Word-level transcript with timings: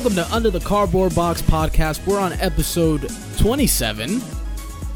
Welcome 0.00 0.16
to 0.16 0.34
Under 0.34 0.48
the 0.48 0.60
Cardboard 0.60 1.14
Box 1.14 1.42
podcast. 1.42 2.06
We're 2.06 2.18
on 2.18 2.32
episode 2.32 3.12
27. 3.36 4.18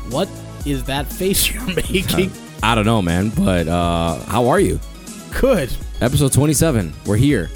What 0.09 0.31
is 0.65 0.83
that 0.85 1.07
face 1.07 1.51
you're 1.53 1.63
making? 1.75 2.33
I 2.63 2.75
don't 2.75 2.87
know, 2.87 3.03
man, 3.03 3.29
but 3.29 3.69
uh 3.69 4.15
how 4.21 4.49
are 4.49 4.59
you? 4.59 4.81
Good. 5.39 5.71
Episode 6.01 6.33
27. 6.33 6.95
We're 7.05 7.19
here. 7.19 7.49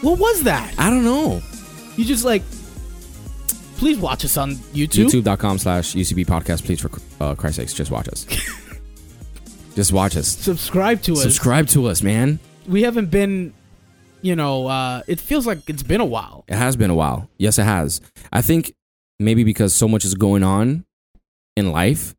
What 0.00 0.20
was 0.20 0.44
that? 0.44 0.72
I 0.78 0.90
don't 0.90 1.02
know. 1.02 1.42
You 1.96 2.04
just 2.04 2.24
like, 2.24 2.44
please 3.78 3.98
watch 3.98 4.24
us 4.24 4.36
on 4.36 4.52
YouTube. 4.52 5.06
YouTube.com 5.06 5.58
slash 5.58 5.94
UCB 5.94 6.24
podcast. 6.24 6.64
Please, 6.64 6.80
for 6.80 6.88
uh, 7.20 7.34
Christ's 7.34 7.56
sakes, 7.56 7.74
just 7.74 7.90
watch 7.90 8.06
us. 8.06 8.26
just 9.74 9.92
watch 9.92 10.16
us. 10.16 10.28
Subscribe 10.28 11.02
to 11.02 11.14
us. 11.14 11.22
Subscribe 11.22 11.66
to 11.70 11.86
us, 11.86 12.00
man. 12.00 12.38
We 12.68 12.84
haven't 12.84 13.10
been, 13.10 13.52
you 14.24 14.34
know, 14.34 14.66
uh, 14.66 15.02
it 15.06 15.20
feels 15.20 15.46
like 15.46 15.68
it's 15.68 15.82
been 15.84 16.00
a 16.00 16.04
while. 16.04 16.44
It 16.48 16.56
has 16.56 16.76
been 16.76 16.90
a 16.90 16.94
while. 16.94 17.28
Yes, 17.38 17.58
it 17.58 17.64
has. 17.64 18.00
I 18.32 18.42
think 18.42 18.74
maybe 19.20 19.44
because 19.44 19.74
so 19.74 19.86
much 19.86 20.04
is 20.04 20.14
going 20.14 20.42
on 20.42 20.84
in 21.56 21.70
life. 21.70 22.14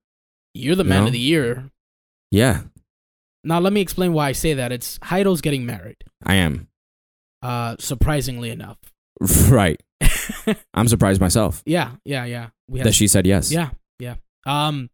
You're 0.54 0.76
the 0.76 0.84
man 0.86 1.02
No. 1.02 1.08
of 1.08 1.12
the 1.14 1.20
year. 1.20 1.70
Yeah, 2.32 2.62
Now, 3.44 3.60
let 3.60 3.74
me 3.74 3.82
explain 3.82 4.14
why 4.14 4.30
I 4.30 4.32
say 4.34 4.54
that. 4.56 4.72
It's 4.72 4.98
Heidel's 5.04 5.42
getting 5.42 5.66
married, 5.66 5.98
I 6.24 6.36
am. 6.36 6.68
uh, 7.42 7.76
surprisingly 7.80 8.50
enough. 8.52 8.78
Right. 9.50 9.82
I'm 10.74 10.88
surprised 10.90 11.22
myself 11.22 11.64
Yeah, 11.66 11.92
yeah, 12.04 12.26
yeah. 12.26 12.48
We 12.68 12.82
that 12.82 12.94
she 12.94 13.08
said 13.08 13.26
yes. 13.26 13.52
Yeah, 13.52 13.70
yeah. 14.00 14.16
Um, 14.46 14.90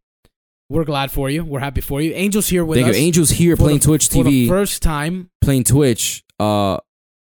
we're 0.69 0.83
glad 0.85 1.11
for 1.11 1.29
you. 1.29 1.43
We're 1.43 1.59
happy 1.59 1.81
for 1.81 1.99
you. 2.01 2.13
Angel's 2.13 2.47
here 2.47 2.63
with 2.63 2.77
Thank 2.79 2.89
us 2.91 2.97
you. 2.99 3.05
Angel's 3.07 3.29
here 3.31 3.57
playing 3.57 3.79
the- 3.79 3.85
Twitch 3.85 4.07
for 4.09 4.23
the 4.23 4.45
TV, 4.45 4.47
first 4.47 4.81
time. 4.83 5.29
playing 5.41 5.63
Twitch. 5.65 6.23
Uh, 6.39 6.77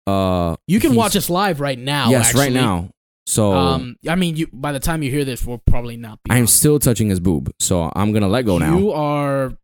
uh. 0.06 0.56
You 0.66 0.80
can 0.80 0.94
watch 0.94 1.16
us 1.16 1.28
live 1.30 1.60
right 1.60 1.78
now. 1.78 2.10
Yes, 2.10 2.26
actually. 2.28 2.40
right 2.44 2.52
now. 2.52 2.90
So 3.26 3.52
Um, 3.52 3.96
I 4.08 4.16
mean, 4.16 4.36
you 4.36 4.48
by 4.52 4.72
the 4.72 4.80
time 4.80 5.02
you 5.02 5.10
hear 5.10 5.24
this, 5.24 5.44
we'll 5.46 5.58
probably 5.64 5.96
not 5.96 6.18
be. 6.24 6.30
I 6.30 6.36
am 6.38 6.42
on. 6.42 6.46
still 6.48 6.78
touching 6.78 7.08
his 7.08 7.20
boob, 7.20 7.52
so 7.60 7.90
I'm 7.94 8.12
gonna 8.12 8.28
let 8.28 8.42
go 8.46 8.58
now. 8.58 8.76
You 8.78 8.90
are. 8.92 9.56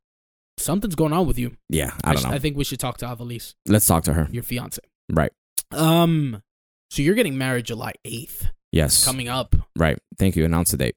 Something's 0.59 0.95
going 0.97 1.13
on 1.13 1.27
with 1.27 1.39
you. 1.39 1.57
yeah, 1.69 1.93
I 2.05 2.13
don't 2.15 2.23
sh- 2.23 2.25
know. 2.25 2.31
I 2.33 2.39
think 2.39 2.57
we 2.57 2.65
should 2.65 2.81
talk 2.81 2.99
to 2.99 3.07
Avalise, 3.07 3.55
Let's 3.67 3.87
talk 3.87 4.03
to 4.05 4.13
her. 4.13 4.29
your 4.33 4.43
fiance. 4.43 4.81
Right. 5.11 5.31
Um, 5.73 6.43
so 6.91 7.03
you're 7.03 7.15
getting 7.15 7.39
married 7.39 7.67
July 7.67 7.93
eighth, 8.05 8.47
Yes. 8.73 9.05
coming 9.05 9.29
up. 9.29 9.55
Right. 9.77 9.99
Thank 10.19 10.35
you. 10.37 10.45
Announce 10.45 10.71
the 10.73 10.77
date. 10.79 10.97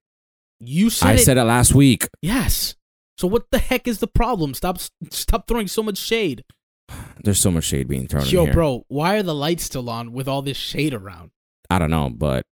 You 0.60 0.90
said 0.90 1.08
I 1.10 1.14
it. 1.14 1.18
said 1.20 1.38
it 1.38 1.44
last 1.44 1.74
week. 1.76 2.08
yes. 2.22 2.76
So 3.18 3.28
what 3.28 3.52
the 3.52 3.60
heck 3.60 3.88
is 3.88 4.00
the 4.00 4.08
problem? 4.08 4.56
Stop, 4.56 4.80
stop 5.12 5.48
throwing 5.48 5.68
so 5.68 5.84
much 5.84 5.98
shade. 6.00 6.44
There's 7.24 7.40
so 7.40 7.52
much 7.52 7.66
shade 7.66 7.88
being 7.88 8.08
thrown 8.08 8.26
Yo, 8.26 8.48
bro, 8.48 8.84
why 8.88 9.18
are 9.18 9.24
the 9.24 9.36
lights 9.36 9.64
still 9.64 9.90
on 9.90 10.12
with 10.12 10.28
all 10.28 10.42
this 10.42 10.58
shade 10.58 10.94
around? 10.94 11.32
I 11.70 11.80
don't 11.80 11.92
know, 11.92 12.10
but 12.10 12.46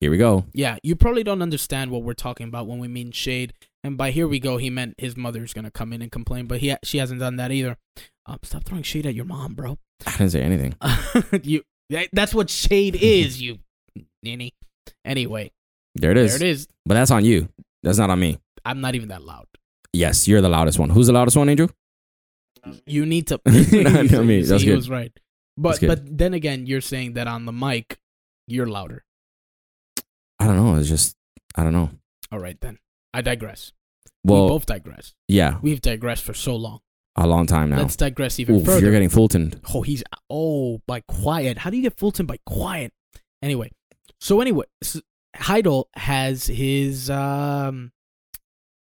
here 0.00 0.10
we 0.10 0.18
go. 0.18 0.44
Yeah, 0.52 0.76
you 0.82 0.96
probably 0.96 1.22
don't 1.22 1.42
understand 1.42 1.90
what 1.90 2.02
we're 2.02 2.14
talking 2.14 2.48
about 2.48 2.66
when 2.66 2.78
we 2.78 2.88
mean 2.88 3.12
shade. 3.12 3.54
And 3.82 3.96
by 3.96 4.10
here 4.10 4.26
we 4.26 4.38
go, 4.40 4.56
he 4.56 4.70
meant 4.70 4.94
his 4.98 5.16
mother's 5.16 5.52
gonna 5.52 5.70
come 5.70 5.92
in 5.92 6.02
and 6.02 6.10
complain, 6.10 6.46
but 6.46 6.60
he 6.60 6.74
she 6.82 6.98
hasn't 6.98 7.20
done 7.20 7.36
that 7.36 7.52
either. 7.52 7.76
Um, 8.26 8.38
stop 8.42 8.64
throwing 8.64 8.82
shade 8.82 9.06
at 9.06 9.14
your 9.14 9.24
mom, 9.26 9.54
bro. 9.54 9.78
I 10.06 10.12
didn't 10.12 10.30
say 10.30 10.42
anything. 10.42 10.74
you 11.42 11.62
that, 11.90 12.08
that's 12.12 12.34
what 12.34 12.50
shade 12.50 12.96
is, 12.96 13.40
you 13.40 13.58
ninny. 14.22 14.52
Anyway, 15.04 15.52
There 15.94 16.10
it 16.10 16.16
is. 16.16 16.38
there 16.38 16.48
it 16.48 16.50
is. 16.50 16.68
But 16.84 16.94
that's 16.94 17.10
on 17.10 17.24
you. 17.24 17.48
That's 17.82 17.98
not 17.98 18.10
on 18.10 18.18
me. 18.18 18.38
I'm 18.64 18.80
not 18.80 18.94
even 18.94 19.08
that 19.08 19.22
loud. 19.22 19.46
Yes, 19.92 20.26
you're 20.26 20.40
the 20.40 20.48
loudest 20.48 20.78
one. 20.78 20.90
Who's 20.90 21.06
the 21.06 21.12
loudest 21.12 21.36
one, 21.36 21.48
Angel? 21.48 21.70
You 22.86 23.04
need 23.06 23.26
to. 23.28 23.40
Not 23.44 24.24
me. 24.24 24.42
See, 24.42 24.48
That's 24.48 24.62
he 24.62 24.68
good. 24.70 24.76
was 24.76 24.90
right. 24.90 25.12
But 25.56 25.80
but 25.80 26.18
then 26.18 26.34
again, 26.34 26.66
you're 26.66 26.80
saying 26.80 27.14
that 27.14 27.26
on 27.26 27.44
the 27.46 27.52
mic, 27.52 27.98
you're 28.46 28.66
louder. 28.66 29.04
I 30.40 30.46
don't 30.46 30.56
know. 30.56 30.76
It's 30.76 30.88
just 30.88 31.16
I 31.56 31.62
don't 31.62 31.72
know. 31.72 31.90
All 32.32 32.38
right 32.40 32.60
then. 32.60 32.78
I 33.12 33.20
digress. 33.22 33.72
we 34.24 34.32
Well, 34.32 34.48
both 34.48 34.66
digress. 34.66 35.14
yeah, 35.28 35.58
We've 35.62 35.80
digressed 35.80 36.24
for 36.24 36.34
so 36.34 36.56
long. 36.56 36.80
a 37.16 37.26
long 37.28 37.46
time 37.46 37.70
now. 37.70 37.78
Let's 37.78 37.94
digress 37.96 38.40
even 38.40 38.56
Oof, 38.56 38.64
further. 38.64 38.80
you're 38.80 38.90
getting 38.90 39.08
Fulton. 39.08 39.54
Oh, 39.72 39.82
he's 39.82 40.02
oh 40.28 40.80
by 40.88 41.00
quiet. 41.06 41.58
How 41.58 41.70
do 41.70 41.76
you 41.76 41.82
get 41.84 41.96
Fulton 41.96 42.26
by 42.26 42.38
quiet? 42.44 42.92
Anyway, 43.42 43.70
so 44.20 44.40
anyway, 44.40 44.64
s 44.82 45.00
Heidel 45.36 45.88
has 45.94 46.46
his 46.46 47.08
um, 47.10 47.92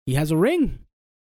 he 0.06 0.16
has 0.16 0.32
a 0.32 0.38
ring. 0.38 0.80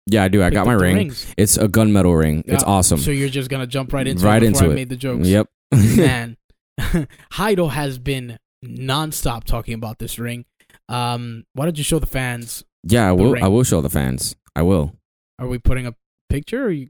Yeah, 0.07 0.25
I 0.25 0.29
do. 0.29 0.43
I 0.43 0.51
got 0.51 0.67
my 0.67 0.73
ring. 0.73 0.97
rings. 0.97 1.27
It's 1.37 1.57
a 1.57 1.69
gunmetal 1.69 2.19
ring. 2.19 2.43
It's 2.47 2.65
awesome. 2.65 2.99
So 2.99 3.11
you're 3.11 3.29
just 3.29 3.49
gonna 3.51 3.67
jump 3.67 3.93
right 3.93 4.07
into 4.07 4.25
Right 4.25 4.43
it 4.43 4.53
before 4.53 4.65
into 4.65 4.71
I 4.71 4.73
it. 4.73 4.75
made 4.77 4.89
the 4.89 4.97
jokes. 4.97 5.29
Yep. 5.29 5.47
Man, 5.97 6.37
Heidel 7.33 7.69
has 7.69 7.99
been 7.99 8.39
nonstop 8.65 9.45
talking 9.45 9.75
about 9.75 9.99
this 9.99 10.19
ring. 10.19 10.45
Um, 10.89 11.45
why 11.55 11.65
don't 11.67 11.79
you 11.79 11.85
show 11.85 11.99
the 11.99 12.07
fans? 12.07 12.65
yeah, 12.85 13.09
I 13.09 13.13
will. 13.13 13.43
I 13.43 13.49
will 13.49 13.63
show 13.65 13.81
the 13.81 13.91
fans. 13.91 14.35
I 14.57 14.63
will. 14.63 14.95
Are 15.39 15.47
we 15.47 15.59
putting 15.59 15.87
a 15.87 15.95
picture? 16.29 16.65
Or 16.67 16.71
you, 16.71 16.89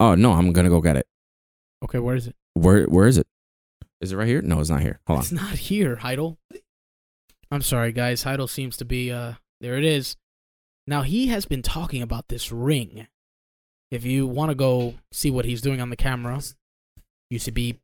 Oh 0.00 0.14
no, 0.14 0.32
I'm 0.32 0.52
gonna 0.52 0.68
go 0.70 0.80
get 0.80 0.96
it. 0.96 1.06
okay, 1.84 1.98
where 1.98 2.16
is 2.16 2.26
it? 2.26 2.36
Where 2.54 2.84
Where 2.84 3.06
is 3.06 3.18
it? 3.18 3.26
Is 4.00 4.12
it 4.12 4.16
right 4.16 4.28
here? 4.28 4.40
No, 4.42 4.60
it's 4.60 4.70
not 4.70 4.80
here. 4.82 5.00
Hold 5.06 5.18
on. 5.18 5.22
It's 5.24 5.32
not 5.32 5.52
here, 5.56 5.96
Heidel. 5.96 6.38
I'm 7.50 7.62
sorry, 7.62 7.92
guys. 7.92 8.22
Heidel 8.24 8.46
seems 8.46 8.76
to 8.78 8.84
be 8.84 9.10
uh 9.12 9.34
there 9.60 9.76
it 9.76 9.84
is. 9.84 10.16
Now 10.86 11.02
he 11.02 11.28
has 11.28 11.46
been 11.46 11.62
talking 11.62 12.02
about 12.02 12.28
this 12.28 12.52
ring. 12.52 13.06
If 13.90 14.04
you 14.04 14.26
want 14.26 14.50
to 14.50 14.54
go 14.54 14.94
see 15.12 15.30
what 15.30 15.44
he's 15.44 15.60
doing 15.60 15.80
on 15.80 15.90
the 15.90 15.96
camera, 15.96 16.40
UCB 17.32 17.78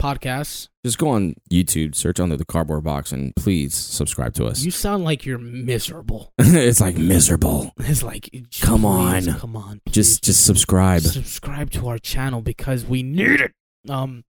podcasts. 0.00 0.68
Just 0.84 0.98
go 0.98 1.08
on 1.10 1.34
YouTube, 1.50 1.94
search 1.94 2.18
under 2.18 2.36
the 2.36 2.44
cardboard 2.44 2.84
box, 2.84 3.12
and 3.12 3.34
please 3.36 3.74
subscribe 3.74 4.34
to 4.34 4.46
us. 4.46 4.62
You 4.64 4.70
sound 4.70 5.04
like 5.04 5.26
you're 5.26 5.38
miserable. 5.38 6.32
it's 6.38 6.80
like 6.80 6.96
miserable. 6.96 7.72
It's 7.78 8.02
like 8.02 8.30
Come 8.60 8.80
please, 8.82 9.28
on. 9.28 9.38
come 9.38 9.56
on, 9.56 9.80
Just 9.88 10.22
please, 10.22 10.26
just 10.26 10.46
subscribe. 10.46 11.02
subscribe 11.02 11.70
to 11.72 11.88
our 11.88 11.98
channel 11.98 12.40
because 12.40 12.84
we 12.84 13.02
need 13.02 13.40
it. 13.40 13.52
Um, 13.88 14.24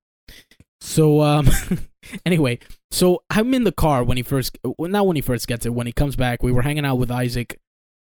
so 0.81 1.21
um, 1.21 1.47
anyway, 2.25 2.59
so 2.91 3.23
I'm 3.29 3.53
in 3.53 3.63
the 3.63 3.71
car 3.71 4.03
when 4.03 4.17
he 4.17 4.23
first, 4.23 4.57
well, 4.63 4.89
not 4.89 5.07
when 5.07 5.15
he 5.15 5.21
first 5.21 5.47
gets 5.47 5.65
it. 5.65 5.73
When 5.73 5.87
he 5.87 5.93
comes 5.93 6.15
back, 6.15 6.43
we 6.43 6.51
were 6.51 6.63
hanging 6.63 6.85
out 6.85 6.95
with 6.97 7.11
Isaac, 7.11 7.59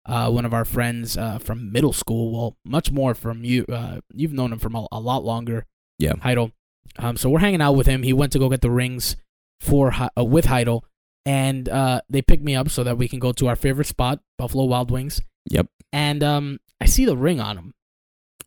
uh, 0.08 0.30
one 0.30 0.44
of 0.44 0.52
our 0.54 0.64
friends 0.64 1.16
uh, 1.16 1.38
from 1.38 1.70
middle 1.70 1.92
school. 1.92 2.32
Well, 2.32 2.56
much 2.64 2.91
more 2.91 3.14
from 3.14 3.44
you. 3.44 3.64
Uh, 3.66 4.00
you've 4.12 4.32
known 4.32 4.52
him 4.52 4.58
from 4.58 4.74
a, 4.74 4.86
a 4.91 4.98
lot 5.00 5.24
longer. 5.24 5.66
Yeah. 5.98 6.14
Heidel. 6.20 6.50
Um, 6.98 7.16
so 7.16 7.28
we're 7.30 7.38
hanging 7.41 7.60
out 7.60 7.74
with 7.74 7.86
him. 7.86 8.02
He 8.02 8.12
went 8.12 8.32
to 8.32 8.38
go 8.38 8.48
get 8.48 8.60
the 8.62 8.70
rings 8.70 9.16
for 9.60 9.92
uh, 9.92 10.24
with 10.24 10.47
Heidel, 10.47 10.84
and 11.26 11.68
uh, 11.68 12.00
they 12.08 12.22
picked 12.22 12.42
me 12.42 12.56
up 12.56 12.70
so 12.70 12.82
that 12.84 12.97
we 12.98 13.06
can 13.08 13.18
go 13.18 13.32
to 13.32 13.47
our 13.48 13.56
favorite 13.56 13.86
spot, 13.86 14.20
Buffalo 14.38 14.64
Wild 14.64 14.91
Wings. 14.91 15.20
Yep. 15.50 15.66
And 15.92 16.22
um, 16.24 16.58
I 16.80 16.86
see 16.86 17.04
the 17.04 17.16
ring 17.16 17.41
on 17.41 17.56
him, 17.58 17.74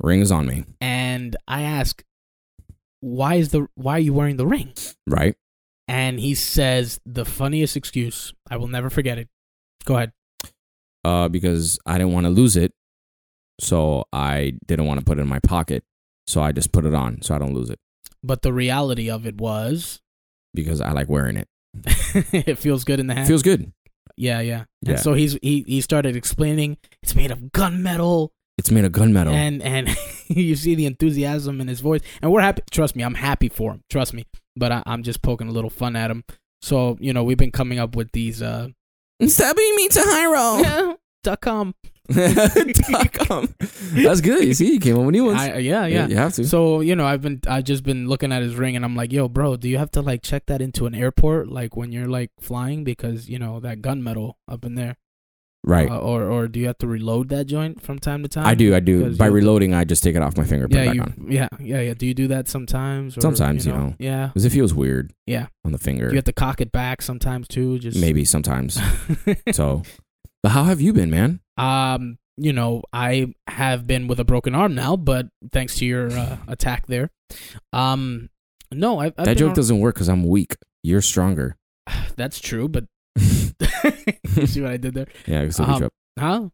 Ring 0.01 0.21
is 0.21 0.31
on 0.31 0.45
me. 0.47 0.66
and 0.81 1.35
I 1.47 1.61
ask, 1.61 2.03
"Why 3.01 3.35
is 3.35 3.50
the 3.50 3.67
Why 3.75 3.94
are 3.97 4.00
you 4.00 4.13
wearing 4.13 4.38
the 4.38 4.47
ring?" 4.47 4.74
Right. 5.07 5.36
And 5.88 6.19
he 6.19 6.36
says 6.36 7.00
the 7.06 7.25
funniest 7.25 7.75
excuse. 7.75 8.33
I 8.50 8.57
will 8.57 8.68
never 8.69 8.89
forget 8.89 9.18
it. 9.18 9.27
Go 9.86 9.97
ahead. 9.97 10.13
Uh, 11.03 11.27
because 11.30 11.80
I 11.86 11.98
didn't 11.98 12.13
want 12.13 12.25
to 12.25 12.30
lose 12.30 12.56
it, 12.56 12.74
so 13.59 14.06
I 14.13 14.53
didn't 14.68 14.86
want 14.86 15.00
to 15.00 15.06
put 15.06 15.18
it 15.18 15.21
in 15.21 15.27
my 15.27 15.39
pocket. 15.39 15.83
So 16.27 16.42
I 16.42 16.51
just 16.51 16.71
put 16.71 16.86
it 16.86 16.94
on 16.94 17.21
so 17.24 17.33
I 17.36 17.39
don't 17.39 17.53
lose 17.56 17.69
it 17.71 17.80
But 18.24 18.44
the 18.44 18.53
reality 18.53 19.09
of 19.09 19.25
it 19.25 19.38
was, 19.38 20.00
because 20.53 20.80
I 20.80 20.92
like 20.92 21.09
wearing 21.09 21.36
it. 21.38 21.48
it 22.33 22.57
feels 22.59 22.83
good 22.83 23.00
in 23.00 23.07
the 23.07 23.15
hand. 23.15 23.27
Feels 23.27 23.42
good. 23.44 23.71
yeah, 24.18 24.39
yeah. 24.42 24.65
Yeah. 24.81 24.92
And 24.92 25.00
so 25.00 25.13
he's 25.13 25.38
he 25.42 25.63
he 25.68 25.81
started 25.81 26.15
explaining 26.15 26.77
it's 27.01 27.15
made 27.15 27.31
of 27.31 27.39
gunmetal, 27.51 28.30
It's 28.57 28.69
made 28.71 28.86
of 28.86 28.92
gunmetal. 28.92 29.31
and 29.33 29.62
and 29.63 29.89
you 30.27 30.56
see 30.56 30.75
the 30.75 30.86
enthusiasm 30.86 31.59
in 31.62 31.68
his 31.68 31.81
voice, 31.81 32.01
and 32.21 32.31
we're 32.31 32.42
happy. 32.42 32.62
Trust 32.69 32.95
me, 32.95 33.03
I'm 33.03 33.15
happy 33.15 33.50
for 33.50 33.71
him. 33.71 33.81
Trust 33.89 34.13
me. 34.13 34.25
But 34.56 34.71
I, 34.71 34.83
I'm 34.86 35.01
just 35.01 35.21
poking 35.24 35.48
a 35.48 35.51
little 35.51 35.69
fun 35.71 35.95
at 35.95 36.12
him. 36.12 36.24
So 36.62 36.98
you 37.00 37.12
know, 37.13 37.24
we've 37.24 37.38
been 37.38 37.51
coming 37.51 37.80
up 37.80 37.95
with 37.95 38.12
these 38.12 38.42
uh 38.44 38.68
Stop 39.27 39.57
me 39.57 39.88
to 39.89 40.00
Hyro. 40.00 40.97
dot 41.23 41.41
com. 41.41 41.75
Dot 42.09 43.13
com. 43.13 43.53
That's 43.94 44.19
good. 44.21 44.44
You 44.44 44.53
see, 44.53 44.73
you 44.73 44.79
came 44.79 44.97
up 44.97 45.06
with 45.06 45.13
new 45.13 45.25
ones. 45.25 45.39
I, 45.39 45.51
uh, 45.53 45.57
yeah, 45.59 45.85
yeah. 45.85 46.07
You 46.07 46.18
have 46.18 46.33
to. 46.33 46.45
So 46.45 46.81
you 46.81 46.95
know, 46.95 47.06
I've 47.06 47.21
been 47.21 47.39
I've 47.47 47.63
just 47.63 47.83
been 47.83 48.07
looking 48.09 48.31
at 48.33 48.41
his 48.41 48.56
ring, 48.56 48.75
and 48.75 48.83
I'm 48.83 48.95
like, 48.95 49.13
yo, 49.13 49.29
bro, 49.29 49.56
do 49.56 49.69
you 49.69 49.77
have 49.77 49.91
to 49.91 50.01
like 50.01 50.21
check 50.21 50.47
that 50.47 50.62
into 50.62 50.85
an 50.88 50.95
airport, 50.95 51.47
like 51.50 51.77
when 51.77 51.91
you're 51.91 52.07
like 52.07 52.31
flying, 52.41 52.83
because 52.83 53.29
you 53.29 53.39
know 53.39 53.59
that 53.62 53.81
gunmetal 53.81 54.33
up 54.47 54.65
in 54.65 54.75
there, 54.75 54.97
right. 55.63 55.90
uh, 55.90 55.98
or 55.98 56.24
or 56.30 56.48
do 56.48 56.60
you 56.60 56.68
have 56.68 56.78
to 56.80 56.88
reload 56.88 57.30
that 57.30 57.46
joint 57.46 57.81
from 57.81 58.00
time 58.00 58.24
to 58.24 58.30
time? 58.30 58.46
I 58.46 58.56
do. 58.56 58.75
I 58.75 58.80
do. 58.80 59.16
By 59.16 59.28
reloading, 59.28 59.74
I 59.74 59.84
just 59.84 60.04
take 60.04 60.16
it 60.16 60.22
off 60.22 60.38
my 60.38 60.44
finger, 60.46 60.68
put 60.68 60.75
Yeah, 60.78 60.84
it 60.84 60.86
back 60.88 60.96
you, 60.96 61.02
on. 61.02 61.28
yeah, 61.31 61.48
yeah, 61.60 61.81
yeah. 61.81 61.94
Do 61.94 62.06
you 62.06 62.13
do 62.13 62.28
that 62.30 62.48
sometimes? 62.48 63.18
Or, 63.18 63.22
Sometimes, 63.22 63.66
you 63.66 63.72
know. 63.74 63.96
Yeah. 64.00 64.28
Because 64.28 64.46
it 64.46 64.52
feels 64.52 64.74
weird 64.74 65.13
Yeah. 65.28 65.48
on 65.66 65.72
the 65.72 65.78
finger. 65.78 66.08
Do 66.08 66.13
you 66.13 66.18
have 66.18 66.25
to 66.25 66.34
cock 66.34 66.62
it 66.62 66.72
back 66.72 67.02
sometimes 67.02 67.48
too? 67.48 67.80
Just 67.80 68.00
Maybe 68.00 68.25
sometimes. 68.25 68.80
so, 69.52 69.84
but 70.44 70.50
how 70.50 70.63
have 70.63 70.81
you 70.81 70.94
been, 70.94 71.10
man? 71.10 71.40
um, 71.58 72.18
you 72.38 72.54
know, 72.54 72.81
I 72.92 73.34
have 73.48 73.86
been 73.86 74.08
with 74.08 74.19
a 74.19 74.24
broken 74.24 74.56
arm 74.56 74.74
now, 74.74 74.96
but 74.96 75.28
thanks 75.52 75.75
to 75.75 75.86
your 75.86 76.12
uh, 76.12 76.38
attack 76.48 76.88
there, 76.88 77.12
um, 77.74 78.30
no, 78.72 79.00
I, 79.00 79.10
that 79.10 79.38
joke 79.38 79.50
al- 79.50 79.56
doesn't 79.56 79.80
work 79.80 79.96
because 79.96 80.08
I'm 80.10 80.28
weak. 80.28 80.56
You're 80.81 81.02
stronger. 81.02 81.58
That's 82.16 82.40
true, 82.40 82.68
but 82.68 82.86
you 82.86 82.90
see 84.46 84.62
what 84.62 84.72
I 84.72 84.78
did 84.78 84.94
there? 84.94 85.08
Yeah, 85.28 85.42
it's 85.42 85.60
a 85.60 85.63
Um, 85.63 85.80
good 85.80 85.90
Huh? 86.19 86.50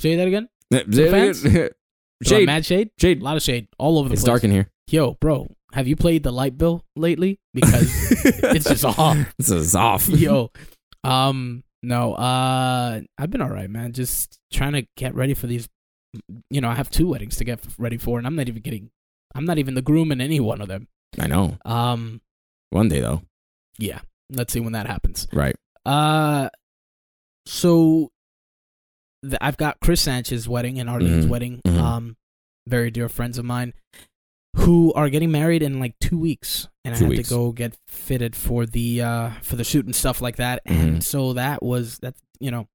Say 0.00 0.16
that 0.16 0.28
again. 0.28 0.48
I 0.72 0.82
Shade. 2.24 2.46
mad 2.46 2.64
shade? 2.64 2.90
Shade. 3.00 3.20
A 3.20 3.24
lot 3.24 3.36
of 3.36 3.42
shade 3.42 3.66
all 3.78 3.98
over 3.98 4.08
the 4.08 4.12
It's 4.14 4.22
place. 4.22 4.36
It's 4.36 4.42
dark 4.42 4.44
in 4.44 4.50
here. 4.52 4.68
Yo, 4.88 5.14
bro, 5.20 5.48
have 5.72 5.88
you 5.88 5.96
played 5.96 6.22
the 6.22 6.30
light 6.32 6.56
bill 6.56 6.84
lately? 6.94 7.40
Because 7.52 7.90
it's 8.44 8.68
just 8.68 8.84
off. 8.84 9.16
This 9.38 9.50
is 9.50 9.74
off. 9.74 10.08
Yo, 10.08 10.50
um, 11.02 11.64
no, 11.82 12.14
uh, 12.14 13.00
I've 13.18 13.30
been 13.30 13.40
all 13.40 13.50
right, 13.50 13.68
man. 13.68 13.92
Just 13.92 14.38
trying 14.52 14.72
to 14.74 14.86
get 14.96 15.14
ready 15.14 15.34
for 15.34 15.46
these. 15.48 15.68
You 16.50 16.60
know, 16.60 16.68
I 16.68 16.74
have 16.74 16.90
two 16.90 17.08
weddings 17.08 17.36
to 17.36 17.44
get 17.44 17.60
ready 17.78 17.96
for, 17.96 18.18
and 18.18 18.26
I'm 18.26 18.36
not 18.36 18.48
even 18.48 18.62
getting. 18.62 18.90
I'm 19.34 19.44
not 19.44 19.58
even 19.58 19.74
the 19.74 19.82
groom 19.82 20.12
in 20.12 20.20
any 20.20 20.38
one 20.40 20.60
of 20.60 20.68
them. 20.68 20.88
I 21.18 21.26
know. 21.26 21.56
Um, 21.64 22.20
One 22.70 22.88
day 22.88 23.00
though. 23.00 23.22
yeah. 23.78 24.00
Let's 24.30 24.52
see 24.52 24.60
when 24.60 24.72
that 24.74 24.86
happens. 24.86 25.26
Right. 25.32 25.56
Uh, 25.84 26.48
so 27.46 28.10
th- 29.24 29.38
I've 29.40 29.56
got 29.56 29.78
Chris 29.80 30.00
Sanchez's 30.02 30.48
wedding 30.48 30.78
and 30.78 30.88
Arlene's 30.88 31.26
Mhm. 31.26 31.28
wedding. 31.28 31.60
Mhm. 31.66 31.78
Um, 31.78 32.16
very 32.68 32.90
dear 32.90 33.08
friends 33.08 33.38
of 33.38 33.44
mine 33.44 33.74
who 34.56 34.92
are 34.92 35.08
getting 35.10 35.30
married 35.32 35.62
in 35.62 35.80
like 35.80 35.98
two 36.00 36.18
weeks, 36.18 36.68
and 36.84 36.94
Two 36.94 37.06
I 37.06 37.08
had 37.08 37.10
weeks. 37.16 37.28
to 37.28 37.34
go 37.34 37.52
get 37.52 37.76
fitted 37.88 38.36
for 38.36 38.66
the 38.66 39.00
uh 39.02 39.30
for 39.42 39.56
the 39.56 39.64
suit 39.64 39.86
and 39.86 39.96
stuff 39.96 40.20
like 40.20 40.36
that. 40.36 40.62
And 40.64 40.98
Mhm. 40.98 41.02
so 41.02 41.32
that 41.32 41.62
was 41.62 41.98
that. 41.98 42.14
You 42.38 42.50
know, 42.50 42.68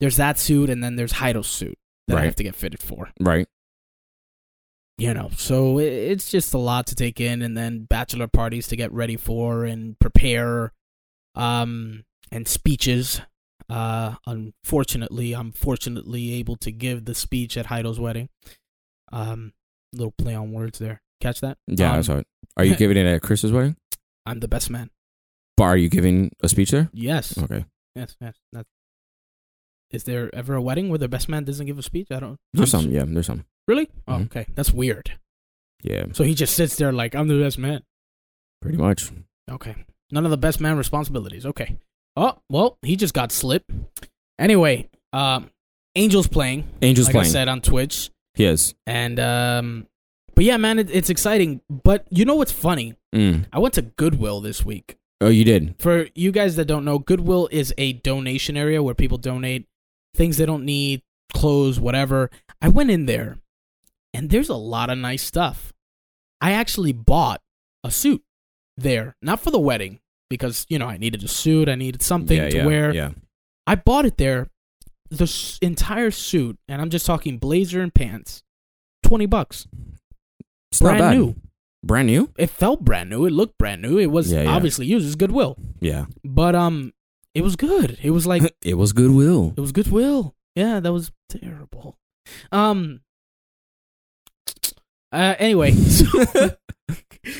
there's 0.00 0.16
that 0.16 0.38
suit, 0.38 0.68
and 0.70 0.82
then 0.82 0.96
there's 0.96 1.12
Heidel's 1.12 1.48
suit 1.48 1.78
that 2.08 2.18
I 2.18 2.24
have 2.24 2.34
to 2.36 2.42
get 2.42 2.54
fitted 2.56 2.80
for. 2.82 3.10
Right. 3.20 3.48
You 4.98 5.14
know, 5.14 5.30
so 5.36 5.78
it, 5.78 5.86
it's 5.92 6.30
just 6.30 6.52
a 6.54 6.58
lot 6.58 6.86
to 6.88 6.94
take 6.94 7.20
in, 7.20 7.40
and 7.42 7.56
then 7.56 7.84
bachelor 7.84 8.28
parties 8.28 8.66
to 8.68 8.76
get 8.76 8.92
ready 8.92 9.16
for 9.16 9.64
and 9.64 9.98
prepare, 9.98 10.72
um, 11.34 12.04
and 12.32 12.48
speeches. 12.48 13.20
Uh, 13.68 14.16
unfortunately, 14.26 15.32
I'm 15.34 15.52
fortunately 15.52 16.32
able 16.34 16.56
to 16.56 16.72
give 16.72 17.04
the 17.04 17.14
speech 17.14 17.56
at 17.56 17.66
Heidel's 17.66 18.00
wedding. 18.00 18.28
Um, 19.12 19.52
little 19.92 20.12
play 20.18 20.34
on 20.34 20.52
words 20.52 20.78
there. 20.78 21.00
Catch 21.20 21.40
that? 21.42 21.58
Yeah, 21.68 21.92
Um, 21.92 21.98
I 21.98 22.02
saw 22.02 22.16
it. 22.18 22.26
Are 22.56 22.64
you 22.64 22.74
giving 22.82 22.96
it 22.96 23.06
at 23.06 23.22
Chris's 23.22 23.52
wedding? 23.52 23.76
I'm 24.26 24.40
the 24.40 24.48
best 24.48 24.68
man. 24.70 24.90
But 25.56 25.64
are 25.64 25.76
you 25.76 25.88
giving 25.88 26.32
a 26.42 26.48
speech 26.48 26.70
there? 26.70 26.88
Yes, 26.92 27.36
Okay. 27.38 27.64
yes, 27.94 28.16
yes. 28.20 28.34
That, 28.52 28.66
is 29.90 30.04
there 30.04 30.34
ever 30.34 30.54
a 30.54 30.62
wedding 30.62 30.88
where 30.88 30.98
the 30.98 31.08
best 31.08 31.28
man 31.28 31.44
doesn't 31.44 31.66
give 31.66 31.78
a 31.78 31.82
speech? 31.82 32.08
I 32.10 32.20
don't. 32.20 32.38
There's 32.52 32.72
I'm 32.74 32.82
some. 32.82 32.90
Yeah, 32.90 33.04
there's 33.06 33.26
some. 33.26 33.44
Really? 33.68 33.90
Oh, 34.08 34.14
Mhm. 34.14 34.24
okay. 34.26 34.46
That's 34.54 34.72
weird. 34.72 35.18
Yeah, 35.82 36.06
So 36.12 36.24
he 36.24 36.34
just 36.34 36.54
sits 36.56 36.76
there 36.76 36.92
like 36.92 37.14
I'm 37.14 37.28
the 37.28 37.38
best 37.40 37.58
man. 37.58 37.82
pretty 38.60 38.78
much. 38.78 39.10
Okay. 39.50 39.74
None 40.10 40.24
of 40.24 40.30
the 40.30 40.36
best 40.38 40.60
man 40.60 40.76
responsibilities. 40.76 41.44
Okay. 41.44 41.76
Oh, 42.16 42.38
well, 42.50 42.78
he 42.82 42.96
just 42.96 43.14
got 43.14 43.32
slipped. 43.32 43.70
Anyway, 44.38 44.88
um 45.12 45.50
Angel's 45.94 46.26
playing. 46.28 46.64
Angel's 46.80 47.08
like 47.08 47.16
I 47.16 47.18
playing. 47.20 47.32
said 47.32 47.48
on 47.48 47.60
Twitch. 47.60 48.10
He 48.34 48.44
is. 48.44 48.74
And 48.86 49.20
um 49.20 49.86
but 50.34 50.44
yeah, 50.44 50.56
man, 50.56 50.78
it, 50.78 50.90
it's 50.90 51.10
exciting. 51.10 51.60
But 51.68 52.06
you 52.10 52.24
know 52.24 52.36
what's 52.36 52.52
funny? 52.52 52.94
Mm. 53.14 53.44
I 53.52 53.58
went 53.58 53.74
to 53.74 53.82
Goodwill 53.82 54.40
this 54.40 54.64
week. 54.64 54.96
Oh, 55.20 55.28
you 55.28 55.44
did. 55.44 55.74
For 55.78 56.08
you 56.14 56.32
guys 56.32 56.56
that 56.56 56.64
don't 56.64 56.84
know, 56.84 56.98
Goodwill 56.98 57.48
is 57.52 57.72
a 57.78 57.92
donation 57.92 58.56
area 58.56 58.82
where 58.82 58.94
people 58.94 59.18
donate 59.18 59.68
things 60.14 60.36
they 60.36 60.46
don't 60.46 60.64
need, 60.64 61.02
clothes, 61.32 61.78
whatever. 61.78 62.30
I 62.60 62.68
went 62.68 62.90
in 62.90 63.06
there 63.06 63.38
and 64.14 64.30
there's 64.30 64.48
a 64.48 64.54
lot 64.56 64.90
of 64.90 64.98
nice 64.98 65.22
stuff. 65.22 65.72
I 66.40 66.52
actually 66.52 66.92
bought 66.92 67.40
a 67.84 67.90
suit 67.90 68.22
there, 68.76 69.14
not 69.22 69.40
for 69.40 69.50
the 69.50 69.60
wedding 69.60 70.00
because, 70.32 70.64
you 70.68 70.78
know, 70.78 70.86
I 70.88 70.96
needed 70.96 71.22
a 71.22 71.28
suit, 71.28 71.68
I 71.68 71.74
needed 71.76 72.02
something 72.02 72.36
yeah, 72.36 72.48
to 72.48 72.56
yeah, 72.56 72.66
wear. 72.66 72.94
Yeah. 72.94 73.10
I 73.66 73.74
bought 73.76 74.06
it 74.06 74.16
there, 74.16 74.48
the 75.10 75.24
s- 75.24 75.58
entire 75.62 76.10
suit, 76.10 76.58
and 76.68 76.80
I'm 76.80 76.90
just 76.90 77.04
talking 77.06 77.38
blazer 77.38 77.80
and 77.82 77.94
pants, 77.94 78.42
20 79.04 79.26
bucks. 79.26 79.68
It's 80.70 80.80
brand 80.80 80.98
not 80.98 81.10
bad. 81.10 81.16
new. 81.18 81.34
Brand 81.84 82.06
new. 82.06 82.30
It 82.38 82.48
felt 82.50 82.84
brand 82.84 83.10
new. 83.10 83.26
It 83.26 83.30
looked 83.32 83.58
brand 83.58 83.82
new. 83.82 83.98
It 83.98 84.06
was 84.10 84.32
Yeah, 84.32 84.42
yeah. 84.44 84.50
obviously 84.54 84.86
used. 84.86 85.04
It's 85.06 85.16
Goodwill. 85.16 85.56
Yeah. 85.80 86.06
But 86.24 86.54
um 86.54 86.92
it 87.34 87.42
was 87.42 87.56
good. 87.56 87.98
It 88.02 88.10
was 88.10 88.26
like 88.26 88.42
it 88.62 88.74
was 88.74 88.92
goodwill. 88.92 89.52
it 89.56 89.60
was 89.60 89.72
Goodwill. 89.72 90.34
Yeah, 90.54 90.80
that 90.80 90.92
was 90.92 91.10
terrible. 91.28 91.98
Um 92.52 93.00
uh 95.12 95.34
anyway, 95.38 95.72
so 95.72 96.06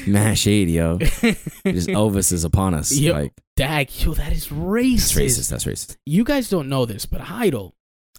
Man, 0.06 0.34
shade, 0.34 0.68
yo. 0.68 0.98
Just 0.98 1.18
Elvis 1.64 2.32
is 2.32 2.44
upon 2.44 2.74
us. 2.74 2.92
Yo, 2.92 3.12
like 3.12 3.32
Dag, 3.56 3.90
yo, 4.00 4.14
that 4.14 4.32
is 4.32 4.48
that's 4.48 4.52
racist. 4.60 5.16
racist. 5.16 5.50
That's 5.50 5.64
racist. 5.64 5.96
You 6.06 6.24
guys 6.24 6.48
don't 6.48 6.68
know 6.68 6.86
this, 6.86 7.04
but 7.06 7.20
Heidel, 7.22 7.74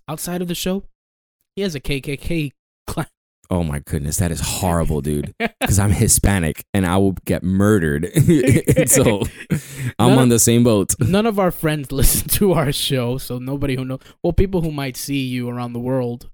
outside 0.07 0.41
of 0.41 0.47
the 0.47 0.55
show, 0.55 0.83
he 1.55 1.61
has 1.61 1.73
a 1.75 1.79
KKK 1.79 2.51
clan. 2.87 3.07
Oh 3.49 3.63
my 3.63 3.79
goodness, 3.79 4.17
that 4.17 4.31
is 4.31 4.41
horrible, 4.43 5.01
dude. 5.01 5.33
Because 5.37 5.79
I'm 5.79 5.91
Hispanic 5.91 6.63
and 6.73 6.85
I 6.85 6.97
will 6.97 7.13
get 7.25 7.43
murdered. 7.43 8.09
so 8.87 9.21
I'm 9.99 10.09
None 10.09 10.19
on 10.19 10.29
the 10.29 10.39
same 10.39 10.63
boat. 10.63 10.95
None 10.99 11.25
of 11.25 11.39
our 11.39 11.51
friends 11.51 11.91
listen 11.91 12.27
to 12.29 12.53
our 12.53 12.71
show, 12.71 13.17
so 13.17 13.37
nobody 13.39 13.75
who 13.75 13.85
know 13.85 13.99
well, 14.23 14.33
people 14.33 14.61
who 14.61 14.71
might 14.71 14.97
see 14.97 15.25
you 15.25 15.49
around 15.49 15.73
the 15.73 15.79
world. 15.79 16.29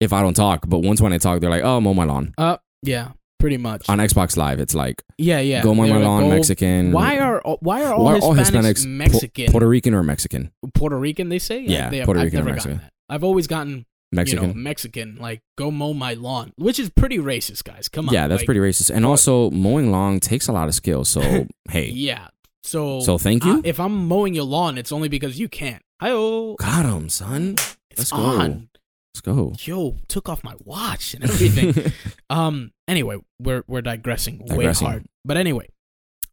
If 0.00 0.12
I 0.12 0.22
don't 0.22 0.34
talk, 0.34 0.64
but 0.68 0.80
once 0.80 1.00
when 1.00 1.12
I 1.12 1.18
talk, 1.18 1.40
they're 1.40 1.50
like, 1.50 1.62
"Oh, 1.64 1.80
mow 1.80 1.94
my 1.94 2.04
lawn." 2.04 2.34
Uh 2.36 2.56
yeah, 2.82 3.12
pretty 3.44 3.58
much. 3.58 3.86
On 3.90 3.98
Xbox 3.98 4.38
Live, 4.38 4.58
it's 4.58 4.74
like, 4.74 5.02
yeah, 5.18 5.38
yeah. 5.40 5.62
"Go 5.62 5.74
mow 5.74 5.86
my 5.86 5.98
lawn, 5.98 6.22
"Go- 6.22 6.30
Mexican." 6.30 6.92
Why 6.92 7.18
are 7.18 7.46
uh, 7.46 7.56
why 7.60 7.84
are 7.84 7.92
all, 7.92 8.04
why 8.04 8.14
are 8.14 8.20
all 8.20 8.34
Hispanics 8.34 8.84
Pu- 8.84 8.88
Mexican? 8.88 9.50
Puerto 9.52 9.68
Rican 9.68 9.92
or 9.92 10.02
Mexican? 10.02 10.50
Puerto 10.72 10.96
Rican, 10.98 11.28
they 11.28 11.38
say. 11.38 11.60
Yeah, 11.60 11.90
they 11.90 12.02
Puerto 12.04 12.20
I've 12.20 12.24
Rican 12.24 12.40
or 12.40 12.44
never 12.44 12.54
Mexican. 12.54 12.76
gotten 12.78 12.90
that. 13.08 13.14
I've 13.14 13.22
always 13.22 13.46
gotten 13.46 13.84
Mexican. 14.12 14.42
you 14.42 14.48
know 14.48 14.54
Mexican, 14.54 15.16
like 15.20 15.42
go 15.58 15.70
mow 15.70 15.92
my 15.92 16.14
lawn, 16.14 16.52
which 16.56 16.78
is 16.78 16.88
pretty 16.88 17.18
racist, 17.18 17.64
guys. 17.64 17.90
Come 17.90 18.08
on, 18.08 18.14
yeah, 18.14 18.28
that's 18.28 18.40
like, 18.40 18.46
pretty 18.46 18.60
racist. 18.60 18.90
And 18.94 19.04
also, 19.04 19.50
mowing 19.50 19.90
lawn 19.92 20.20
takes 20.20 20.48
a 20.48 20.52
lot 20.52 20.68
of 20.68 20.74
skill. 20.74 21.04
So 21.04 21.20
hey, 21.70 21.88
Yeah. 21.90 22.28
So 22.62 23.00
so 23.00 23.18
thank 23.18 23.44
you. 23.44 23.58
I- 23.58 23.60
if 23.64 23.78
I'm 23.78 24.08
mowing 24.08 24.32
your 24.34 24.44
lawn, 24.46 24.78
it's 24.78 24.90
only 24.90 25.08
because 25.08 25.38
you 25.38 25.48
can't. 25.50 25.82
Hi 26.00 26.10
oh, 26.12 26.56
Got 26.58 26.86
him, 26.86 27.10
son. 27.10 27.56
let's 27.98 28.10
go. 28.10 28.16
on. 28.16 28.68
Let's 29.14 29.20
go. 29.20 29.54
Yo, 29.60 29.96
took 30.08 30.28
off 30.28 30.42
my 30.42 30.54
watch 30.64 31.14
and 31.14 31.24
everything. 31.24 31.92
um. 32.30 32.72
Anyway, 32.88 33.18
we're 33.38 33.62
we're 33.68 33.80
digressing, 33.82 34.40
way 34.46 34.72
hard. 34.72 35.04
But 35.24 35.36
anyway, 35.36 35.68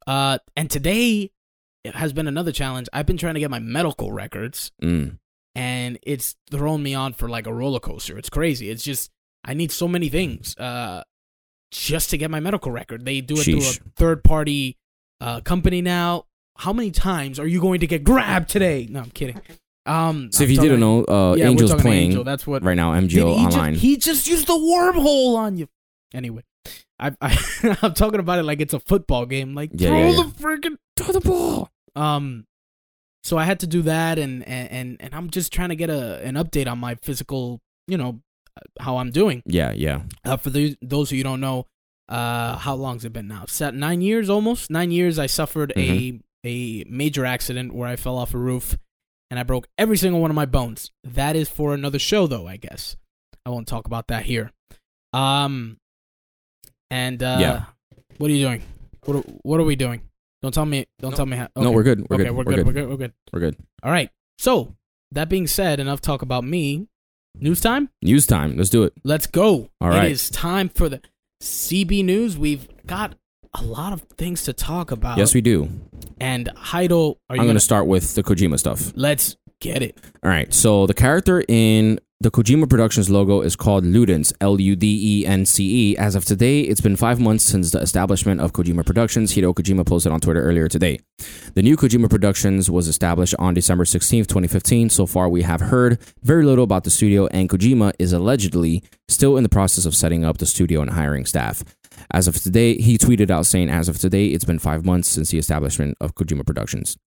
uh, 0.08 0.40
and 0.56 0.70
today 0.70 1.32
has 1.86 2.12
been 2.14 2.28
another 2.28 2.52
challenge. 2.52 2.88
I've 2.92 3.06
been 3.06 3.18
trying 3.18 3.36
to 3.36 3.40
get 3.40 3.52
my 3.52 3.60
medical 3.60 4.12
records, 4.12 4.72
Mm. 4.82 5.18
and 5.56 6.00
it's 6.02 6.36
thrown 6.50 6.82
me 6.82 6.94
on 6.96 7.14
for 7.14 7.30
like 7.30 7.46
a 7.48 7.54
roller 7.54 7.80
coaster. 7.80 8.18
It's 8.18 8.30
crazy. 8.30 8.70
It's 8.70 8.84
just 8.84 9.12
I 9.46 9.54
need 9.54 9.72
so 9.72 9.88
many 9.88 10.10
things, 10.10 10.58
uh, 10.58 11.04
just 11.72 12.10
to 12.12 12.18
get 12.18 12.32
my 12.32 12.40
medical 12.40 12.72
record. 12.72 13.06
They 13.06 13.22
do 13.22 13.36
it 13.36 13.40
Sheesh. 13.46 13.78
through 13.80 13.88
a 13.88 13.92
third 13.96 14.24
party 14.24 14.78
uh 15.20 15.42
company 15.42 15.82
now. 15.84 16.26
How 16.58 16.74
many 16.74 16.90
times 16.92 17.40
are 17.40 17.48
you 17.48 17.62
going 17.62 17.80
to 17.82 17.88
get 17.88 18.04
grabbed 18.04 18.50
today? 18.50 18.88
No, 18.90 19.02
I'm 19.02 19.12
kidding. 19.12 19.40
Um, 19.92 20.32
So 20.32 20.44
if 20.44 20.50
I'm 20.50 20.56
you 20.56 20.62
didn't 20.62 20.80
know, 20.80 21.04
uh, 21.06 21.36
yeah, 21.38 21.50
Angel's 21.50 21.74
playing 21.76 22.04
Angel. 22.12 22.24
That's 22.24 22.46
what 22.48 22.64
right 22.64 22.76
now. 22.76 22.94
MGO 22.94 23.36
he 23.38 23.46
online. 23.46 23.74
Just, 23.74 23.84
he 23.84 23.98
just 23.98 24.28
used 24.28 24.48
the 24.48 24.54
wormhole 24.54 25.36
on 25.38 25.58
you. 25.58 25.68
Anyway, 26.14 26.44
I, 27.00 27.12
I 27.22 27.78
I'm 27.82 27.94
talking 27.94 28.20
about 28.20 28.40
it 28.40 28.44
like 28.44 28.62
it's 28.62 28.74
a 28.74 28.80
football 28.80 29.26
game. 29.26 29.54
Like 29.56 29.72
Yeah, 29.74 29.90
throw 29.90 30.10
yeah, 30.10 30.16
the 30.16 30.24
freaking 30.42 30.78
Throw 30.98 31.14
the 31.14 31.22
ball. 31.22 31.70
um. 31.96 32.46
So 33.24 33.38
I 33.38 33.44
had 33.46 33.60
to 33.60 33.68
do 33.68 33.84
that, 33.84 34.18
and 34.18 34.48
and 34.48 34.72
and, 34.72 34.98
and 35.00 35.14
I'm 35.14 35.30
just 35.30 35.54
trying 35.54 35.70
to 35.70 35.76
get 35.76 35.90
a 35.92 36.20
an 36.24 36.36
update 36.36 36.68
on 36.68 36.80
my 36.80 36.96
physical, 37.04 37.60
you 37.88 37.98
know, 37.98 38.20
how 38.80 38.98
I'm 38.98 39.12
doing. 39.12 39.44
Yeah, 39.46 39.74
yeah. 39.74 40.02
Uh, 40.26 40.38
for 40.38 40.50
the, 40.50 40.76
those 40.82 41.12
who 41.12 41.16
you 41.18 41.24
don't 41.24 41.40
know, 41.40 41.68
uh, 42.10 42.58
how 42.58 42.74
long's 42.76 43.06
it 43.06 43.14
been 43.14 43.28
now? 43.28 43.46
Set 43.48 43.76
nine 43.76 44.02
years 44.02 44.28
almost. 44.28 44.72
Nine 44.72 44.90
years. 44.90 45.20
I 45.20 45.28
suffered 45.28 45.72
Mm-hmm. 45.78 46.18
a 46.46 46.50
a 46.50 46.84
major 46.90 47.24
accident 47.24 47.76
where 47.76 47.88
I 47.88 47.96
fell 47.96 48.18
off 48.18 48.34
a 48.34 48.40
roof, 48.40 48.76
and 49.32 49.40
I 49.40 49.44
broke 49.44 49.68
every 49.78 49.98
single 49.98 50.22
one 50.22 50.30
of 50.30 50.36
my 50.36 50.46
bones. 50.46 50.92
That 51.04 51.36
is 51.36 51.50
for 51.50 51.74
another 51.74 51.98
show, 51.98 52.28
though. 52.28 52.46
I 52.48 52.58
guess 52.58 52.96
I 53.46 53.50
won't 53.50 53.68
talk 53.68 53.88
about 53.88 54.08
that 54.10 54.26
here. 54.26 54.52
Um, 55.14 55.78
and 56.92 57.24
uh, 57.24 57.38
Yeah. 57.40 57.66
what 58.18 58.30
are 58.30 58.34
you 58.34 58.46
doing? 58.46 58.62
What 59.06 59.18
are, 59.18 59.22
what 59.42 59.60
are 59.60 59.64
we 59.64 59.76
doing? 59.76 60.02
Don't 60.44 60.54
tell 60.54 60.66
me. 60.66 60.86
Don't 61.00 61.12
No. 61.12 61.18
tell 61.18 61.26
me 61.26 61.38
how. 61.38 61.48
No, 61.56 61.72
we're 61.72 61.84
good. 61.84 62.06
We're 62.10 62.16
okay, 62.16 62.24
good. 62.26 62.32
we're 62.36 62.44
good. 62.44 62.66
We're 62.66 62.74
good. 62.74 62.90
We're 62.90 62.98
good. 62.98 63.14
We're 63.34 63.40
good. 63.40 63.56
All 63.84 63.92
right. 63.92 64.10
So 64.38 64.76
that 65.12 65.30
being 65.30 65.48
said, 65.48 65.80
enough 65.80 66.02
talk 66.02 66.22
about 66.22 66.44
me. 66.44 66.88
News 67.36 67.62
time. 67.62 67.90
News 68.02 68.28
time. 68.28 68.58
Let's 68.58 68.70
do 68.70 68.84
it. 68.84 68.94
Let's 69.04 69.26
go. 69.28 69.70
All 69.80 69.90
right. 69.90 70.06
It 70.06 70.12
is 70.12 70.30
time 70.30 70.68
for 70.68 70.90
the 70.90 71.02
CB 71.42 72.04
news. 72.04 72.38
We've 72.38 72.68
got 72.86 73.16
a 73.54 73.64
lot 73.64 73.94
of 73.94 74.02
things 74.18 74.44
to 74.44 74.54
talk 74.54 74.92
about. 74.92 75.18
yes, 75.18 75.34
we 75.34 75.42
do. 75.42 75.70
and 76.20 76.50
Heidel, 76.56 77.18
are 77.30 77.36
you 77.36 77.42
I'm 77.42 77.46
gonna, 77.46 77.48
going 77.48 77.56
to 77.56 77.60
start 77.60 77.88
with 77.88 78.16
the 78.16 78.24
Kojima 78.24 78.58
stuff. 78.60 78.94
Let's 78.96 79.36
get 79.60 79.82
it. 79.82 79.98
All 80.24 80.30
right. 80.30 80.54
So 80.54 80.88
the 80.88 80.94
character 80.94 81.44
in 81.48 82.00
the 82.22 82.30
Kojima 82.30 82.70
Productions 82.70 83.10
logo 83.10 83.42
is 83.42 83.56
called 83.56 83.84
Ludens, 83.84 84.32
L 84.42 84.62
U 84.62 84.76
D 84.76 85.22
E 85.22 85.26
N 85.26 85.46
C 85.46 85.92
E. 85.92 85.98
As 85.98 86.14
of 86.16 86.24
today, 86.24 86.62
it's 86.62 86.80
been 86.82 86.96
five 86.96 87.20
months 87.20 87.44
since 87.44 87.72
the 87.72 87.80
establishment 87.80 88.42
of 88.42 88.54
Kojima 88.54 88.86
Productions. 88.86 89.34
Hideo 89.34 89.54
Kojima 89.56 89.86
posted 89.86 90.12
on 90.12 90.20
Twitter 90.20 90.42
earlier 90.44 90.68
today. 90.68 91.00
The 91.56 91.64
new 91.64 91.76
Kojima 91.76 92.10
Productions 92.12 92.70
was 92.70 92.88
established 92.88 93.34
on 93.40 93.56
December 93.56 93.86
16th, 93.86 94.28
2015. 94.28 94.92
So 94.92 95.08
far, 95.08 95.30
we 95.30 95.42
have 95.42 95.62
heard 95.62 95.98
very 96.22 96.46
little 96.46 96.64
about 96.64 96.84
the 96.84 96.92
studio, 96.92 97.26
and 97.28 97.50
Kojima 97.50 97.94
is 97.98 98.14
allegedly 98.14 98.84
still 99.08 99.36
in 99.36 99.44
the 99.44 99.50
process 99.50 99.86
of 99.86 99.96
setting 99.96 100.24
up 100.24 100.38
the 100.38 100.46
studio 100.46 100.82
and 100.82 100.92
hiring 100.92 101.26
staff. 101.26 101.64
As 102.12 102.28
of 102.28 102.36
today, 102.36 102.76
he 102.76 102.98
tweeted 102.98 103.30
out 103.30 103.46
saying, 103.46 103.70
As 103.70 103.88
of 103.88 104.00
today, 104.00 104.28
it's 104.28 104.46
been 104.46 104.60
five 104.60 104.86
months 104.86 105.10
since 105.10 105.32
the 105.32 105.38
establishment 105.38 105.98
of 106.02 106.16
Kojima 106.16 106.46
Productions. 106.46 106.98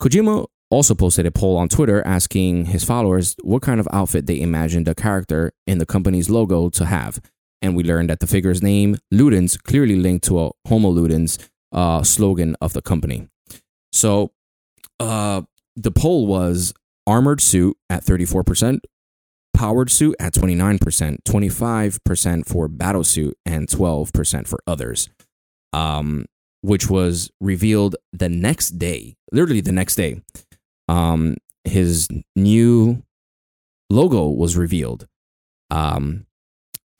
Kojima 0.00 0.46
also 0.70 0.94
posted 0.94 1.26
a 1.26 1.30
poll 1.30 1.56
on 1.56 1.68
Twitter 1.68 2.04
asking 2.06 2.66
his 2.66 2.84
followers 2.84 3.36
what 3.42 3.62
kind 3.62 3.80
of 3.80 3.88
outfit 3.92 4.26
they 4.26 4.40
imagined 4.40 4.86
the 4.86 4.94
character 4.94 5.52
in 5.66 5.78
the 5.78 5.86
company's 5.86 6.28
logo 6.28 6.68
to 6.70 6.84
have. 6.86 7.20
And 7.62 7.76
we 7.76 7.82
learned 7.84 8.10
that 8.10 8.20
the 8.20 8.26
figure's 8.26 8.62
name, 8.62 8.96
Ludens, 9.12 9.62
clearly 9.62 9.96
linked 9.96 10.26
to 10.26 10.40
a 10.40 10.50
Homo 10.68 10.92
Ludens 10.92 11.38
uh, 11.72 12.02
slogan 12.02 12.56
of 12.60 12.72
the 12.72 12.82
company. 12.82 13.28
So 13.92 14.32
uh, 15.00 15.42
the 15.74 15.90
poll 15.90 16.26
was 16.26 16.74
armored 17.06 17.40
suit 17.40 17.76
at 17.88 18.04
34%, 18.04 18.80
powered 19.56 19.90
suit 19.90 20.14
at 20.20 20.34
29%, 20.34 21.16
25% 21.24 22.46
for 22.46 22.68
battle 22.68 23.02
suit, 23.02 23.36
and 23.46 23.66
12% 23.66 24.46
for 24.46 24.58
others, 24.66 25.08
um, 25.72 26.26
which 26.60 26.90
was 26.90 27.30
revealed 27.40 27.96
the 28.12 28.28
next 28.28 28.78
day, 28.78 29.16
literally 29.32 29.62
the 29.62 29.72
next 29.72 29.94
day. 29.94 30.20
Um, 30.88 31.36
his 31.64 32.06
new 32.36 33.02
logo 33.90 34.28
was 34.28 34.56
revealed. 34.56 35.08
Um, 35.70 36.26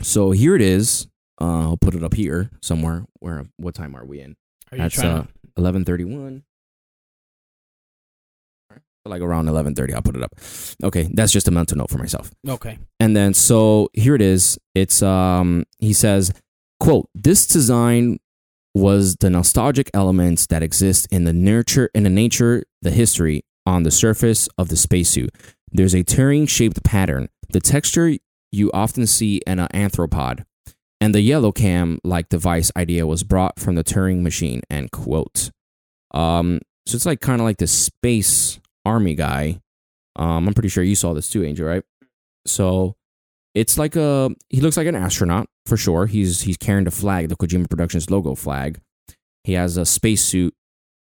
so 0.00 0.30
here 0.30 0.56
it 0.56 0.62
is. 0.62 1.06
Uh, 1.40 1.68
I'll 1.68 1.76
put 1.76 1.94
it 1.94 2.02
up 2.02 2.14
here 2.14 2.50
somewhere. 2.62 3.04
Where? 3.20 3.44
What 3.58 3.74
time 3.74 3.94
are 3.94 4.04
we 4.04 4.20
in? 4.20 4.36
Are 4.72 4.78
That's 4.78 4.98
uh, 4.98 5.26
11:31. 5.58 6.42
Like 9.06 9.22
around 9.22 9.48
eleven 9.48 9.74
thirty, 9.74 9.94
I'll 9.94 10.02
put 10.02 10.16
it 10.16 10.22
up. 10.22 10.32
Okay, 10.82 11.08
that's 11.14 11.32
just 11.32 11.48
a 11.48 11.50
mental 11.50 11.78
note 11.78 11.90
for 11.90 11.98
myself. 11.98 12.30
Okay. 12.48 12.78
And 13.00 13.16
then 13.16 13.34
so 13.34 13.88
here 13.92 14.14
it 14.14 14.22
is. 14.22 14.58
It's 14.74 15.02
um 15.02 15.64
he 15.78 15.92
says, 15.92 16.32
quote, 16.80 17.08
this 17.14 17.46
design 17.46 18.18
was 18.74 19.16
the 19.16 19.30
nostalgic 19.30 19.90
elements 19.94 20.46
that 20.48 20.62
exist 20.62 21.08
in 21.10 21.24
the 21.24 21.32
nurture 21.32 21.90
in 21.94 22.02
the 22.02 22.10
nature, 22.10 22.64
the 22.82 22.90
history 22.90 23.42
on 23.64 23.82
the 23.82 23.90
surface 23.90 24.48
of 24.58 24.68
the 24.68 24.76
spacesuit. 24.76 25.30
There's 25.72 25.94
a 25.94 26.02
tearing 26.02 26.46
shaped 26.46 26.82
pattern. 26.84 27.28
The 27.48 27.60
texture 27.60 28.16
you 28.52 28.70
often 28.72 29.06
see 29.06 29.40
in 29.46 29.58
an 29.58 29.68
anthropod. 29.74 30.44
And 31.00 31.14
the 31.14 31.20
yellow 31.20 31.52
cam 31.52 31.98
like 32.04 32.28
device 32.28 32.72
idea 32.76 33.06
was 33.06 33.22
brought 33.22 33.60
from 33.60 33.74
the 33.74 33.84
Turing 33.84 34.22
machine, 34.22 34.62
end 34.70 34.92
quote. 34.92 35.50
Um, 36.12 36.60
so 36.86 36.96
it's 36.96 37.04
like 37.04 37.20
kind 37.20 37.40
of 37.40 37.44
like 37.44 37.58
the 37.58 37.66
space 37.66 38.58
army 38.86 39.14
guy. 39.14 39.60
Um, 40.16 40.48
I'm 40.48 40.54
pretty 40.54 40.68
sure 40.68 40.82
you 40.82 40.94
saw 40.94 41.12
this 41.12 41.28
too, 41.28 41.44
Angel, 41.44 41.66
right? 41.66 41.82
So 42.46 42.96
it's 43.54 43.76
like 43.78 43.96
a 43.96 44.30
he 44.48 44.60
looks 44.60 44.76
like 44.76 44.86
an 44.86 44.94
astronaut 44.94 45.48
for 45.66 45.76
sure. 45.76 46.06
He's 46.06 46.42
he's 46.42 46.56
carrying 46.56 46.84
the 46.84 46.90
flag, 46.90 47.28
the 47.28 47.36
Kojima 47.36 47.68
Productions 47.68 48.10
logo 48.10 48.34
flag. 48.34 48.80
He 49.44 49.52
has 49.52 49.76
a 49.76 49.84
spacesuit 49.84 50.54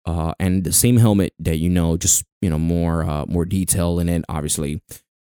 uh, 0.05 0.33
and 0.39 0.63
the 0.63 0.73
same 0.73 0.97
helmet 0.97 1.33
that 1.39 1.57
you 1.57 1.69
know, 1.69 1.97
just 1.97 2.25
you 2.41 2.49
know 2.49 2.59
more 2.59 3.03
uh, 3.03 3.25
more 3.25 3.45
detail 3.45 3.99
in 3.99 4.09
it. 4.09 4.23
Obviously, 4.27 4.81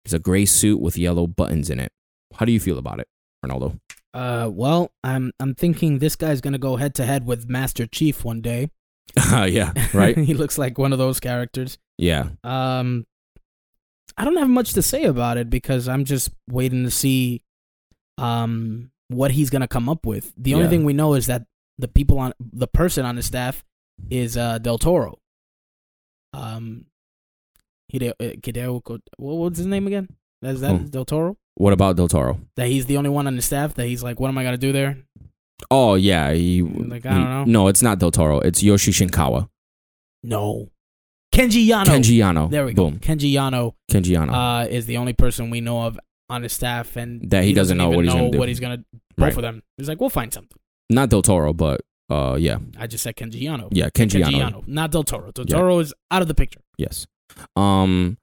it's 0.04 0.14
a 0.14 0.20
gray 0.20 0.46
suit 0.46 0.82
with 0.82 0.98
yellow 0.98 1.28
buttons 1.28 1.70
in 1.70 1.80
it. 1.80 1.92
How 2.34 2.46
do 2.46 2.52
you 2.52 2.60
feel 2.60 2.78
about 2.78 3.00
it, 3.00 3.08
Ronaldo? 3.46 3.80
Uh, 4.14 4.50
well, 4.52 4.92
I'm 5.04 5.32
I'm 5.40 5.56
thinking 5.56 6.00
this 6.00 6.16
guy's 6.16 6.42
gonna 6.42 6.58
go 6.58 6.76
head 6.76 6.96
to 6.96 7.06
head 7.06 7.26
with 7.26 7.50
Master 7.50 7.86
Chief 7.86 8.26
one 8.26 8.42
day. 8.42 8.70
yeah, 9.32 9.72
right. 9.94 10.18
he 10.30 10.34
looks 10.34 10.58
like 10.58 10.78
one 10.78 10.92
of 10.92 11.00
those 11.00 11.20
characters. 11.20 11.78
Yeah, 11.98 12.30
Um, 12.44 13.06
I 14.18 14.26
don't 14.26 14.38
have 14.38 14.50
much 14.50 14.74
to 14.74 14.82
say 14.82 15.04
about 15.06 15.38
it 15.38 15.50
because 15.50 15.88
I'm 15.88 16.04
just 16.06 16.30
waiting 16.50 16.84
to 16.84 16.92
see, 16.92 17.42
um, 18.18 18.92
what 19.08 19.32
he's 19.32 19.50
gonna 19.50 19.68
come 19.68 19.88
up 19.90 20.06
with. 20.06 20.34
The 20.38 20.54
only 20.54 20.66
Yeah. 20.66 20.70
thing 20.72 20.84
we 20.86 20.94
know 20.94 21.14
is 21.14 21.28
that 21.28 21.46
the 21.78 21.88
people 21.88 22.18
on 22.20 22.34
the 22.40 22.68
person 22.68 23.06
on 23.06 23.16
the 23.16 23.24
staff 23.24 23.64
is 24.10 24.36
uh 24.38 24.58
Del 24.60 24.78
Toro. 24.78 25.20
Um, 26.34 26.86
Hideo, 27.94 28.12
uh, 28.20 28.34
Hideo, 28.42 28.82
what 29.18 29.34
was 29.36 29.58
his 29.58 29.68
name 29.68 29.88
again? 29.88 30.10
Is 30.42 30.62
that 30.62 30.76
Hmm. 30.76 30.86
Del 30.88 31.06
Toro? 31.06 31.38
What 31.56 31.72
about 31.74 31.96
Del 31.96 32.08
Toro? 32.08 32.40
That 32.56 32.68
he's 32.68 32.88
the 32.88 32.98
only 32.98 33.10
one 33.10 33.28
on 33.28 33.36
the 33.36 33.42
staff 33.42 33.74
that 33.76 33.88
he's 33.88 34.04
like, 34.04 34.20
what 34.20 34.28
am 34.28 34.38
I 34.38 34.44
gonna 34.44 34.58
do 34.58 34.72
there? 34.72 34.98
Oh 35.72 35.96
yeah, 35.96 36.34
he, 36.34 36.62
Like, 36.62 37.06
I 37.06 37.14
don't 37.14 37.24
know. 37.30 37.46
No, 37.46 37.68
it's 37.70 37.82
not 37.82 38.00
Del 38.00 38.12
Toro. 38.12 38.40
It's 38.40 38.62
Yoji 38.62 38.92
Shinkawa. 38.92 39.50
No, 40.24 40.70
Kenji 41.36 41.68
Yano. 41.68 41.86
Kenji 41.86 42.18
Yano. 42.18 42.50
There 42.50 42.66
we 42.66 42.74
go. 42.74 42.90
Boom. 42.90 43.00
Kenji 43.00 43.32
Yano 43.34 43.74
Kenji 43.92 44.16
Yano. 44.16 44.32
uh, 44.64 44.68
is 44.68 44.86
the 44.86 44.98
only 44.98 45.14
person 45.14 45.50
we 45.50 45.62
know 45.62 45.82
of 45.84 46.00
on 46.30 46.44
his 46.44 46.54
staff, 46.54 46.96
and 46.96 47.30
That 47.30 47.44
he 47.44 47.54
doesn't 47.54 47.78
know 47.78 47.90
what 47.90 48.04
he's 48.06 48.14
gonna 48.14 48.32
do. 48.32 48.38
what 48.40 48.48
he's 48.50 48.60
gonna 48.60 48.78
both 49.18 49.18
Right. 49.18 49.36
of 49.38 49.42
them. 49.44 49.62
He's 49.78 49.88
like, 49.88 50.00
we'll 50.00 50.10
find 50.10 50.34
something. 50.34 50.58
not 50.90 51.10
Del 51.10 51.22
Toro, 51.22 51.52
but 51.54 51.82
uh, 52.10 52.38
yeah, 52.40 52.58
I 52.80 52.88
just 52.88 53.04
said 53.04 53.16
Kenji 53.16 53.42
Yano. 53.42 53.68
yeah, 53.72 53.90
Kenji, 53.90 54.22
Kenji 54.24 54.32
Yano. 54.34 54.52
Yano, 54.64 54.68
not 54.68 54.92
Del 54.92 55.04
Toro. 55.04 55.32
Del 55.32 55.46
Yeah. 55.48 55.58
Toro 55.58 55.80
is 55.80 55.94
out 56.12 56.22
of 56.22 56.28
the 56.28 56.36
picture. 56.36 56.62
Yes. 56.78 57.06
Um. 57.56 58.18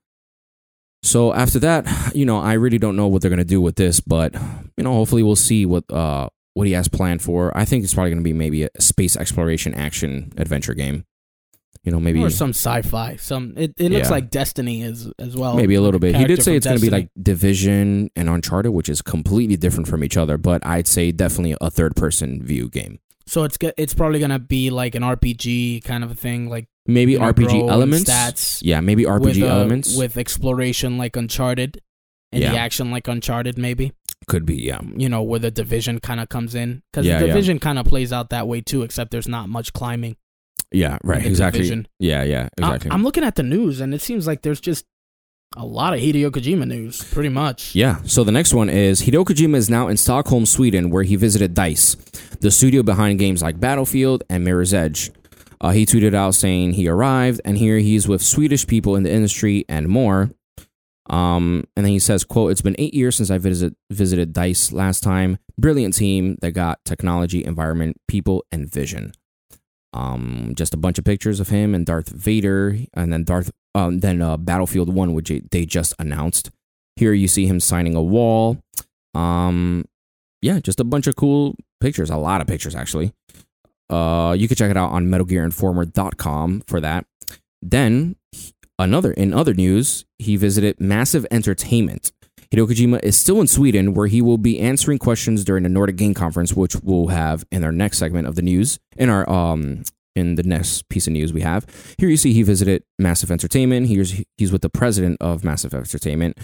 So 1.03 1.33
after 1.33 1.59
that, 1.59 1.85
you 2.15 2.25
know, 2.25 2.39
I 2.39 2.53
really 2.53 2.77
don't 2.77 2.95
know 2.95 3.07
what 3.07 3.21
they're 3.21 3.29
gonna 3.29 3.43
do 3.43 3.59
with 3.61 3.75
this, 3.75 3.99
but 3.99 4.33
you 4.77 4.83
know, 4.83 4.93
hopefully 4.93 5.21
we'll 5.23 5.35
see 5.35 5.65
what 5.65 5.83
uh 5.91 6.29
what 6.53 6.67
he 6.67 6.73
has 6.73 6.87
planned 6.87 7.21
for. 7.21 7.55
I 7.57 7.65
think 7.65 7.83
it's 7.83 7.93
probably 7.93 8.11
gonna 8.11 8.21
be 8.21 8.31
maybe 8.33 8.63
a 8.63 8.69
space 8.79 9.17
exploration 9.17 9.73
action 9.73 10.31
adventure 10.37 10.73
game. 10.73 11.03
You 11.83 11.91
know, 11.91 11.99
maybe 11.99 12.21
or 12.21 12.29
some 12.29 12.51
sci-fi. 12.51 13.17
Some 13.17 13.53
it, 13.57 13.73
it 13.77 13.91
looks 13.91 14.05
Yeah. 14.07 14.11
like 14.11 14.29
Destiny 14.29 14.83
as 14.83 15.11
as 15.19 15.35
well. 15.35 15.55
maybe 15.55 15.75
a 15.75 15.81
little 15.81 15.99
bit. 15.99 16.15
He 16.15 16.23
did 16.25 16.41
say 16.41 16.55
it's 16.55 16.65
gonna 16.65 16.79
be 16.79 16.89
like 16.89 17.09
Division 17.21 18.09
and 18.15 18.29
Uncharted, 18.29 18.71
which 18.71 18.87
is 18.87 19.01
completely 19.01 19.57
different 19.57 19.87
from 19.89 20.03
each 20.03 20.15
other. 20.15 20.37
But 20.37 20.65
I'd 20.65 20.87
say 20.87 21.11
definitely 21.11 21.57
a 21.59 21.69
third 21.69 21.95
person 21.97 22.41
view 22.41 22.69
game. 22.69 22.99
So 23.25 23.43
it's 23.43 23.57
it's 23.77 23.93
probably 23.93 24.19
gonna 24.19 24.39
be 24.39 24.69
like 24.69 24.95
an 24.95 25.03
RPG 25.03 25.83
kind 25.83 26.03
of 26.05 26.11
a 26.11 26.15
thing, 26.15 26.49
like 26.49 26.67
Maybe 26.85 27.13
you 27.13 27.19
know, 27.19 27.25
RPG 27.33 27.69
elements. 27.69 28.09
stats. 28.09 28.59
Yeah, 28.61 28.79
maybe 28.81 29.03
RPG 29.05 29.41
with, 29.41 29.49
uh, 29.49 29.53
elements 29.53 29.97
with 29.97 30.17
exploration 30.17 30.97
like 30.97 31.15
Uncharted, 31.17 31.81
and 32.31 32.41
the 32.43 32.47
Yeah. 32.47 32.53
action 32.55 32.91
like 32.91 33.07
Uncharted. 33.09 33.57
Maybe 33.57 33.91
could 34.27 34.45
be. 34.45 34.55
Yeah, 34.55 34.79
you 34.95 35.09
know 35.09 35.21
where 35.21 35.39
the 35.39 35.51
division 35.51 35.99
kind 35.99 36.19
of 36.21 36.29
comes 36.29 36.55
in 36.55 36.81
because 36.91 37.05
Yeah, 37.05 37.19
the 37.19 37.27
division 37.27 37.59
kind 37.59 37.77
of 37.77 37.85
plays 37.85 38.13
out 38.13 38.29
that 38.29 38.47
way 38.47 38.61
too, 38.61 38.83
except 38.83 39.11
there's 39.11 39.27
not 39.27 39.49
much 39.49 39.73
climbing. 39.73 40.15
Yeah, 40.73 40.97
right. 41.03 41.25
Exactly. 41.25 41.59
Division. 41.59 41.87
Yeah, 41.99 42.23
yeah, 42.23 42.49
exactly. 42.57 42.91
I'm 42.91 43.03
looking 43.03 43.23
at 43.23 43.35
the 43.35 43.43
news, 43.43 43.79
and 43.79 43.93
it 43.93 44.01
seems 44.01 44.27
like 44.27 44.41
there's 44.41 44.59
just 44.59 44.85
a 45.55 45.65
lot 45.65 45.93
of 45.93 45.99
Hideo 45.99 46.31
Kojima 46.31 46.67
news, 46.67 47.03
pretty 47.13 47.29
much. 47.29 47.75
Yeah. 47.75 48.01
So 48.05 48.23
the 48.23 48.31
next 48.31 48.53
one 48.53 48.69
is 48.69 49.03
Hideo 49.03 49.23
Kojima 49.23 49.55
is 49.55 49.69
now 49.69 49.87
in 49.87 49.97
Stockholm, 49.97 50.45
Sweden, 50.45 50.89
where 50.89 51.03
he 51.03 51.15
visited 51.15 51.53
Dice, 51.53 51.95
the 52.41 52.51
studio 52.51 52.83
behind 52.83 53.19
games 53.19 53.41
like 53.41 53.59
Battlefield 53.59 54.23
and 54.29 54.43
Mirror's 54.43 54.73
Edge. 54.73 55.11
Uh, 55.61 55.71
he 55.71 55.85
tweeted 55.85 56.13
out 56.13 56.35
saying 56.35 56.73
he 56.73 56.87
arrived, 56.87 57.39
and 57.45 57.57
here 57.57 57.77
he's 57.77 58.07
with 58.07 58.21
Swedish 58.21 58.67
people 58.67 58.95
in 58.95 59.03
the 59.03 59.11
industry 59.11 59.63
and 59.69 59.87
more. 59.87 60.31
Um, 61.09 61.65
and 61.75 61.85
then 61.85 61.91
he 61.91 61.99
says, 61.99 62.23
"quote 62.23 62.51
It's 62.51 62.61
been 62.61 62.75
eight 62.77 62.93
years 62.93 63.15
since 63.15 63.29
I 63.29 63.37
visited 63.37 63.75
visited 63.89 64.33
Dice 64.33 64.71
last 64.71 65.03
time. 65.03 65.37
Brilliant 65.57 65.93
team 65.93 66.37
that 66.41 66.51
got 66.51 66.79
technology, 66.85 67.45
environment, 67.45 67.97
people, 68.07 68.45
and 68.51 68.69
vision. 68.69 69.13
Um, 69.93 70.53
just 70.55 70.73
a 70.73 70.77
bunch 70.77 70.97
of 70.97 71.05
pictures 71.05 71.39
of 71.39 71.49
him 71.49 71.75
and 71.75 71.85
Darth 71.85 72.09
Vader, 72.09 72.77
and 72.93 73.13
then 73.13 73.23
Darth, 73.23 73.51
um, 73.75 73.99
then 73.99 74.21
uh, 74.21 74.37
Battlefield 74.37 74.93
One, 74.93 75.13
which 75.13 75.31
they 75.51 75.65
just 75.65 75.93
announced. 75.99 76.49
Here 76.95 77.13
you 77.13 77.27
see 77.27 77.45
him 77.45 77.59
signing 77.59 77.95
a 77.95 78.01
wall. 78.01 78.57
Um, 79.13 79.85
yeah, 80.41 80.59
just 80.59 80.79
a 80.79 80.83
bunch 80.83 81.07
of 81.07 81.15
cool 81.15 81.55
pictures, 81.79 82.09
a 82.09 82.17
lot 82.17 82.41
of 82.41 82.47
pictures 82.47 82.75
actually. 82.75 83.13
Uh, 83.89 84.35
you 84.37 84.47
can 84.47 84.57
check 84.57 84.71
it 84.71 84.77
out 84.77 84.91
on 84.91 85.07
MetalGearInformer.com 85.07 86.63
for 86.65 86.79
that. 86.79 87.05
Then 87.61 88.15
another 88.79 89.11
in 89.11 89.33
other 89.33 89.53
news, 89.53 90.05
he 90.17 90.35
visited 90.37 90.79
Massive 90.79 91.27
Entertainment. 91.29 92.11
Hideo 92.53 92.67
Kojima 92.67 93.03
is 93.03 93.17
still 93.17 93.41
in 93.41 93.47
Sweden, 93.47 93.95
where 93.95 94.05
he 94.05 94.21
will 94.21 94.37
be 94.37 94.59
answering 94.59 94.99
questions 94.99 95.43
during 95.43 95.63
the 95.63 95.69
Nordic 95.69 95.95
Game 95.95 96.13
Conference, 96.13 96.53
which 96.53 96.75
we'll 96.83 97.07
have 97.07 97.43
in 97.51 97.63
our 97.63 97.71
next 97.71 97.97
segment 97.97 98.27
of 98.27 98.35
the 98.35 98.43
news. 98.43 98.79
In 98.95 99.09
our 99.09 99.27
um, 99.27 99.81
in 100.15 100.35
the 100.35 100.43
next 100.43 100.87
piece 100.89 101.07
of 101.07 101.13
news 101.13 101.33
we 101.33 101.41
have 101.41 101.65
here, 101.97 102.09
you 102.09 102.17
see 102.17 102.31
he 102.31 102.43
visited 102.43 102.83
Massive 102.99 103.31
Entertainment. 103.31 103.87
Here's 103.87 104.21
he's 104.37 104.51
with 104.51 104.61
the 104.61 104.69
president 104.69 105.17
of 105.19 105.43
Massive 105.43 105.73
Entertainment. 105.73 106.37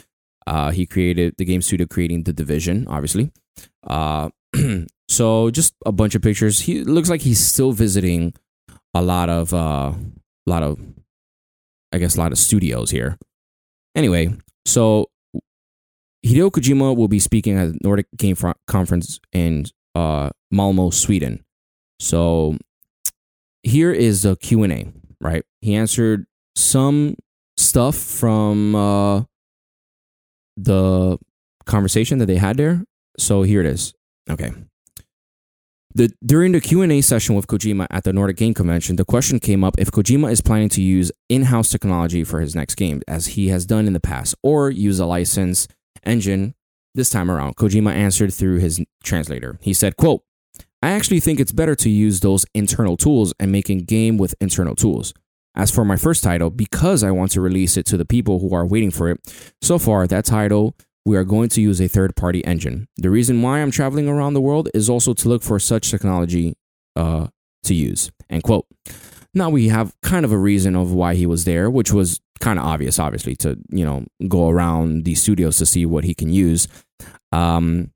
Uh, 0.48 0.72
he 0.72 0.88
created 0.88 1.36
the 1.38 1.46
game 1.46 1.62
studio, 1.62 1.86
creating 1.86 2.24
the 2.24 2.34
Division, 2.34 2.88
obviously. 2.88 3.32
Uh, 3.86 4.30
so 5.10 5.51
just 5.51 5.75
a 5.86 5.92
bunch 5.92 6.16
of 6.16 6.24
pictures. 6.24 6.62
He 6.62 6.84
looks 6.84 7.12
like 7.12 7.22
he's 7.22 7.39
still 7.39 7.72
visiting 7.72 8.34
a 8.96 9.04
lot 9.04 9.30
of 9.30 9.54
uh, 9.54 9.94
a 9.94 10.50
lot 10.50 10.63
of 10.63 10.80
I 11.92 12.00
guess 12.00 12.16
a 12.16 12.20
lot 12.20 12.32
of 12.32 12.39
studios 12.39 12.89
here. 12.89 13.20
Anyway, 13.96 14.34
so 14.66 15.12
Hideo 16.26 16.52
Kojima 16.52 16.96
will 16.96 17.08
be 17.08 17.20
speaking 17.20 17.58
at 17.58 17.74
the 17.74 17.80
Nordic 17.84 18.08
Game 18.18 18.36
Conference 18.68 19.20
in 19.32 19.66
uh, 19.96 20.30
Malmo, 20.52 20.90
Sweden. 20.90 21.44
So 22.00 22.58
here 23.64 23.92
is 23.92 24.24
the 24.24 24.36
Q 24.36 24.64
and 24.64 24.74
A. 24.74 24.94
Right, 25.22 25.44
he 25.62 25.76
answered 25.76 26.26
some 26.56 27.16
stuff 27.58 27.96
from 27.96 28.76
uh, 28.76 29.24
the 30.56 31.18
conversation 31.66 32.18
that 32.20 32.26
they 32.26 32.38
had 32.38 32.58
there. 32.58 32.84
So 33.18 33.44
here 33.44 33.60
it 33.60 33.66
is. 33.66 33.94
Okay. 34.30 34.52
The, 35.96 36.14
during 36.24 36.52
the 36.52 36.62
Q&A 36.62 37.02
session 37.02 37.36
with 37.36 37.48
Kojima 37.48 37.88
at 37.90 38.04
the 38.04 38.14
Nordic 38.14 38.38
Game 38.38 38.54
Convention, 38.54 38.96
the 38.96 39.04
question 39.04 39.40
came 39.40 39.64
up 39.64 39.76
if 39.80 39.90
Kojima 39.90 40.32
is 40.32 40.40
planning 40.40 40.70
to 40.70 40.82
use 40.82 41.12
in-house 41.30 41.72
technology 41.72 42.24
for 42.24 42.40
his 42.42 42.56
next 42.56 42.76
game, 42.76 43.02
as 43.08 43.28
he 43.28 43.48
has 43.48 43.66
done 43.66 43.88
in 43.88 43.94
the 43.94 44.00
past, 44.00 44.36
or 44.44 44.70
use 44.70 45.00
a 45.00 45.06
license 45.06 45.68
engine 46.03 46.55
this 46.96 47.10
time 47.10 47.29
around. 47.29 47.55
Kojima 47.55 47.93
answered 47.93 48.34
through 48.34 48.60
his 48.60 48.84
translator. 49.03 49.58
He 49.62 49.74
said, 49.74 49.98
quote, 49.98 50.24
I 50.81 50.91
actually 50.91 51.19
think 51.19 51.39
it's 51.39 51.51
better 51.51 51.75
to 51.75 51.89
use 51.89 52.22
those 52.22 52.46
internal 52.53 52.98
tools 52.98 53.34
and 53.39 53.51
making 53.51 53.79
game 53.79 54.17
with 54.17 54.36
internal 54.39 54.75
tools. 54.75 55.13
As 55.55 55.72
for 55.72 55.84
my 55.84 55.98
first 55.98 56.24
title, 56.24 56.50
because 56.50 57.03
I 57.03 57.12
want 57.12 57.31
to 57.31 57.41
release 57.41 57.75
it 57.75 57.86
to 57.88 57.98
the 57.98 58.05
people 58.05 58.39
who 58.39 58.53
are 58.53 58.65
waiting 58.65 58.91
for 58.91 59.10
it, 59.10 59.19
so 59.62 59.77
far 59.77 60.08
that 60.08 60.25
title 60.25 60.75
we 61.05 61.17
are 61.17 61.24
going 61.24 61.50
to 61.50 61.62
use 61.62 61.81
a 61.81 61.88
third 61.88 62.15
party 62.15 62.46
engine. 62.46 62.88
The 62.98 63.10
reason 63.10 63.41
why 63.41 63.60
I'm 63.60 63.72
traveling 63.72 64.08
around 64.08 64.36
the 64.36 64.41
world 64.41 64.69
is 64.74 64.89
also 64.89 65.13
to 65.15 65.29
look 65.29 65.43
for 65.43 65.60
such 65.60 65.89
technology 65.89 66.55
uh, 66.96 67.27
to 67.63 67.74
use. 67.74 68.12
End 68.29 68.43
quote. 68.43 68.67
Now 69.34 69.50
we 69.50 69.69
have 69.69 69.96
kind 70.01 70.24
of 70.24 70.31
a 70.31 70.38
reason 70.38 70.75
of 70.75 70.91
why 70.91 71.15
he 71.15 71.25
was 71.25 71.46
there, 71.46 71.69
which 71.69 71.91
was 71.91 72.22
kind 72.39 72.60
of 72.60 72.65
obvious, 72.65 73.00
obviously, 73.00 73.36
to 73.38 73.58
you 73.69 73.86
know 73.86 74.05
go 74.27 74.50
around 74.50 75.05
these 75.05 75.22
studios 75.22 75.58
to 75.58 75.65
see 75.65 75.86
what 75.86 76.03
he 76.03 76.13
can 76.13 76.29
use. 76.29 76.67
Um, 77.31 77.91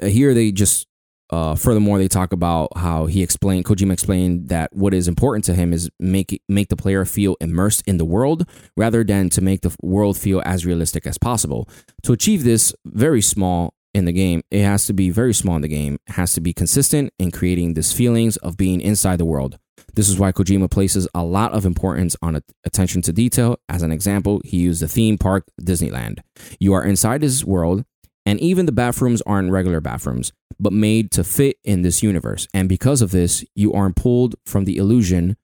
here 0.00 0.34
they 0.34 0.52
just 0.52 0.86
uh, 1.30 1.54
furthermore, 1.54 1.98
they 1.98 2.08
talk 2.08 2.32
about 2.32 2.76
how 2.76 3.06
he 3.06 3.22
explained, 3.22 3.64
Kojima 3.64 3.92
explained 3.92 4.50
that 4.50 4.72
what 4.72 4.92
is 4.92 5.08
important 5.08 5.44
to 5.46 5.54
him 5.54 5.72
is 5.72 5.90
make 5.98 6.40
make 6.48 6.68
the 6.68 6.76
player 6.76 7.04
feel 7.04 7.36
immersed 7.40 7.82
in 7.86 7.96
the 7.96 8.04
world 8.04 8.48
rather 8.76 9.02
than 9.02 9.30
to 9.30 9.40
make 9.40 9.62
the 9.62 9.74
world 9.82 10.18
feel 10.18 10.42
as 10.44 10.66
realistic 10.66 11.06
as 11.06 11.18
possible. 11.18 11.68
To 12.02 12.12
achieve 12.12 12.44
this, 12.44 12.74
very 12.84 13.22
small 13.22 13.74
in 13.94 14.04
the 14.04 14.12
game, 14.12 14.42
it 14.50 14.62
has 14.62 14.86
to 14.86 14.92
be 14.92 15.10
very 15.10 15.32
small 15.32 15.56
in 15.56 15.62
the 15.62 15.68
game. 15.68 15.98
It 16.06 16.12
has 16.12 16.34
to 16.34 16.40
be 16.40 16.52
consistent 16.52 17.12
in 17.18 17.30
creating 17.30 17.74
this 17.74 17.92
feelings 17.92 18.36
of 18.38 18.56
being 18.56 18.80
inside 18.80 19.18
the 19.18 19.24
world. 19.24 19.58
This 19.94 20.08
is 20.08 20.18
why 20.18 20.32
Kojima 20.32 20.70
places 20.70 21.08
a 21.14 21.24
lot 21.24 21.52
of 21.52 21.64
importance 21.64 22.16
on 22.22 22.40
attention 22.64 23.02
to 23.02 23.12
detail. 23.12 23.58
As 23.68 23.82
an 23.82 23.92
example, 23.92 24.40
he 24.44 24.58
used 24.58 24.82
the 24.82 24.88
theme 24.88 25.18
park 25.18 25.46
Disneyland. 25.60 26.20
You 26.58 26.72
are 26.74 26.84
inside 26.84 27.22
his 27.22 27.44
world, 27.44 27.84
and 28.26 28.40
even 28.40 28.66
the 28.66 28.72
bathrooms 28.72 29.22
aren't 29.22 29.50
regular 29.50 29.80
bathrooms 29.80 30.32
but 30.58 30.72
made 30.72 31.10
to 31.12 31.24
fit 31.24 31.56
in 31.64 31.82
this 31.82 32.02
universe. 32.02 32.46
And 32.54 32.68
because 32.68 33.02
of 33.02 33.10
this, 33.10 33.44
you 33.54 33.72
aren't 33.72 33.96
pulled 33.96 34.36
from 34.46 34.64
the 34.64 34.76
illusion 34.76 35.36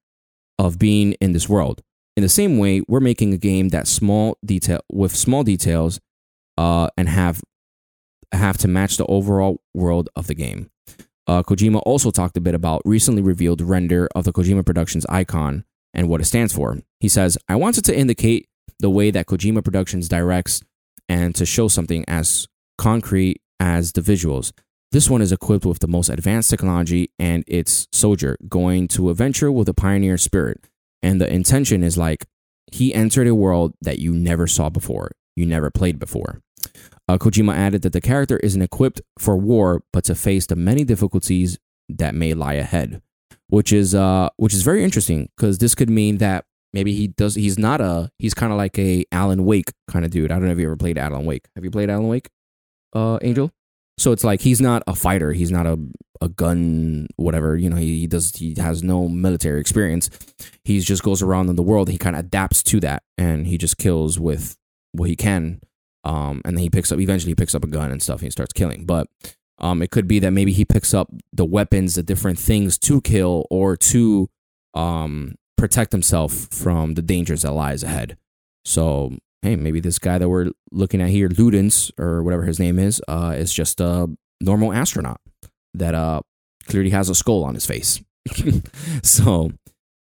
of 0.58 0.78
being 0.78 1.12
in 1.14 1.32
this 1.32 1.49
world. 1.49 1.82
In 2.16 2.22
the 2.22 2.28
same 2.28 2.58
way, 2.58 2.82
we're 2.88 3.00
making 3.00 3.32
a 3.32 3.38
game 3.38 3.71
that 3.71 3.86
small 3.86 4.36
detail 4.45 4.80
with 4.90 5.14
small 5.14 5.43
details 5.43 6.00
uh, 6.58 6.88
and 6.97 7.08
have 7.08 7.43
have 8.32 8.58
to 8.58 8.69
match 8.69 8.97
the 8.97 9.06
overall 9.06 9.60
world 9.75 10.08
of 10.14 10.26
the 10.26 10.34
game. 10.34 10.70
Uh, 11.30 11.45
Kojima 11.45 11.80
also 11.86 12.10
talked 12.10 12.36
a 12.36 12.40
bit 12.40 12.56
about 12.56 12.82
recently 12.84 13.23
revealed 13.23 13.60
render 13.60 14.08
of 14.16 14.25
the 14.25 14.32
Kojima 14.32 14.66
Productions 14.66 15.06
icon 15.08 15.64
and 15.95 16.08
what 16.08 16.21
it 16.21 16.25
stands 16.25 16.52
for. 16.52 16.78
He 16.99 17.08
says, 17.08 17.38
I 17.49 17.54
wanted 17.54 17.84
to 17.84 17.97
indicate 17.97 18.49
the 18.80 18.90
way 18.90 19.12
that 19.12 19.26
Kojima 19.26 19.62
Productions 19.62 20.08
directs 20.08 20.60
and 21.08 21.32
to 21.36 21.47
show 21.47 21.69
something 21.69 22.04
as 22.08 22.49
concrete 22.78 23.40
as 23.60 23.93
the 23.93 24.00
visuals. 24.00 24.50
This 24.90 25.08
one 25.08 25.23
is 25.23 25.30
equipped 25.30 25.64
with 25.64 25.78
the 25.78 25.86
most 25.86 26.08
advanced 26.08 26.50
technology 26.50 27.12
and 27.16 27.45
its 27.47 27.86
soldier 27.93 28.36
going 28.49 28.88
to 28.88 29.08
a 29.10 29.14
venture 29.14 29.52
with 29.52 29.69
a 29.69 29.75
pioneer 29.75 30.19
spirit. 30.19 30.66
And 31.00 31.21
the 31.21 31.32
intention 31.32 31.84
is 31.84 31.97
like 31.97 32.26
he 32.73 32.93
entered 32.93 33.28
a 33.28 33.36
world 33.36 33.75
that 33.82 34.00
you 34.00 34.12
never 34.14 34.49
saw 34.49 34.69
before, 34.69 35.12
you 35.40 35.46
never 35.46 35.70
played 35.70 35.98
before. 35.98 36.42
Uh, 37.08 37.18
Kojima 37.18 37.54
added 37.56 37.82
that 37.82 37.92
the 37.92 38.00
character 38.00 38.36
isn't 38.38 38.62
equipped 38.62 39.00
for 39.18 39.36
war, 39.36 39.82
but 39.92 40.04
to 40.04 40.14
face 40.14 40.46
the 40.46 40.56
many 40.56 40.84
difficulties 40.84 41.58
that 41.88 42.14
may 42.14 42.34
lie 42.34 42.54
ahead, 42.54 43.02
which 43.48 43.72
is 43.72 43.94
uh, 43.94 44.28
which 44.36 44.54
is 44.54 44.62
very 44.62 44.84
interesting 44.84 45.28
because 45.36 45.58
this 45.58 45.74
could 45.74 45.90
mean 45.90 46.18
that 46.18 46.44
maybe 46.72 46.94
he 46.94 47.08
does. 47.08 47.34
He's 47.34 47.58
not 47.58 47.80
a. 47.80 48.10
He's 48.18 48.34
kind 48.34 48.52
of 48.52 48.58
like 48.58 48.78
a 48.78 49.04
Alan 49.10 49.44
Wake 49.44 49.72
kind 49.88 50.04
of 50.04 50.10
dude. 50.10 50.30
I 50.30 50.34
don't 50.34 50.44
know 50.44 50.52
if 50.52 50.58
you 50.58 50.66
ever 50.66 50.76
played 50.76 50.98
Alan 50.98 51.24
Wake. 51.24 51.48
Have 51.56 51.64
you 51.64 51.70
played 51.70 51.90
Alan 51.90 52.06
Wake, 52.08 52.28
uh, 52.92 53.18
Angel? 53.22 53.50
So 53.98 54.12
it's 54.12 54.24
like 54.24 54.40
he's 54.40 54.60
not 54.60 54.82
a 54.86 54.94
fighter. 54.94 55.32
He's 55.32 55.50
not 55.50 55.66
a 55.66 55.78
a 56.20 56.28
gun 56.28 57.08
whatever. 57.16 57.56
You 57.56 57.70
know, 57.70 57.76
he, 57.76 58.00
he 58.00 58.06
does 58.06 58.36
he 58.36 58.54
has 58.58 58.82
no 58.82 59.08
military 59.08 59.60
experience. 59.60 60.10
He 60.64 60.78
just 60.80 61.02
goes 61.02 61.22
around 61.22 61.48
in 61.48 61.56
the 61.56 61.62
world. 61.62 61.88
He 61.88 61.98
kind 61.98 62.16
of 62.16 62.20
adapts 62.20 62.62
to 62.64 62.80
that, 62.80 63.02
and 63.18 63.46
he 63.46 63.58
just 63.58 63.78
kills 63.78 64.18
with 64.18 64.56
what 64.92 65.08
he 65.08 65.16
can. 65.16 65.60
Um, 66.04 66.40
and 66.44 66.56
then 66.56 66.62
he 66.62 66.70
picks 66.70 66.90
up 66.90 66.98
eventually 66.98 67.32
he 67.32 67.36
picks 67.36 67.54
up 67.54 67.64
a 67.64 67.68
gun 67.68 67.90
and 67.90 68.02
stuff. 68.02 68.20
and 68.20 68.26
he 68.26 68.30
starts 68.30 68.52
killing. 68.52 68.86
But 68.86 69.06
um, 69.58 69.82
it 69.82 69.90
could 69.90 70.08
be 70.08 70.18
that 70.20 70.30
maybe 70.30 70.52
he 70.52 70.64
picks 70.64 70.94
up 70.94 71.10
the 71.32 71.44
weapons, 71.44 71.94
the 71.94 72.02
different 72.02 72.38
things 72.38 72.78
to 72.78 73.00
kill 73.00 73.46
or 73.50 73.76
to 73.76 74.28
um 74.74 75.34
protect 75.58 75.92
himself 75.92 76.32
from 76.50 76.94
the 76.94 77.02
dangers 77.02 77.42
that 77.42 77.52
lies 77.52 77.82
ahead. 77.82 78.16
So 78.64 79.16
hey, 79.42 79.56
maybe 79.56 79.80
this 79.80 79.98
guy 79.98 80.18
that 80.18 80.28
we're 80.28 80.52
looking 80.70 81.00
at 81.00 81.08
here, 81.08 81.28
Ludens 81.28 81.90
or 81.98 82.22
whatever 82.22 82.44
his 82.44 82.58
name 82.58 82.78
is, 82.78 83.02
uh, 83.08 83.34
is 83.36 83.52
just 83.52 83.80
a 83.80 84.08
normal 84.40 84.72
astronaut 84.72 85.20
that 85.74 85.94
uh 85.94 86.20
clearly 86.66 86.90
has 86.90 87.08
a 87.08 87.14
skull 87.14 87.44
on 87.44 87.54
his 87.54 87.66
face. 87.66 88.02
so, 89.02 89.50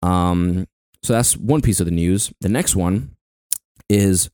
um, 0.02 0.68
so 1.02 1.14
that's 1.14 1.36
one 1.36 1.62
piece 1.62 1.80
of 1.80 1.86
the 1.86 1.92
news. 1.92 2.32
The 2.42 2.50
next 2.50 2.76
one 2.76 3.16
is 3.90 4.30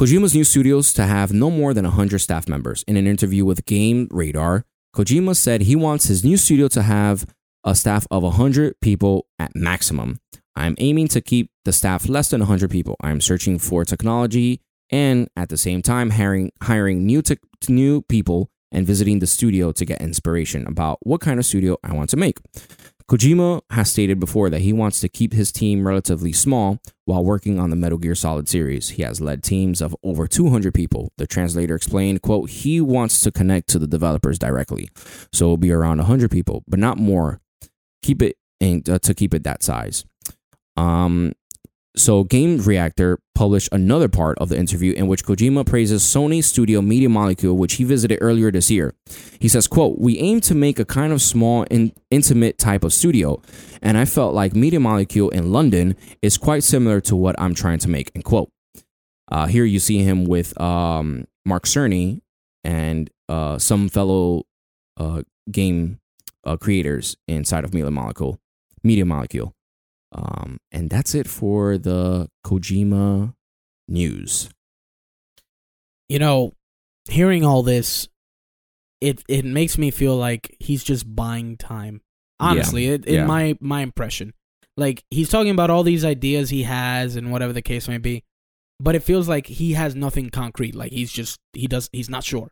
Kojima's 0.00 0.34
new 0.34 0.44
studios 0.44 0.94
to 0.94 1.04
have 1.04 1.30
no 1.30 1.50
more 1.50 1.74
than 1.74 1.84
100 1.84 2.20
staff 2.20 2.48
members. 2.48 2.82
In 2.88 2.96
an 2.96 3.06
interview 3.06 3.44
with 3.44 3.66
Game 3.66 4.08
Radar, 4.10 4.64
Kojima 4.96 5.36
said 5.36 5.60
he 5.60 5.76
wants 5.76 6.06
his 6.06 6.24
new 6.24 6.38
studio 6.38 6.68
to 6.68 6.80
have 6.80 7.26
a 7.64 7.74
staff 7.74 8.06
of 8.10 8.22
100 8.22 8.80
people 8.80 9.26
at 9.38 9.54
maximum. 9.54 10.18
I'm 10.56 10.74
aiming 10.78 11.08
to 11.08 11.20
keep 11.20 11.50
the 11.66 11.72
staff 11.74 12.08
less 12.08 12.30
than 12.30 12.40
100 12.40 12.70
people. 12.70 12.96
I'm 13.02 13.20
searching 13.20 13.58
for 13.58 13.84
technology 13.84 14.62
and 14.90 15.28
at 15.36 15.50
the 15.50 15.58
same 15.58 15.82
time 15.82 16.08
hiring 16.08 16.50
hiring 16.62 17.04
new 17.04 17.20
te- 17.20 17.36
new 17.68 18.00
people 18.00 18.50
and 18.72 18.86
visiting 18.86 19.18
the 19.18 19.26
studio 19.26 19.70
to 19.72 19.84
get 19.84 20.00
inspiration 20.00 20.66
about 20.66 20.96
what 21.02 21.20
kind 21.20 21.38
of 21.38 21.44
studio 21.44 21.76
I 21.84 21.92
want 21.92 22.08
to 22.10 22.16
make. 22.16 22.38
Kojima 23.10 23.62
has 23.70 23.90
stated 23.90 24.20
before 24.20 24.50
that 24.50 24.60
he 24.60 24.72
wants 24.72 25.00
to 25.00 25.08
keep 25.08 25.32
his 25.32 25.50
team 25.50 25.84
relatively 25.84 26.32
small 26.32 26.78
while 27.06 27.24
working 27.24 27.58
on 27.58 27.70
the 27.70 27.74
Metal 27.74 27.98
Gear 27.98 28.14
Solid 28.14 28.48
series. 28.48 28.90
He 28.90 29.02
has 29.02 29.20
led 29.20 29.42
teams 29.42 29.82
of 29.82 29.96
over 30.04 30.28
200 30.28 30.72
people. 30.72 31.10
The 31.18 31.26
translator 31.26 31.74
explained, 31.74 32.22
quote, 32.22 32.50
he 32.50 32.80
wants 32.80 33.20
to 33.22 33.32
connect 33.32 33.68
to 33.70 33.80
the 33.80 33.88
developers 33.88 34.38
directly. 34.38 34.90
So 35.32 35.46
it'll 35.46 35.56
be 35.56 35.72
around 35.72 35.96
100 35.96 36.30
people, 36.30 36.62
but 36.68 36.78
not 36.78 36.98
more. 36.98 37.40
Keep 38.04 38.22
it 38.22 38.36
in, 38.60 38.84
uh, 38.88 39.00
to 39.00 39.12
keep 39.12 39.34
it 39.34 39.42
that 39.42 39.64
size. 39.64 40.04
Um, 40.76 41.32
so 42.00 42.24
Game 42.24 42.58
Reactor 42.58 43.18
published 43.34 43.68
another 43.72 44.08
part 44.08 44.38
of 44.38 44.48
the 44.48 44.56
interview 44.56 44.92
in 44.92 45.06
which 45.06 45.24
Kojima 45.24 45.66
praises 45.66 46.02
Sony 46.02 46.42
studio 46.42 46.82
Media 46.82 47.08
Molecule, 47.08 47.56
which 47.56 47.74
he 47.74 47.84
visited 47.84 48.18
earlier 48.20 48.50
this 48.50 48.70
year. 48.70 48.94
He 49.38 49.48
says, 49.48 49.66
quote, 49.66 49.98
We 49.98 50.18
aim 50.18 50.40
to 50.42 50.54
make 50.54 50.78
a 50.78 50.84
kind 50.84 51.12
of 51.12 51.22
small 51.22 51.66
and 51.70 51.92
intimate 52.10 52.58
type 52.58 52.84
of 52.84 52.92
studio, 52.92 53.40
and 53.82 53.96
I 53.96 54.04
felt 54.04 54.34
like 54.34 54.54
Media 54.54 54.80
Molecule 54.80 55.30
in 55.30 55.52
London 55.52 55.96
is 56.22 56.38
quite 56.38 56.64
similar 56.64 57.00
to 57.02 57.16
what 57.16 57.40
I'm 57.40 57.54
trying 57.54 57.78
to 57.80 57.88
make, 57.88 58.10
end 58.14 58.24
quote. 58.24 58.50
Uh, 59.30 59.46
here 59.46 59.64
you 59.64 59.78
see 59.78 60.02
him 60.02 60.24
with 60.24 60.60
um, 60.60 61.26
Mark 61.44 61.64
Cerny 61.64 62.20
and 62.64 63.10
uh, 63.28 63.58
some 63.58 63.88
fellow 63.88 64.44
uh, 64.96 65.22
game 65.50 66.00
uh, 66.44 66.56
creators 66.56 67.16
inside 67.28 67.64
of 67.64 67.72
Media 67.72 67.90
Molecule. 67.90 68.38
Media 68.82 69.04
Molecule. 69.04 69.54
Um, 70.12 70.58
and 70.72 70.90
that's 70.90 71.14
it 71.14 71.28
for 71.28 71.78
the 71.78 72.28
Kojima 72.44 73.34
news. 73.88 74.50
You 76.08 76.18
know, 76.18 76.52
hearing 77.08 77.44
all 77.44 77.62
this, 77.62 78.08
it 79.00 79.22
it 79.28 79.44
makes 79.44 79.78
me 79.78 79.90
feel 79.90 80.16
like 80.16 80.56
he's 80.58 80.82
just 80.82 81.14
buying 81.14 81.56
time. 81.56 82.00
Honestly, 82.38 82.86
yeah. 82.86 82.94
it, 82.94 83.04
in 83.04 83.14
yeah. 83.14 83.26
my 83.26 83.56
my 83.60 83.82
impression, 83.82 84.32
like 84.76 85.04
he's 85.10 85.28
talking 85.28 85.50
about 85.50 85.70
all 85.70 85.82
these 85.82 86.04
ideas 86.04 86.50
he 86.50 86.64
has 86.64 87.16
and 87.16 87.30
whatever 87.30 87.52
the 87.52 87.62
case 87.62 87.86
may 87.86 87.98
be, 87.98 88.24
but 88.80 88.94
it 88.94 89.02
feels 89.02 89.28
like 89.28 89.46
he 89.46 89.74
has 89.74 89.94
nothing 89.94 90.30
concrete. 90.30 90.74
Like 90.74 90.90
he's 90.90 91.12
just 91.12 91.38
he 91.52 91.66
does 91.66 91.88
he's 91.92 92.10
not 92.10 92.24
sure, 92.24 92.50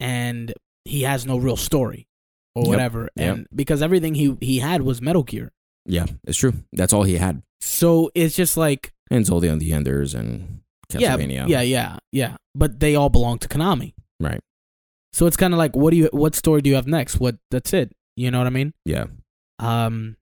and 0.00 0.54
he 0.84 1.02
has 1.02 1.26
no 1.26 1.36
real 1.36 1.56
story 1.56 2.06
or 2.54 2.62
yep. 2.62 2.68
whatever. 2.68 3.10
And 3.16 3.46
because 3.54 3.82
everything 3.82 4.14
he 4.14 4.36
he 4.40 4.60
had 4.60 4.82
was 4.82 5.02
Metal 5.02 5.24
Gear, 5.24 5.52
yeah, 5.88 6.06
it's 6.24 6.38
true. 6.38 6.52
That's 6.72 6.92
all 6.92 7.02
he 7.02 7.16
had. 7.16 7.42
So 7.60 8.10
it's 8.14 8.36
just 8.36 8.56
like 8.56 8.92
and 9.10 9.28
all 9.30 9.40
the 9.40 9.48
the 9.56 9.72
enders 9.72 10.14
and 10.14 10.60
Castlevania. 10.92 11.48
Yeah, 11.48 11.60
yeah, 11.60 11.62
yeah, 11.62 11.96
yeah. 12.12 12.36
But 12.54 12.78
they 12.80 12.94
all 12.94 13.08
belong 13.10 13.38
to 13.40 13.48
Konami. 13.48 13.94
Right. 14.20 14.40
So 15.12 15.26
it's 15.26 15.36
kind 15.36 15.52
of 15.54 15.58
like, 15.58 15.74
what 15.74 15.90
do 15.90 15.96
you, 15.96 16.08
what 16.12 16.34
story 16.36 16.60
do 16.62 16.68
you 16.70 16.76
have 16.76 16.86
next? 16.86 17.18
What? 17.18 17.36
That's 17.50 17.72
it. 17.72 17.92
You 18.16 18.30
know 18.30 18.38
what 18.38 18.46
I 18.46 18.50
mean? 18.50 18.74
Yeah. 18.84 19.06
Um. 19.58 20.16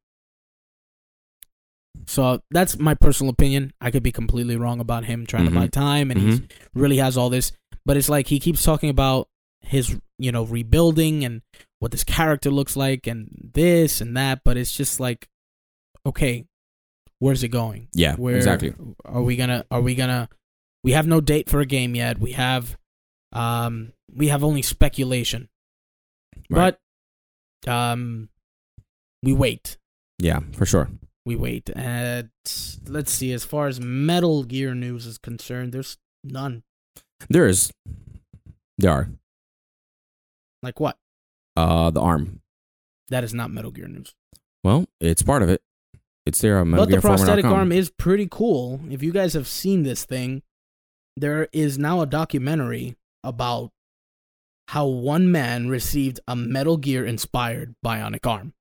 So 2.07 2.41
that's 2.51 2.79
my 2.79 2.95
personal 2.95 3.31
opinion. 3.31 3.73
I 3.81 3.91
could 3.91 4.03
be 4.03 4.13
completely 4.13 4.57
wrong 4.57 4.81
about 4.81 5.05
him 5.07 5.27
trying 5.27 5.47
to 5.47 5.51
buy 5.51 5.67
Mhm. 5.67 5.71
time, 5.73 6.11
and 6.11 6.21
Mm-hmm. 6.21 6.45
really 6.81 6.99
has 6.99 7.17
all 7.17 7.31
this. 7.31 7.53
But 7.85 7.97
it's 7.97 8.09
like 8.09 8.29
he 8.29 8.39
keeps 8.39 8.63
talking 8.63 8.91
about 8.91 9.29
his, 9.61 9.99
you 10.19 10.31
know, 10.31 10.45
rebuilding 10.45 11.25
and 11.25 11.43
what 11.81 11.91
this 11.91 12.05
character 12.05 12.51
looks 12.51 12.77
like, 12.77 13.07
and 13.07 13.51
this 13.55 14.01
and 14.01 14.17
that. 14.17 14.43
But 14.45 14.57
it's 14.57 14.73
just 14.77 15.01
like, 15.01 15.27
okay, 16.07 16.47
where's 17.19 17.43
it 17.43 17.49
going? 17.49 17.89
Yeah. 17.93 18.15
Where 18.17 18.37
Exactly. 18.37 18.75
are 19.05 19.23
we 19.23 19.37
gonna? 19.37 19.65
Are 19.71 19.81
we 19.83 19.95
gonna? 19.95 20.29
We 20.85 20.93
have 20.93 21.07
no 21.07 21.21
date 21.21 21.51
for 21.51 21.61
a 21.61 21.67
game 21.67 21.95
yet. 21.95 22.19
We 22.19 22.33
have, 22.33 22.77
um, 23.33 23.93
we 24.15 24.29
have 24.29 24.45
only 24.45 24.63
speculation. 24.63 25.49
Right. 26.49 26.77
But, 27.65 27.73
um, 27.73 28.29
we 29.23 29.33
wait. 29.33 29.79
Yeah, 30.19 30.41
for 30.53 30.65
sure. 30.65 30.89
We 31.25 31.35
wait. 31.35 31.71
And 31.75 32.31
let's 32.87 33.11
see. 33.11 33.33
As 33.33 33.45
far 33.45 33.67
as 33.67 33.81
Metal 33.81 34.45
Gear 34.45 34.75
news 34.75 35.07
is 35.07 35.19
concerned, 35.19 35.73
there's 35.73 35.99
none. 36.23 36.63
There 37.29 37.47
is. 37.47 37.73
There 38.79 38.93
are. 38.93 39.09
Like 40.63 40.79
what? 40.79 40.97
Uh, 41.57 41.91
the 41.91 42.01
arm. 42.01 42.41
That 43.09 43.25
is 43.25 43.35
not 43.35 43.51
Metal 43.51 43.73
Gear 43.73 43.89
news. 43.89 44.15
Well, 44.63 44.87
it's 45.01 45.23
part 45.23 45.43
of 45.43 45.49
it. 45.49 45.63
It's 46.27 46.41
there 46.41 46.59
on 46.59 46.73
but 46.73 46.91
the 46.91 47.01
prosthetic 47.01 47.45
arm 47.45 47.71
is 47.71 47.89
pretty 47.89 48.27
cool. 48.29 48.81
If 48.91 49.03
you 49.03 49.13
guys 49.13 49.35
have 49.35 49.47
seen 49.47 49.85
this 49.85 50.05
thing, 50.05 50.43
there 51.17 51.49
is 51.53 51.79
now 51.79 52.01
a 52.01 52.07
documentary 52.07 52.97
about 53.23 53.71
how 54.69 54.87
one 54.87 55.31
man 55.31 55.69
received 55.69 56.19
a 56.27 56.35
Metal 56.35 56.77
Gear 56.77 57.07
inspired 57.07 57.77
bionic 57.85 58.27
arm 58.27 58.53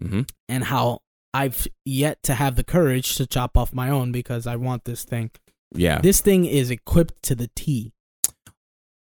hmm 0.00 0.22
and 0.48 0.64
how 0.64 1.00
I've 1.32 1.66
yet 1.84 2.22
to 2.24 2.34
have 2.34 2.56
the 2.56 2.64
courage 2.64 3.14
to 3.16 3.26
chop 3.26 3.56
off 3.56 3.72
my 3.72 3.90
own 3.90 4.12
because 4.12 4.46
I 4.46 4.56
want 4.56 4.84
this 4.84 5.04
thing. 5.04 5.30
Yeah. 5.74 6.00
This 6.00 6.20
thing 6.20 6.46
is 6.46 6.70
equipped 6.70 7.22
to 7.24 7.34
the 7.34 7.50
T. 7.54 7.92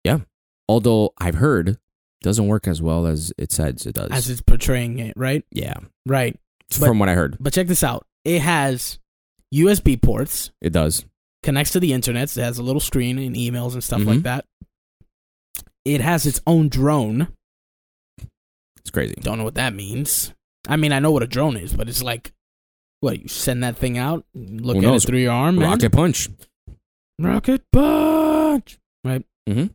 Yeah. 0.05 0.21
Although 0.69 1.15
I've 1.19 1.37
heard 1.37 1.69
it 1.69 1.79
doesn't 2.23 2.49
work 2.49 2.67
as 2.67 2.83
well 2.83 3.07
as 3.07 3.33
it 3.39 3.53
says 3.53 3.87
it 3.87 3.95
does. 3.95 4.11
as 4.11 4.29
it's 4.29 4.43
portraying 4.43 4.99
it, 4.99 5.15
right? 5.17 5.45
yeah. 5.51 5.75
Right. 6.05 6.39
But- 6.71 6.87
From 6.87 6.99
what 6.99 7.09
I 7.09 7.15
heard, 7.15 7.37
But 7.41 7.53
check 7.53 7.67
this 7.69 7.85
out. 7.85 8.07
It 8.25 8.41
has 8.43 8.99
USB 9.55 9.97
ports, 10.01 10.51
it 10.61 10.71
does. 10.73 11.05
connects 11.43 11.71
to 11.73 11.81
the 11.81 11.93
internet. 11.93 12.37
It 12.37 12.41
has 12.43 12.59
a 12.59 12.63
little 12.63 12.81
screen 12.81 13.19
and 13.19 13.37
emails 13.37 13.75
and 13.75 13.85
stuff 13.85 14.01
Mhm. 14.01 14.07
like 14.07 14.23
that. 14.23 14.45
It 15.85 16.01
has 16.01 16.27
its 16.27 16.41
own 16.47 16.69
drone. 16.69 17.29
It's 18.79 18.91
crazy. 18.91 19.15
Don't 19.21 19.39
know 19.39 19.45
what 19.45 19.55
that 19.55 19.75
means. 19.75 20.33
I 20.69 20.77
mean, 20.77 20.93
I 20.93 20.99
know 20.99 21.13
what 21.13 21.23
a 21.23 21.27
drone 21.29 21.57
is, 21.57 21.73
but 21.73 21.89
it's 21.89 22.03
like, 22.03 22.33
what 23.01 23.21
you 23.23 23.29
send 23.29 23.63
that 23.63 23.77
thing 23.77 23.97
out, 23.97 24.25
look 24.35 24.77
Who 24.77 24.83
at 24.83 24.87
knows? 24.87 25.05
it 25.05 25.07
through 25.09 25.19
your 25.21 25.33
arm, 25.33 25.57
man. 25.57 25.71
Rocket 25.71 25.93
punch. 25.93 26.29
rocket 27.21 27.63
punch. 27.73 28.79
Right. 29.05 29.25
Mm-hmm. 29.49 29.67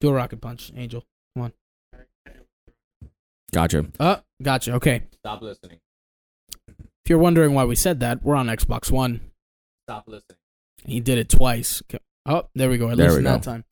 Do 0.00 0.08
a 0.08 0.12
rocket 0.12 0.40
punch, 0.42 0.70
Angel. 0.76 1.04
Come 1.34 1.44
on. 1.44 1.52
Gotcha. 3.52 3.86
Oh, 3.98 4.20
gotcha. 4.42 4.74
Okay. 4.74 5.02
Stop 5.20 5.40
listening. 5.40 5.78
If 7.08 7.10
you're 7.10 7.20
wondering 7.20 7.54
why 7.54 7.64
we 7.64 7.74
said 7.74 8.00
that, 8.00 8.22
we're 8.22 8.36
on 8.36 8.48
Xbox 8.48 8.90
One. 8.92 9.22
Stop 9.86 10.08
listening. 10.08 10.36
He 10.84 11.00
did 11.00 11.16
it 11.16 11.30
twice. 11.30 11.82
Oh, 12.26 12.50
there 12.54 12.68
we 12.68 12.76
go. 12.76 12.90
I 12.90 12.96
There 12.96 13.06
we 13.06 13.10
listened 13.12 13.26
that 13.28 13.42
time. 13.42 13.64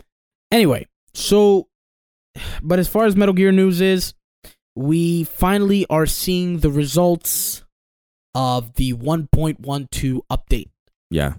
Anyway, 0.51 0.87
so, 1.13 1.69
but 2.63 2.79
as 2.79 2.89
far 2.89 3.05
as 3.05 3.15
Metal 3.15 3.35
Gear 3.35 3.53
news 3.53 3.83
is, 3.83 4.15
we 4.75 5.25
finally 5.25 5.85
are 5.91 6.07
seeing 6.07 6.61
the 6.61 6.71
results 6.71 7.63
of 8.35 8.73
the 8.77 8.95
1.12 8.95 10.23
update, 10.31 10.71
Yeah. 11.11 11.35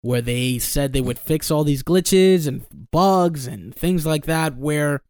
where 0.00 0.22
they 0.22 0.60
said 0.60 0.92
they 0.92 1.00
would 1.00 1.18
fix 1.18 1.50
all 1.50 1.64
these 1.64 1.82
glitches 1.82 2.46
and 2.46 2.64
bugs 2.92 3.48
and 3.48 3.74
things 3.74 4.06
like 4.06 4.26
that, 4.26 4.56
where, 4.56 5.02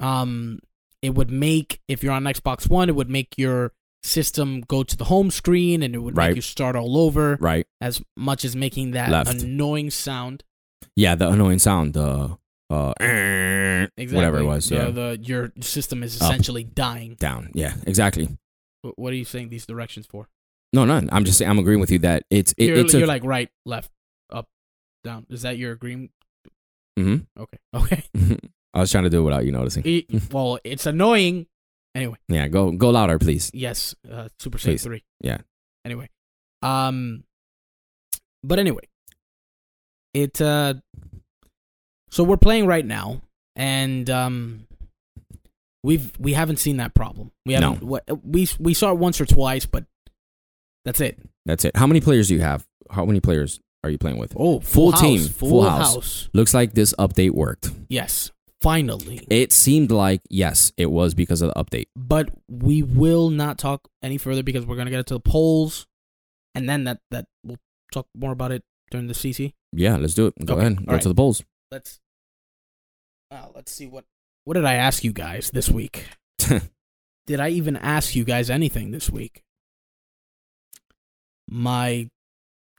um, 0.00 0.58
it 1.00 1.14
would 1.14 1.30
make 1.30 1.80
if 1.86 2.02
you're 2.02 2.12
on 2.12 2.24
Xbox 2.24 2.68
One, 2.68 2.88
it 2.88 2.96
would 2.96 3.08
make 3.08 3.38
your 3.38 3.72
system 4.02 4.60
go 4.62 4.82
to 4.82 4.96
the 4.96 5.04
home 5.04 5.30
screen 5.30 5.82
and 5.82 5.94
it 5.94 5.98
would 5.98 6.16
Right. 6.16 6.28
make 6.28 6.36
you 6.36 6.42
start 6.42 6.76
all 6.76 6.96
over 6.96 7.36
Right. 7.40 7.66
as 7.80 8.02
much 8.16 8.44
as 8.44 8.54
making 8.56 8.92
that 8.92 9.10
Left. 9.10 9.30
annoying 9.42 9.90
sound. 9.90 10.44
Yeah. 10.96 11.14
The 11.14 11.28
annoying 11.30 11.58
sound. 11.58 11.94
The 11.94 12.38
uh, 12.70 12.92
Exactly. 13.00 14.14
whatever 14.14 14.38
it 14.38 14.44
was. 14.44 14.68
The, 14.68 14.74
yeah. 14.76 14.90
the 14.90 15.18
your 15.22 15.52
system 15.60 16.02
is 16.02 16.20
Up. 16.20 16.30
essentially 16.30 16.64
dying. 16.64 17.14
Down. 17.18 17.50
Yeah. 17.54 17.74
Exactly. 17.86 18.28
What 18.96 19.12
are 19.12 19.16
you 19.16 19.24
saying 19.24 19.48
these 19.48 19.66
directions 19.66 20.06
for? 20.06 20.28
No, 20.72 20.84
none. 20.84 21.08
I'm 21.10 21.24
just 21.24 21.38
saying. 21.38 21.50
I'm 21.50 21.58
agreeing 21.58 21.80
with 21.80 21.90
you 21.90 21.98
that 22.00 22.24
it's 22.30 22.52
it, 22.58 22.64
you're, 22.66 22.76
it's 22.78 22.92
you're 22.94 23.06
like 23.06 23.24
right, 23.24 23.48
left, 23.64 23.90
up, 24.30 24.48
down. 25.02 25.26
Is 25.30 25.42
that 25.42 25.56
your 25.56 25.72
agreement? 25.72 26.10
Mm 26.98 27.04
Mhm. 27.04 27.26
Okay. 27.40 27.58
Okay. 27.74 28.02
I 28.74 28.80
was 28.80 28.92
trying 28.92 29.04
to 29.04 29.10
do 29.10 29.20
it 29.20 29.22
without 29.22 29.46
you 29.46 29.50
noticing. 29.52 29.84
E- 29.86 30.06
well, 30.30 30.58
it's 30.62 30.84
annoying. 30.84 31.46
Anyway, 31.94 32.16
Yeah. 32.28 32.48
Go 32.48 32.70
go 32.72 32.90
louder, 32.90 33.18
please. 33.18 33.50
yes. 33.54 33.94
Uh, 34.10 34.28
Super 34.38 34.58
Saiyan 34.58 34.80
three. 34.80 35.04
Yeah. 35.20 35.38
Anyway, 35.84 36.08
um, 36.62 37.24
but 38.44 38.58
anyway, 38.58 38.82
it 40.14 40.40
uh, 40.40 40.74
so 42.10 42.24
we're 42.24 42.36
playing 42.36 42.66
right 42.66 42.84
now, 42.84 43.22
and 43.56 44.08
um, 44.10 44.66
we've 45.82 46.12
we 46.18 46.34
haven't 46.34 46.58
seen 46.58 46.76
that 46.76 46.94
problem. 46.94 47.32
We 47.46 47.54
haven't. 47.54 47.82
What, 47.82 48.04
we 48.24 48.48
we 48.60 48.74
saw 48.74 48.90
it 48.92 48.98
once 48.98 49.20
or 49.20 49.26
twice, 49.26 49.66
but 49.66 49.84
that's 50.84 51.00
it. 51.00 51.18
That's 51.46 51.64
it. 51.64 51.76
How 51.76 51.86
many 51.86 52.00
players 52.00 52.28
do 52.28 52.34
you 52.34 52.40
have? 52.40 52.66
How 52.90 53.04
many 53.04 53.20
players 53.20 53.60
are 53.84 53.90
you 53.90 53.98
playing 53.98 54.18
with? 54.18 54.34
Oh, 54.36 54.60
Full 54.60 54.92
house, 54.92 55.00
team, 55.00 55.20
full, 55.22 55.48
full 55.48 55.62
house. 55.68 55.94
house. 55.94 56.28
Looks 56.34 56.52
like 56.54 56.72
this 56.74 56.94
update 56.98 57.30
worked. 57.32 57.70
Yes, 57.88 58.30
finally. 58.60 59.26
It 59.30 59.52
seemed 59.52 59.90
like 59.90 60.20
yes, 60.28 60.72
it 60.76 60.90
was 60.90 61.14
because 61.14 61.42
of 61.42 61.52
the 61.52 61.62
update. 61.62 61.86
but 61.96 62.30
we 62.48 62.82
will 62.82 63.30
not 63.30 63.58
talk 63.58 63.88
any 64.02 64.18
further 64.18 64.42
because 64.42 64.66
we're 64.66 64.76
gonna 64.76 64.90
get 64.90 65.06
to 65.06 65.14
the 65.14 65.20
polls, 65.20 65.86
and 66.54 66.68
then 66.68 66.84
that 66.84 67.00
that 67.10 67.26
we'll 67.44 67.58
talk 67.92 68.06
more 68.14 68.32
about 68.32 68.52
it 68.52 68.62
during 68.90 69.06
the 69.06 69.14
CC. 69.14 69.54
Yeah, 69.72 69.96
let's 69.96 70.14
do 70.14 70.26
it. 70.28 70.34
Go 70.44 70.54
Okay, 70.54 70.66
ahead. 70.66 70.86
Go 70.86 70.92
right. 70.94 71.02
to 71.02 71.08
the 71.08 71.14
polls. 71.14 71.42
Let's. 71.70 72.00
Uh, 73.30 73.46
let's 73.54 73.70
see 73.70 73.86
what 73.86 74.04
what 74.44 74.54
did 74.54 74.64
I 74.64 74.74
ask 74.74 75.04
you 75.04 75.12
guys 75.12 75.50
this 75.50 75.68
week? 75.68 76.06
Did 77.26 77.40
I 77.40 77.50
even 77.50 77.76
ask 77.76 78.14
you 78.16 78.24
guys 78.24 78.48
anything 78.48 78.90
this 78.90 79.10
week? 79.10 79.42
My 81.46 82.08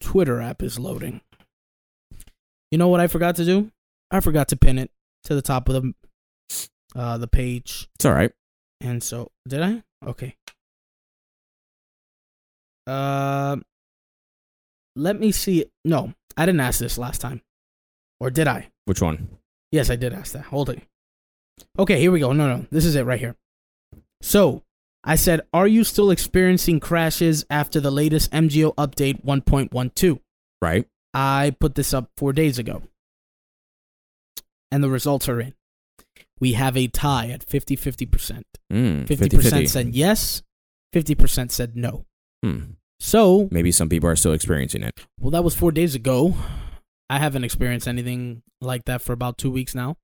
Twitter 0.01 0.41
app 0.41 0.63
is 0.63 0.79
loading. 0.79 1.21
You 2.71 2.79
know 2.79 2.87
what 2.87 2.99
I 2.99 3.05
forgot 3.05 3.35
to 3.35 3.45
do? 3.45 3.71
I 4.09 4.19
forgot 4.21 4.47
to 4.47 4.57
pin 4.57 4.79
it 4.79 4.89
to 5.23 5.35
the 5.35 5.41
top 5.41 5.69
of 5.69 5.81
the 5.81 5.93
uh 6.95 7.17
the 7.17 7.27
page. 7.27 7.87
It's 7.95 8.05
all 8.05 8.13
right. 8.13 8.31
And 8.81 9.03
so, 9.03 9.31
did 9.47 9.61
I? 9.61 9.83
Okay. 10.05 10.35
Uh, 12.87 13.57
let 14.95 15.19
me 15.19 15.31
see. 15.31 15.65
No, 15.85 16.13
I 16.37 16.45
didn't 16.45 16.61
ask 16.61 16.79
this 16.79 16.97
last 16.97 17.21
time. 17.21 17.41
Or 18.19 18.29
did 18.29 18.47
I? 18.47 18.69
Which 18.85 19.01
one? 19.01 19.29
Yes, 19.71 19.89
I 19.89 19.95
did 19.95 20.13
ask 20.13 20.33
that. 20.33 20.45
Hold 20.45 20.69
it. 20.71 20.81
Okay, 21.77 21.99
here 21.99 22.11
we 22.11 22.19
go. 22.19 22.31
No, 22.33 22.47
no. 22.47 22.65
This 22.71 22.85
is 22.85 22.95
it 22.95 23.05
right 23.05 23.19
here. 23.19 23.35
So, 24.21 24.63
I 25.03 25.15
said, 25.15 25.41
Are 25.53 25.67
you 25.67 25.83
still 25.83 26.09
experiencing 26.11 26.79
crashes 26.79 27.45
after 27.49 27.79
the 27.79 27.91
latest 27.91 28.31
MGO 28.31 28.73
update 28.75 29.23
1.12? 29.23 30.19
Right. 30.61 30.87
I 31.13 31.55
put 31.59 31.75
this 31.75 31.93
up 31.93 32.09
four 32.17 32.33
days 32.33 32.59
ago. 32.59 32.81
And 34.71 34.83
the 34.83 34.89
results 34.89 35.27
are 35.29 35.39
in. 35.39 35.53
We 36.39 36.53
have 36.53 36.77
a 36.77 36.87
tie 36.87 37.29
at 37.29 37.43
50 37.43 37.75
50%. 37.75 38.43
Mm, 38.71 39.05
50% 39.07 39.07
50-50. 39.07 39.69
said 39.69 39.95
yes, 39.95 40.41
50% 40.93 41.51
said 41.51 41.75
no. 41.75 42.05
Hmm. 42.43 42.59
So, 43.01 43.47
Maybe 43.51 43.71
some 43.71 43.89
people 43.89 44.09
are 44.09 44.15
still 44.15 44.33
experiencing 44.33 44.83
it. 44.83 44.93
well, 45.19 45.31
that 45.31 45.43
was 45.43 45.55
four 45.55 45.71
days 45.71 45.95
ago. 45.95 46.35
I 47.09 47.17
haven't 47.17 47.43
experienced 47.45 47.87
anything 47.87 48.43
like 48.61 48.85
that 48.85 49.01
for 49.01 49.13
about 49.13 49.37
two 49.37 49.49
weeks 49.49 49.73
now. 49.73 49.95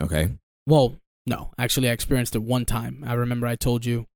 Okay. 0.00 0.32
Well, 0.66 0.96
no, 1.26 1.52
actually, 1.58 1.88
I 1.88 1.92
experienced 1.92 2.34
it 2.34 2.42
one 2.42 2.64
time. 2.64 3.02
I 3.06 3.14
remember 3.14 3.46
I 3.46 3.54
told 3.56 3.86
you 3.86 4.06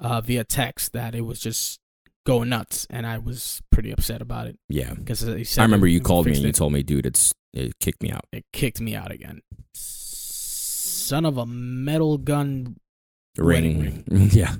uh, 0.00 0.20
via 0.22 0.44
text 0.44 0.92
that 0.94 1.14
it 1.14 1.20
was 1.22 1.38
just 1.40 1.78
going 2.26 2.48
nuts, 2.48 2.86
and 2.90 3.06
I 3.06 3.18
was 3.18 3.60
pretty 3.70 3.90
upset 3.92 4.20
about 4.22 4.46
it 4.46 4.56
Yeah. 4.68 4.94
because 4.94 5.22
I 5.58 5.62
remember 5.62 5.86
you 5.86 6.00
called 6.00 6.26
me 6.26 6.32
and 6.34 6.42
you 6.42 6.52
told 6.52 6.72
me, 6.72 6.82
dude, 6.82 7.06
it's 7.06 7.32
it 7.52 7.78
kicked 7.80 8.02
me 8.02 8.10
out. 8.10 8.26
it 8.32 8.44
kicked 8.52 8.80
me 8.80 8.94
out 8.94 9.10
again. 9.10 9.40
Son 9.74 11.24
of 11.24 11.36
a 11.36 11.46
metal 11.46 12.18
gun. 12.18 12.76
Ring. 13.36 13.78
Wedding 13.78 14.04
yeah. 14.32 14.56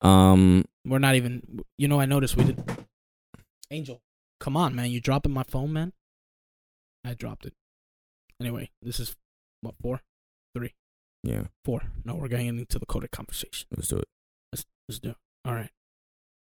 Um. 0.00 0.64
We're 0.84 0.98
not 0.98 1.14
even. 1.14 1.60
You 1.78 1.88
know, 1.88 2.00
I 2.00 2.06
noticed 2.06 2.36
we 2.36 2.44
did. 2.44 2.62
Angel, 3.70 4.00
come 4.40 4.56
on, 4.56 4.74
man! 4.74 4.90
You 4.90 5.00
dropping 5.00 5.32
my 5.32 5.44
phone, 5.44 5.72
man? 5.72 5.92
I 7.04 7.14
dropped 7.14 7.46
it. 7.46 7.54
Anyway, 8.40 8.70
this 8.82 8.98
is 9.00 9.16
what 9.60 9.74
four, 9.80 10.00
Three. 10.56 10.74
Yeah, 11.22 11.44
four. 11.64 11.82
No, 12.04 12.16
we're 12.16 12.28
getting 12.28 12.48
into 12.48 12.78
the 12.78 12.86
coded 12.86 13.10
conversation. 13.12 13.68
let's 13.76 13.88
do 13.88 13.96
it. 13.98 14.08
Let's 14.52 14.64
let's 14.88 14.98
do. 14.98 15.10
It. 15.10 15.16
All 15.44 15.54
right. 15.54 15.70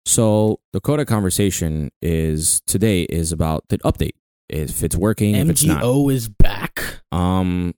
So 0.06 0.60
the 0.72 0.80
coded 0.80 1.06
conversation 1.06 1.90
is 2.02 2.60
today 2.66 3.02
is 3.02 3.32
about 3.32 3.68
the 3.68 3.78
update. 3.78 4.14
If 4.48 4.82
it's 4.82 4.96
working, 4.96 5.34
if 5.34 5.48
it's 5.48 5.64
not. 5.64 5.82
MGO 5.82 6.12
is 6.12 6.28
back. 6.28 7.00
Um, 7.10 7.74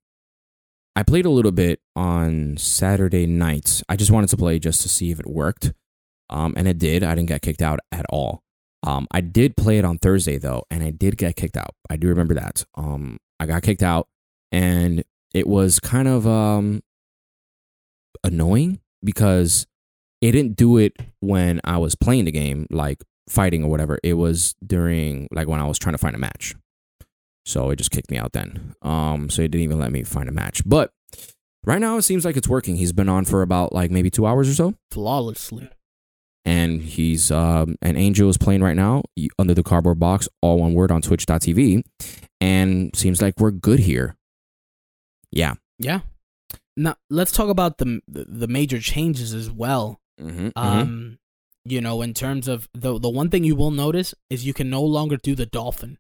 I 0.97 1.03
played 1.03 1.27
a 1.27 1.31
little 1.31 1.53
bit 1.53 1.81
on 1.95 2.57
Saturday 2.57 3.27
nights. 3.27 3.83
I 3.89 3.97
just 3.97 4.11
wanted 4.11 4.31
to 4.31 4.37
play 4.37 4.59
just 4.59 4.81
to 4.83 4.89
see 4.89 5.11
if 5.11 5.21
it 5.21 5.27
worked. 5.27 5.73
Um, 6.31 6.55
and 6.57 6.67
it 6.67 6.79
did. 6.79 7.05
I 7.05 7.15
didn't 7.15 7.29
get 7.29 7.43
kicked 7.43 7.63
out 7.63 7.79
at 7.93 8.07
all. 8.11 8.43
Um, 8.83 9.07
I 9.11 9.21
did 9.21 9.57
play 9.57 9.79
it 9.79 9.85
on 9.85 9.99
Thursday 9.99 10.39
though, 10.39 10.65
and 10.71 10.83
I 10.83 10.91
did 10.91 11.17
get 11.17 11.37
kicked 11.37 11.57
out. 11.57 11.75
I 11.91 11.97
do 11.97 12.09
remember 12.09 12.35
that. 12.35 12.65
Um, 12.77 13.19
I 13.39 13.47
got 13.47 13.63
kicked 13.63 13.83
out, 13.83 14.09
and 14.53 15.05
it 15.35 15.47
was 15.47 15.81
kind 15.81 16.09
of 16.09 16.27
um 16.27 16.83
annoying 18.25 18.81
because 19.05 19.67
it 20.21 20.33
didn't 20.33 20.57
do 20.57 20.79
it 20.79 20.95
when 21.21 21.61
I 21.65 21.79
was 21.79 21.95
playing 21.95 22.25
the 22.25 22.33
game, 22.33 22.67
like 22.71 23.03
fighting 23.29 23.65
or 23.65 23.71
whatever. 23.71 23.99
It 24.03 24.15
was 24.15 24.55
during 24.65 25.29
like 25.33 25.49
when 25.49 25.61
I 25.61 25.67
was 25.67 25.79
trying 25.79 25.95
to 25.95 25.99
find 25.99 26.15
a 26.15 26.19
match. 26.19 26.55
So 27.45 27.71
it 27.71 27.77
just 27.77 27.91
kicked 27.91 28.11
me 28.11 28.19
out 28.19 28.33
then. 28.33 28.75
Um, 28.83 29.31
so 29.31 29.43
it 29.43 29.49
didn't 29.51 29.65
even 29.65 29.79
let 29.79 29.93
me 29.93 30.03
find 30.03 30.29
a 30.29 30.33
match. 30.33 30.63
But 30.67 30.93
right 31.65 31.81
now 31.81 31.97
it 31.97 32.03
seems 32.03 32.25
like 32.25 32.37
it's 32.37 32.49
working. 32.49 32.77
He's 32.77 32.93
been 32.93 33.09
on 33.09 33.25
for 33.25 33.43
about 33.43 33.73
like 33.73 33.91
maybe 33.91 34.11
two 34.11 34.27
hours 34.27 34.49
or 34.49 34.55
so, 34.55 34.75
Flawlessly. 34.91 35.69
and 36.45 36.83
he's 36.83 37.31
um, 37.31 37.77
and 37.83 37.97
Angel 37.97 38.29
is 38.29 38.37
playing 38.39 38.63
right 38.63 38.77
now 38.77 39.03
under 39.39 39.55
the 39.55 39.63
cardboard 39.63 39.99
box, 40.01 40.29
all 40.43 40.59
one 40.59 40.75
word 40.75 40.91
on 40.91 41.03
Twitch.tv, 41.03 41.83
and 42.41 42.95
seems 42.97 43.23
like 43.23 43.35
we're 43.39 43.53
good 43.53 43.79
here. 43.81 44.17
Yeah. 45.31 45.55
Yeah. 45.79 46.01
Now 46.77 46.97
let's 47.11 47.33
talk 47.33 47.49
about 47.49 47.79
the 47.79 48.01
the 48.09 48.49
major 48.49 48.81
changes 48.81 49.33
as 49.35 49.51
well. 49.51 50.01
Mm-hmm, 50.21 50.49
Um, 50.57 51.19
you 51.69 51.81
know, 51.81 52.03
in 52.03 52.15
terms 52.15 52.49
of 52.49 52.69
the 52.75 52.99
the 52.99 53.11
one 53.11 53.29
thing 53.31 53.45
you 53.45 53.57
will 53.57 53.71
notice 53.71 54.15
is 54.31 54.47
you 54.47 54.55
can 54.55 54.69
no 54.71 54.83
longer 54.83 55.17
do 55.17 55.35
the 55.35 55.47
dolphin. 55.47 55.99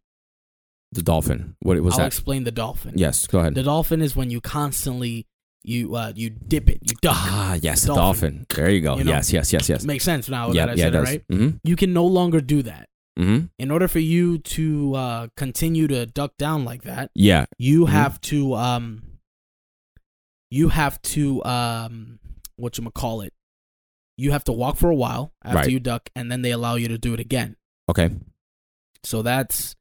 The 0.92 1.02
dolphin. 1.02 1.56
What 1.60 1.76
it 1.76 1.80
was 1.80 1.94
I'll 1.94 2.00
that? 2.00 2.06
explain 2.06 2.44
the 2.44 2.52
dolphin. 2.52 2.94
Yes. 2.96 3.26
Go 3.26 3.40
ahead. 3.40 3.54
The 3.54 3.62
dolphin 3.62 4.00
is 4.00 4.14
when 4.16 4.30
you 4.30 4.40
constantly 4.40 5.26
you 5.64 5.96
uh 5.96 6.12
you 6.14 6.30
dip 6.30 6.70
it, 6.70 6.78
you 6.82 6.94
duck. 7.02 7.16
ah, 7.18 7.54
yes, 7.60 7.82
the 7.82 7.88
dolphin. 7.88 8.02
dolphin. 8.02 8.46
There 8.54 8.70
you 8.70 8.80
go. 8.80 8.96
You 8.98 9.04
know, 9.04 9.10
yes, 9.10 9.32
yes, 9.32 9.52
yes, 9.52 9.68
yes. 9.68 9.84
Makes 9.84 10.04
sense 10.04 10.28
now 10.28 10.52
Yeah, 10.52 10.66
that 10.66 10.72
I 10.72 10.74
yeah, 10.76 10.84
said 10.84 10.94
it 10.94 10.98
it, 10.98 11.02
right? 11.02 11.28
Mm-hmm. 11.28 11.56
You 11.64 11.76
can 11.76 11.92
no 11.92 12.06
longer 12.06 12.40
do 12.40 12.62
that. 12.62 12.88
Mm-hmm. 13.18 13.46
In 13.58 13.70
order 13.70 13.88
for 13.88 13.98
you 13.98 14.38
to 14.38 14.94
uh 14.94 15.26
continue 15.36 15.88
to 15.88 16.06
duck 16.06 16.36
down 16.38 16.64
like 16.64 16.82
that, 16.82 17.10
Yeah. 17.14 17.46
you 17.58 17.86
Mhm. 17.86 17.88
have 17.88 18.20
to 18.22 18.54
um 18.54 19.02
you 20.50 20.68
have 20.68 21.00
to 21.02 21.44
um 21.44 22.20
what 22.56 22.78
you 22.78 22.88
call 22.90 23.20
it 23.20 23.32
you 24.16 24.32
have 24.32 24.44
to 24.44 24.52
walk 24.52 24.76
for 24.76 24.90
a 24.90 24.94
while 24.94 25.32
after 25.44 25.58
Right. 25.58 25.70
you 25.70 25.80
duck 25.80 26.08
and 26.16 26.30
then 26.32 26.42
they 26.42 26.50
allow 26.50 26.74
you 26.76 26.88
to 26.88 26.98
do 26.98 27.12
it 27.14 27.20
again 27.20 27.56
Okay. 27.88 28.10
so 29.04 29.22
that's 29.22 29.76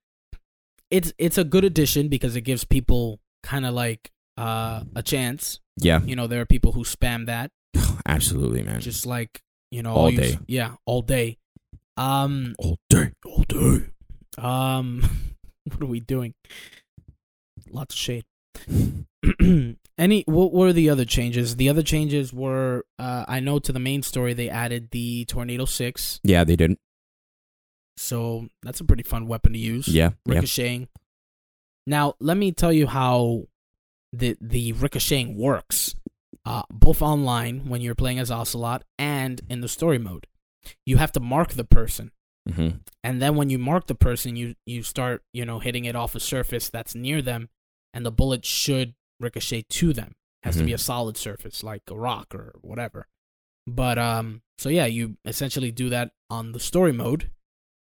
it's 0.91 1.13
it's 1.17 1.37
a 1.37 1.43
good 1.43 1.63
addition 1.63 2.07
because 2.09 2.35
it 2.35 2.41
gives 2.41 2.63
people 2.65 3.19
kind 3.43 3.65
of 3.65 3.73
like 3.73 4.11
uh 4.37 4.83
a 4.95 5.01
chance 5.03 5.59
Yeah. 5.77 6.01
you 6.03 6.15
know 6.15 6.27
there 6.27 6.41
are 6.41 6.45
people 6.45 6.71
who 6.73 6.83
spam 6.83 7.25
that 7.27 7.51
Absolutely, 8.05 8.63
man. 8.63 8.81
just 8.81 9.05
like 9.05 9.41
you 9.71 9.81
know 9.81 9.93
All 9.93 10.11
you- 10.11 10.17
day. 10.17 10.39
yeah 10.47 10.75
all 10.85 11.01
day 11.01 11.37
um 11.97 12.55
all 12.59 12.77
day. 12.89 13.11
all 13.25 13.43
day 13.47 13.85
um 14.37 15.01
what 15.63 15.81
are 15.81 15.85
we 15.85 15.99
doing 16.01 16.33
lots 17.71 17.95
of 17.95 17.99
shade 17.99 18.25
any 19.97 20.23
what 20.27 20.53
were 20.53 20.73
the 20.73 20.89
other 20.89 21.05
changes 21.05 21.55
the 21.55 21.69
other 21.69 21.81
changes 21.83 22.33
were 22.33 22.85
uh 22.99 23.25
i 23.27 23.39
know 23.39 23.59
to 23.59 23.71
the 23.71 23.79
main 23.79 24.01
story 24.03 24.33
they 24.33 24.49
added 24.49 24.89
the 24.91 25.25
tornado 25.25 25.65
6 25.65 26.19
Yeah, 26.23 26.43
they 26.43 26.55
didn't. 26.55 26.79
so 27.97 28.47
that's 28.61 28.79
a 28.79 28.83
pretty 28.85 29.03
fun 29.03 29.27
weapon 29.27 29.53
to 29.53 29.59
use 29.59 29.87
Yeah. 29.87 30.11
Yeah. 30.25 30.35
ricocheting 30.35 30.87
now 31.87 32.13
let 32.19 32.37
me 32.37 32.51
tell 32.51 32.73
you 32.73 32.87
how 32.87 33.47
the 34.11 34.37
the 34.41 34.73
ricocheting 34.73 35.37
works 35.37 35.95
uh 36.45 36.63
both 36.71 37.01
online 37.01 37.67
when 37.69 37.81
you're 37.81 37.95
playing 37.95 38.19
as 38.19 38.29
ocelot 38.31 38.83
and 38.99 39.41
in 39.49 39.61
the 39.61 39.67
story 39.67 39.97
mode 39.97 40.27
you 40.85 40.97
have 40.97 41.11
to 41.13 41.19
mark 41.19 41.53
the 41.53 41.63
person 41.65 42.11
Mm-hmm. 42.47 42.77
and 43.03 43.19
then 43.19 43.35
when 43.35 43.49
you 43.49 43.57
mark 43.57 43.87
the 43.87 43.95
person 43.95 44.35
you 44.35 44.53
you 44.67 44.83
start 44.83 45.23
you 45.33 45.45
know 45.45 45.57
hitting 45.57 45.85
it 45.85 45.95
off 45.95 46.13
a 46.13 46.19
surface 46.19 46.69
that's 46.69 46.93
near 46.93 47.19
them 47.19 47.49
and 47.95 48.05
the 48.05 48.11
bullet 48.11 48.45
should 48.45 48.93
ricochet 49.19 49.63
to 49.69 49.91
them 49.93 50.13
has 50.43 50.55
to 50.57 50.63
be 50.63 50.71
Mhm. 50.71 50.75
a 50.75 50.77
solid 50.77 51.17
surface 51.17 51.63
like 51.63 51.81
a 51.89 51.95
rock 51.97 52.35
or 52.35 52.53
whatever 52.61 53.07
but 53.65 53.97
um 53.97 54.43
so 54.59 54.69
yeah 54.69 54.85
you 54.85 55.17
essentially 55.25 55.71
do 55.71 55.89
that 55.89 56.11
on 56.29 56.51
the 56.51 56.59
story 56.59 56.91
mode 56.91 57.31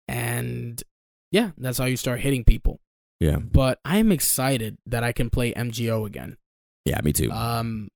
and 0.07 0.83
yeah 1.31 1.51
that's 1.57 1.77
how 1.77 1.85
you 1.85 1.97
start 1.97 2.19
hitting 2.19 2.43
people 2.43 2.79
Yeah. 3.19 3.37
but 3.37 3.79
i 3.83 3.97
am 3.97 4.11
excited 4.11 4.77
that 4.85 5.03
i 5.03 5.11
can 5.11 5.29
play 5.29 5.53
mgo 5.53 6.05
again 6.05 6.37
Yeah. 6.85 7.01
Me 7.03 7.13
too. 7.13 7.31
um 7.31 7.89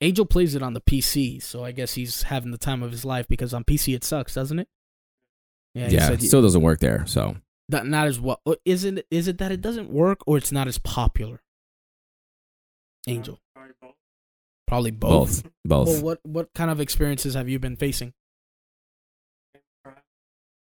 angel 0.00 0.26
plays 0.26 0.54
it 0.54 0.62
on 0.62 0.74
the 0.74 0.80
pc 0.80 1.42
so 1.42 1.64
i 1.64 1.72
guess 1.72 1.94
he's 1.94 2.22
having 2.24 2.52
the 2.52 2.58
time 2.58 2.82
of 2.82 2.92
his 2.92 3.04
life 3.04 3.26
because 3.28 3.52
on 3.54 3.64
pc 3.64 3.94
it 3.94 4.04
sucks 4.04 4.34
doesn't 4.34 4.58
it 4.60 4.68
yeah, 5.74 5.88
yeah. 5.90 6.12
It 6.12 6.22
still 6.22 6.40
doesn't 6.40 6.62
work 6.62 6.80
there. 6.80 7.04
So 7.06 7.36
that 7.68 7.86
not 7.86 8.06
as 8.06 8.18
well. 8.18 8.40
uh, 8.46 8.54
Isn't 8.64 9.00
is 9.10 9.28
it 9.28 9.36
that 9.36 9.52
it 9.52 9.60
doesn't 9.60 9.90
work 9.90 10.20
or 10.26 10.38
it's 10.38 10.50
not 10.50 10.66
as 10.68 10.78
popular? 10.78 11.42
Angel, 13.06 13.38
probably 14.66 14.90
both. 14.90 15.42
both. 15.42 15.52
Both. 15.64 15.88
Well, 15.88 16.02
what 16.02 16.20
what 16.24 16.48
kind 16.54 16.70
of 16.70 16.80
experiences 16.80 17.34
have 17.34 17.48
you 17.48 17.58
been 17.58 17.76
facing? 17.76 18.12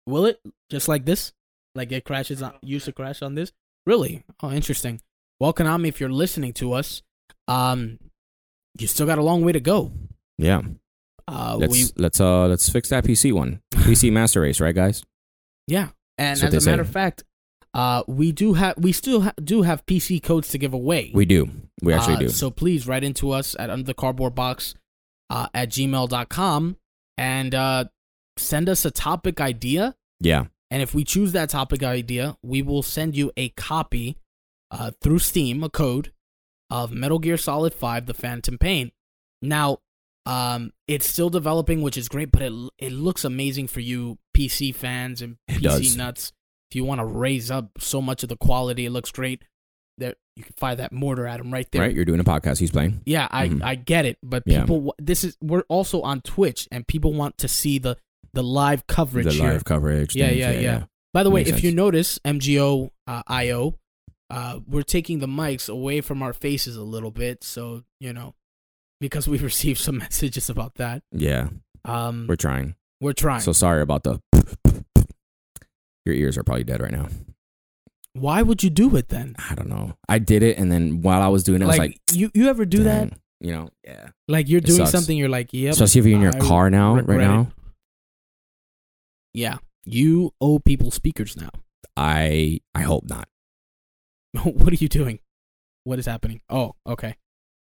Will 0.08 0.25
it 0.25 0.39
just 0.69 0.88
like 0.88 1.06
this? 1.06 1.34
Like 1.75 1.91
it 1.91 2.04
crashes 2.04 2.41
on 2.41 2.54
used 2.62 2.86
to 2.86 2.91
crash 2.91 3.21
on 3.21 3.36
this? 3.36 3.51
Really? 3.86 4.23
Oh, 4.41 4.51
interesting. 4.51 4.99
Well, 5.39 5.54
Konami, 5.54 5.88
if 5.88 5.99
you're 5.99 6.10
listening 6.12 6.54
to 6.54 6.73
us, 6.73 7.01
um, 7.47 7.97
you 8.77 8.88
still 8.88 9.06
got 9.06 9.17
a 9.17 9.23
long 9.23 9.43
way 9.43 9.51
to 9.51 9.60
go. 9.60 9.91
yeah. 10.38 10.62
Uh, 11.27 11.56
Let's 11.58 11.71
we 11.71 11.86
let's 11.95 12.19
uh 12.19 12.47
let's 12.47 12.67
fix 12.69 12.89
that 12.89 13.06
PC 13.06 13.32
one. 13.32 13.62
PC 13.73 14.12
Master 14.19 14.41
Race, 14.41 14.60
right, 14.60 14.75
guys? 14.75 15.04
yeah, 15.67 15.89
and 16.17 16.38
That's 16.39 16.54
as 16.56 16.65
a 16.67 16.69
matter 16.71 16.84
say. 16.84 16.88
of 16.88 16.91
fact, 16.93 17.23
uh, 17.73 18.03
we 18.07 18.31
do 18.31 18.53
have 18.53 18.75
we 18.77 18.91
still 18.91 19.21
ha- 19.21 19.34
do 19.43 19.62
have 19.62 19.86
PC 19.86 20.21
codes 20.21 20.49
to 20.49 20.57
give 20.57 20.73
away. 20.73 21.12
We 21.13 21.25
do. 21.25 21.49
We 21.81 21.93
actually 21.93 22.15
Uh, 22.15 22.19
do. 22.19 22.29
So 22.29 22.49
please 22.51 22.88
write 22.88 23.03
into 23.03 23.31
us 23.31 23.55
at 23.60 23.69
under 23.69 23.86
the 23.86 23.93
cardboard 23.93 24.36
box 24.36 24.75
uh, 25.29 25.47
at 25.53 25.69
gmail.com 25.69 26.77
and 27.17 27.55
uh, 27.55 27.86
send 28.38 28.67
us 28.69 28.86
a 28.86 28.91
topic 28.91 29.39
idea. 29.41 29.95
yeah. 30.19 30.45
And 30.73 30.81
if 30.81 30.95
we 30.95 31.03
choose 31.03 31.34
that 31.34 31.49
topic 31.49 31.84
idea, 31.84 32.38
we 32.41 32.62
will 32.62 32.81
send 32.81 33.13
you 33.17 33.29
a 33.36 33.49
copy 33.49 34.15
uh, 34.71 34.91
through 35.01 35.19
Steam, 35.19 35.62
a 35.65 35.69
code 35.69 36.13
of 36.69 36.93
Metal 36.93 37.19
Gear 37.19 37.36
Solid 37.36 37.73
5 37.73 38.05
The 38.05 38.13
Phantom 38.13 38.57
Pain. 38.57 38.93
Now, 39.41 39.79
um, 40.25 40.71
it's 40.88 41.05
still 41.05 41.29
developing, 41.29 41.81
which 41.81 41.97
is 41.97 42.07
great, 42.07 42.31
but 42.31 42.41
it, 42.41 42.53
it 42.77 42.93
looks 42.93 43.25
amazing 43.25 43.67
for 43.67 43.81
you 43.81 44.17
PC 44.34 44.73
fans 44.73 45.21
and 45.21 45.36
PC 45.49 45.97
nuts. 45.97 46.31
If 46.71 46.75
you 46.75 46.86
want 46.86 46.99
to 47.01 47.05
raise 47.05 47.51
up 47.51 47.69
so 47.79 48.01
much 48.01 48.23
of 48.23 48.29
the 48.29 48.38
quality, 48.38 48.86
it 48.86 48.91
looks 48.91 49.12
great. 49.12 49.43
There, 49.97 50.15
you 50.38 50.43
can 50.43 50.53
fire 50.57 50.75
that 50.75 50.93
mortar 50.93 51.27
at 51.27 51.39
him 51.41 51.51
right 51.51 51.67
there. 51.71 51.81
Right. 51.81 51.93
You're 51.93 52.05
doing 52.05 52.21
a 52.21 52.23
podcast. 52.23 52.60
He's 52.60 52.71
playing. 52.71 53.01
Yeah, 53.05 53.27
I 53.29 53.49
Mhm. 53.49 53.62
I 53.62 53.75
get 53.75 54.05
it, 54.05 54.17
but 54.23 54.45
people 54.45 54.79
wa- 54.81 54.93
this 54.97 55.23
is 55.25 55.38
we're 55.41 55.63
also 55.67 56.01
on 56.01 56.21
Twitch 56.21 56.67
and 56.71 56.88
people 56.88 57.13
want 57.13 57.38
to 57.39 57.47
see 57.49 57.77
the 57.77 57.97
the 58.34 58.41
live 58.41 58.88
coverage 58.88 59.25
the 59.25 59.34
here. 59.34 59.51
live 59.51 59.65
coverage. 59.65 60.15
Yeah, 60.15 60.27
things, 60.27 60.39
yeah, 60.39 60.51
yeah. 60.60 60.84
By 61.13 61.23
the 61.23 61.29
way, 61.29 61.41
if 61.41 61.62
you 61.63 61.75
notice 61.75 62.17
MGO 62.23 62.89
uh, 63.05 63.21
IO, 63.27 63.77
uh, 64.29 64.62
we're 64.65 64.84
taking 64.84 65.19
the 65.19 65.27
mics 65.27 65.67
away 65.69 65.99
from 65.99 66.23
our 66.23 66.31
faces 66.31 66.77
a 66.77 66.84
little 66.84 67.12
bit, 67.12 67.43
so 67.43 67.84
you 67.99 68.13
know, 68.13 68.34
because 69.01 69.27
we've 69.31 69.43
received 69.43 69.79
some 69.81 69.97
messages 70.05 70.49
about 70.49 70.75
that. 70.75 71.03
Yeah. 71.12 71.49
Um, 71.84 72.27
We're 72.29 72.38
trying. 72.38 72.75
we're 73.01 73.12
trying. 73.13 73.41
So 73.41 73.51
sorry 73.51 73.81
about 73.81 74.03
the. 74.03 74.21
Your 76.05 76.15
ears 76.15 76.37
are 76.37 76.43
probably 76.43 76.63
dead 76.63 76.81
right 76.81 76.91
now. 76.91 77.07
Why 78.13 78.41
would 78.41 78.63
you 78.63 78.69
do 78.69 78.95
it 78.97 79.07
then? 79.09 79.35
I 79.49 79.55
don't 79.55 79.69
know. 79.69 79.93
I 80.09 80.19
did 80.19 80.43
it, 80.43 80.57
and 80.57 80.71
then 80.71 81.01
while 81.01 81.21
I 81.21 81.27
was 81.29 81.43
doing 81.43 81.61
it, 81.61 81.65
I 81.65 81.67
was 81.67 81.77
Like, 81.77 81.91
like, 81.91 81.99
you 82.11 82.29
you 82.33 82.49
ever 82.49 82.65
do 82.65 82.83
that? 82.83 83.13
You 83.39 83.51
know, 83.53 83.69
yeah. 83.83 84.09
Like 84.27 84.49
you're 84.49 84.59
It 84.59 84.65
doing 84.65 84.77
sucks. 84.79 84.91
something, 84.91 85.17
you're 85.17 85.29
like, 85.29 85.53
yep. 85.53 85.73
Especially 85.73 85.99
if 85.99 86.05
you're 86.05 86.15
in 86.15 86.21
your 86.21 86.35
I 86.35 86.39
car 86.39 86.69
now, 86.69 86.95
right 86.95 87.19
it. 87.21 87.23
now. 87.23 87.47
Yeah, 89.33 89.57
you 89.85 90.33
owe 90.41 90.59
people 90.59 90.91
speakers 90.91 91.37
now. 91.37 91.49
I 91.95 92.59
I 92.75 92.81
hope 92.81 93.05
not. 93.09 93.27
what 94.43 94.71
are 94.73 94.75
you 94.75 94.89
doing? 94.89 95.19
What 95.83 95.97
is 95.99 96.05
happening? 96.05 96.41
Oh, 96.49 96.73
okay. 96.85 97.15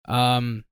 Um, 0.08 0.66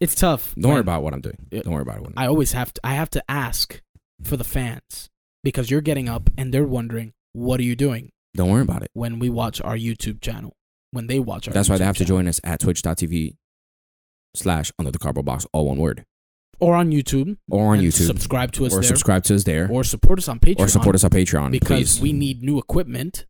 it's 0.00 0.14
tough. 0.14 0.54
Don't 0.54 0.70
worry 0.72 0.80
about 0.80 1.02
what 1.02 1.12
I'm 1.14 1.20
doing. 1.20 1.36
Don't 1.50 1.70
worry 1.72 1.82
about 1.82 2.02
it. 2.06 2.12
I 2.16 2.26
always 2.28 2.52
have 2.52 2.72
to. 2.74 2.80
I 2.84 2.94
have 2.94 3.10
to 3.10 3.22
ask 3.28 3.80
for 4.22 4.36
the 4.36 4.44
fans 4.44 5.10
because 5.44 5.70
you're 5.70 5.80
getting 5.80 6.08
up 6.08 6.30
and 6.38 6.52
they're 6.52 6.66
wondering, 6.66 7.12
"What 7.32 7.60
are 7.60 7.64
you 7.64 7.76
doing?" 7.76 8.10
Don't 8.34 8.50
worry 8.50 8.62
about 8.62 8.82
it. 8.82 8.90
when 8.94 9.18
we 9.18 9.28
watch 9.28 9.60
our 9.60 9.76
YouTube 9.76 10.20
channel. 10.20 10.54
When 10.90 11.06
they 11.06 11.18
watch 11.18 11.48
our 11.48 11.54
That's 11.54 11.68
why 11.68 11.76
they 11.78 11.84
YouTube 11.84 11.86
have 11.86 11.96
to 11.98 12.04
channel. 12.04 12.18
join 12.18 12.28
us 12.28 12.40
at 12.44 12.60
twitch.tv 12.60 13.36
slash 14.34 14.72
under 14.78 14.90
the 14.90 14.98
cardboard 14.98 15.26
box, 15.26 15.46
all 15.52 15.66
one 15.66 15.78
word. 15.78 16.04
or 16.60 16.74
on 16.76 16.90
YouTube 16.90 17.36
Or 17.50 17.74
on 17.74 17.80
YouTube. 17.80 18.06
Subscribe 18.06 18.52
to 18.52 18.66
us 18.66 18.72
or 18.72 18.80
there 18.80 18.88
subscribe 18.88 19.24
to 19.24 19.34
us 19.34 19.44
there. 19.44 19.68
or 19.70 19.82
support 19.84 20.18
us 20.18 20.28
on 20.28 20.38
Patreon 20.38 20.60
Or 20.60 20.68
support 20.68 20.94
us 20.94 21.02
on 21.04 21.10
Patreon. 21.10 21.50
because 21.50 21.98
please. 21.98 22.00
we 22.00 22.12
need 22.12 22.42
new 22.42 22.58
equipment 22.58 23.26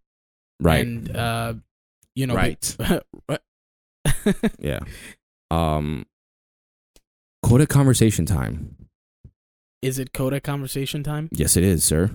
right. 0.61 0.85
and 0.87 1.17
uh 1.17 1.55
you 2.15 2.27
know 2.27 2.35
right. 2.35 2.77
yeah. 4.59 4.81
Um 5.51 6.05
Coda 7.43 7.67
conversation 7.67 8.27
time. 8.27 8.77
Is 9.83 9.99
it 9.99 10.13
Coda 10.13 10.41
conversation 10.41 11.03
time? 11.03 11.29
Yes, 11.33 11.57
it 11.57 11.65
is, 11.65 11.85
sir. 11.85 12.11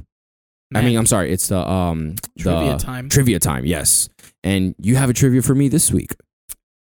I 0.74 0.82
mean, 0.82 0.98
I'm 0.98 1.06
sorry. 1.06 1.32
It's 1.32 1.48
the 1.48 1.60
um 1.70 2.16
trivia 2.38 2.74
the 2.74 2.78
time. 2.78 3.10
trivia 3.10 3.40
time. 3.40 3.66
Yes, 3.66 4.10
and 4.44 4.76
you 4.82 4.96
have 4.96 5.10
a 5.10 5.14
trivia 5.14 5.42
for 5.42 5.56
me 5.56 5.70
this 5.70 5.92
week. 5.92 6.16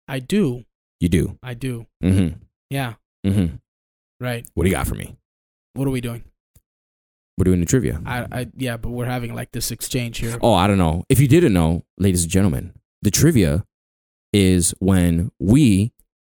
I 0.06 0.18
do. 0.20 0.64
You 1.00 1.08
do. 1.08 1.38
I 1.42 1.54
do. 1.54 1.86
Mm-hmm. 2.04 2.38
Yeah. 2.70 2.94
Mm-hmm. 3.26 3.56
Right. 4.20 4.46
What 4.54 4.64
do 4.64 4.68
you 4.70 4.76
got 4.76 4.86
for 4.86 4.94
me? 4.94 5.16
What 5.74 5.88
are 5.88 5.90
we 5.90 6.00
doing? 6.00 6.22
We're 7.38 7.44
doing 7.44 7.60
the 7.60 7.66
trivia. 7.66 8.00
I, 8.06 8.26
I 8.30 8.46
yeah, 8.56 8.76
but 8.76 8.90
we're 8.90 9.06
having 9.06 9.34
like 9.34 9.50
this 9.52 9.70
exchange 9.70 10.18
here. 10.18 10.38
Oh, 10.42 10.54
I 10.54 10.66
don't 10.66 10.78
know. 10.78 11.04
If 11.08 11.18
you 11.18 11.26
didn't 11.26 11.52
know, 11.54 11.82
ladies 11.98 12.22
and 12.22 12.30
gentlemen, 12.30 12.74
the 13.00 13.10
trivia 13.10 13.64
is 14.32 14.74
when 14.78 15.32
we 15.40 15.92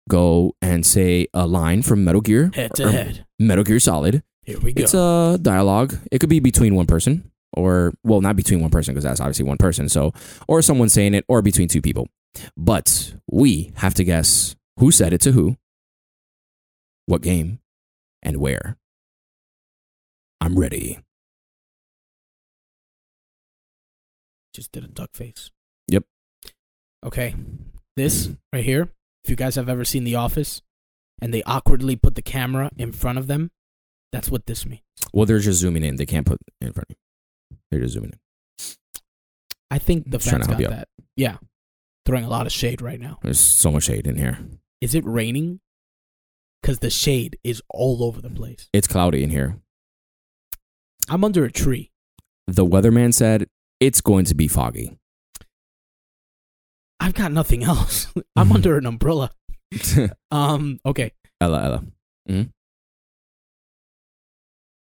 go 0.10 0.56
and 0.62 0.86
say 0.86 1.28
a 1.34 1.46
line 1.46 1.82
from 1.82 2.04
Metal 2.04 2.22
Gear, 2.22 2.50
Head 2.54 2.74
to 2.76 2.92
head. 2.92 3.26
Metal 3.40 3.64
Gear 3.64 3.80
Solid. 3.80 4.24
Here 4.46 4.60
we 4.60 4.74
go. 4.74 4.84
It's 4.84 4.94
a 4.94 5.40
dialogue. 5.42 5.98
It 6.12 6.20
could 6.20 6.30
be 6.30 6.40
between 6.40 6.76
one 6.76 6.86
person, 6.86 7.32
or 7.54 7.94
well, 8.04 8.22
not 8.22 8.36
between 8.36 8.62
one 8.62 8.70
person 8.70 8.94
because 8.94 9.04
that's 9.04 9.20
obviously 9.20 9.46
one 9.46 9.58
person. 9.58 9.90
So, 9.90 10.14
or 10.48 10.62
someone 10.62 10.90
saying 10.90 11.16
it, 11.16 11.26
or 11.28 11.42
between 11.42 11.68
two 11.68 11.82
people. 11.82 12.08
But 12.56 13.16
we 13.30 13.72
have 13.78 13.96
to 13.96 14.04
guess 14.04 14.56
who 14.78 14.92
said 14.92 15.14
it 15.14 15.22
to 15.22 15.32
who, 15.32 15.58
what 17.08 17.22
game, 17.22 17.60
and 18.22 18.38
where. 18.38 18.78
I'm 20.40 20.60
ready. 20.60 21.00
Just 24.54 24.72
did 24.72 24.84
a 24.84 24.88
duck 24.88 25.10
face. 25.16 25.50
Yep. 25.88 26.04
Okay. 27.04 27.36
This 27.96 28.30
right 28.54 28.64
here, 28.64 28.90
if 29.24 29.30
you 29.30 29.36
guys 29.36 29.56
have 29.56 29.70
ever 29.70 29.86
seen 29.86 30.04
The 30.04 30.16
Office 30.16 30.62
and 31.20 31.34
they 31.34 31.42
awkwardly 31.44 31.96
put 31.96 32.16
the 32.16 32.22
camera 32.22 32.70
in 32.78 32.92
front 32.92 33.18
of 33.18 33.28
them, 33.28 33.52
that's 34.12 34.30
what 34.30 34.46
this 34.46 34.66
means. 34.66 34.82
Well, 35.14 35.26
they're 35.26 35.40
just 35.40 35.60
zooming 35.60 35.84
in. 35.84 35.96
They 35.98 36.06
can't 36.06 36.26
put 36.26 36.40
in 36.62 36.74
front 36.74 36.90
of 36.90 36.96
you. 36.98 37.58
They're 37.72 37.82
just 37.82 37.94
zooming 37.94 38.12
in. 38.14 38.20
I 39.72 39.80
think 39.80 40.10
the 40.10 40.20
fans 40.20 40.48
got 40.48 40.58
that. 40.60 40.88
Yeah. 41.16 41.38
Throwing 42.06 42.24
a 42.24 42.30
lot 42.30 42.46
of 42.46 42.52
shade 42.52 42.82
right 42.82 43.00
now. 43.00 43.18
There's 43.24 43.40
so 43.40 43.72
much 43.72 43.84
shade 43.86 44.06
in 44.08 44.16
here. 44.16 44.38
Is 44.80 44.94
it 44.96 45.04
raining? 45.06 45.60
Because 46.62 46.80
the 46.80 46.90
shade 46.90 47.38
is 47.44 47.62
all 47.70 48.04
over 48.04 48.22
the 48.22 48.30
place. 48.30 48.70
It's 48.74 48.88
cloudy 48.88 49.24
in 49.24 49.30
here. 49.30 49.58
I'm 51.10 51.24
under 51.24 51.46
a 51.46 51.52
tree. 51.52 51.92
The 52.48 52.66
weatherman 52.66 53.14
said 53.14 53.48
it's 53.80 54.02
going 54.02 54.26
to 54.26 54.36
be 54.36 54.48
foggy. 54.48 54.98
I've 57.00 57.14
got 57.14 57.32
nothing 57.32 57.64
else. 57.74 58.08
I'm 58.36 58.52
under 58.52 58.78
an 58.78 58.86
umbrella. 58.86 59.32
Um, 60.32 60.80
okay. 60.86 61.12
Ella, 61.42 61.64
Ella. 61.64 61.84
Mhm. 62.30 62.50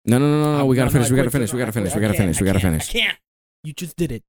No, 0.07 0.17
no, 0.17 0.29
no, 0.29 0.43
no, 0.43 0.57
no. 0.59 0.65
We 0.65 0.75
gotta 0.75 0.89
finish. 0.89 1.09
We 1.09 1.17
gotta 1.17 1.29
finish. 1.29 1.51
We 1.53 1.59
gotta 1.59 1.71
finish. 1.71 1.93
We 1.93 2.01
gotta 2.01 2.13
finish. 2.13 2.39
We 2.41 2.45
gotta 2.47 2.59
finish. 2.59 2.89
I 2.89 2.99
can't. 2.99 3.17
You 3.63 3.73
just 3.73 3.95
did 3.97 4.11
it. 4.11 4.23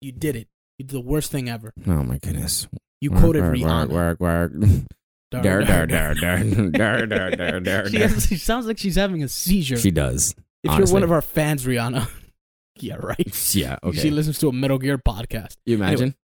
You 0.00 0.12
did 0.12 0.36
it. 0.36 0.48
You 0.78 0.84
did 0.84 0.94
the 0.94 1.00
worst 1.00 1.32
thing 1.32 1.48
ever. 1.48 1.72
Oh 1.86 2.04
my 2.04 2.18
goodness. 2.18 2.68
You 3.00 3.10
quoted 3.10 3.42
Rihanna. 3.42 3.88
Work, 3.88 4.20
work, 4.20 4.52
work. 4.52 4.52
Dar, 5.30 5.42
Dar, 5.42 5.62
dar, 5.62 5.86
dar, 5.86 6.14
dar, 6.14 6.44
dar. 6.70 7.06
dar, 7.06 7.30
dar, 7.30 7.60
dar, 7.60 7.88
She, 7.90 7.98
has, 7.98 8.26
she 8.26 8.36
sounds 8.36 8.66
like 8.66 8.78
she's 8.78 8.94
having 8.96 9.22
a 9.22 9.28
seizure. 9.28 9.76
She 9.76 9.90
does. 9.90 10.34
if 10.64 10.70
honestly. 10.70 10.86
you're 10.90 10.94
one 10.94 11.02
of 11.02 11.12
our 11.12 11.20
fans, 11.20 11.66
Rihanna, 11.66 12.08
yeah, 12.80 12.94
right. 12.94 13.54
Yeah. 13.54 13.76
Okay. 13.84 13.98
She 13.98 14.10
listens 14.10 14.38
to 14.38 14.48
a 14.48 14.52
Metal 14.54 14.78
Gear 14.78 14.96
podcast. 14.96 15.56
you 15.66 15.74
imagine? 15.74 16.14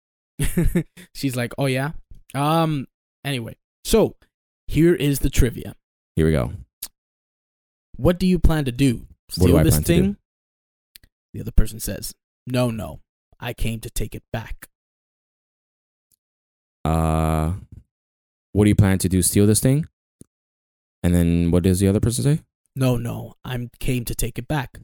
she's 1.14 1.36
like, 1.36 1.52
"Oh 1.58 1.66
yeah." 1.66 1.90
Um. 2.34 2.86
Anyway, 3.26 3.56
so 3.84 4.16
here 4.68 4.94
is 4.94 5.18
the 5.18 5.28
trivia. 5.28 5.74
Here 6.16 6.24
we 6.24 6.32
go. 6.32 6.52
What 7.96 8.18
do 8.18 8.26
you 8.26 8.38
plan 8.38 8.64
to 8.64 8.72
do? 8.72 9.06
What 9.36 9.46
do 9.46 9.52
Steal 9.52 9.64
this 9.64 9.74
plan 9.74 9.82
to 9.82 9.94
do? 9.94 10.02
thing? 10.02 10.16
The 11.32 11.40
other 11.40 11.52
person 11.52 11.80
says, 11.80 12.14
"No, 12.46 12.70
no. 12.70 13.00
I 13.40 13.52
came 13.52 13.80
to 13.80 13.90
take 13.90 14.14
it 14.14 14.22
back." 14.32 14.68
Uh, 16.84 17.54
what 18.52 18.64
do 18.64 18.68
you 18.68 18.74
plan 18.74 18.98
to 18.98 19.08
do? 19.08 19.22
Steal 19.22 19.46
this 19.46 19.60
thing? 19.60 19.86
And 21.02 21.14
then 21.14 21.50
what 21.50 21.62
does 21.62 21.80
the 21.80 21.88
other 21.88 22.00
person 22.00 22.24
say? 22.24 22.42
No, 22.76 22.96
no. 22.96 23.34
I'm 23.44 23.70
came 23.78 24.04
to 24.04 24.14
take 24.14 24.38
it 24.38 24.48
back. 24.48 24.78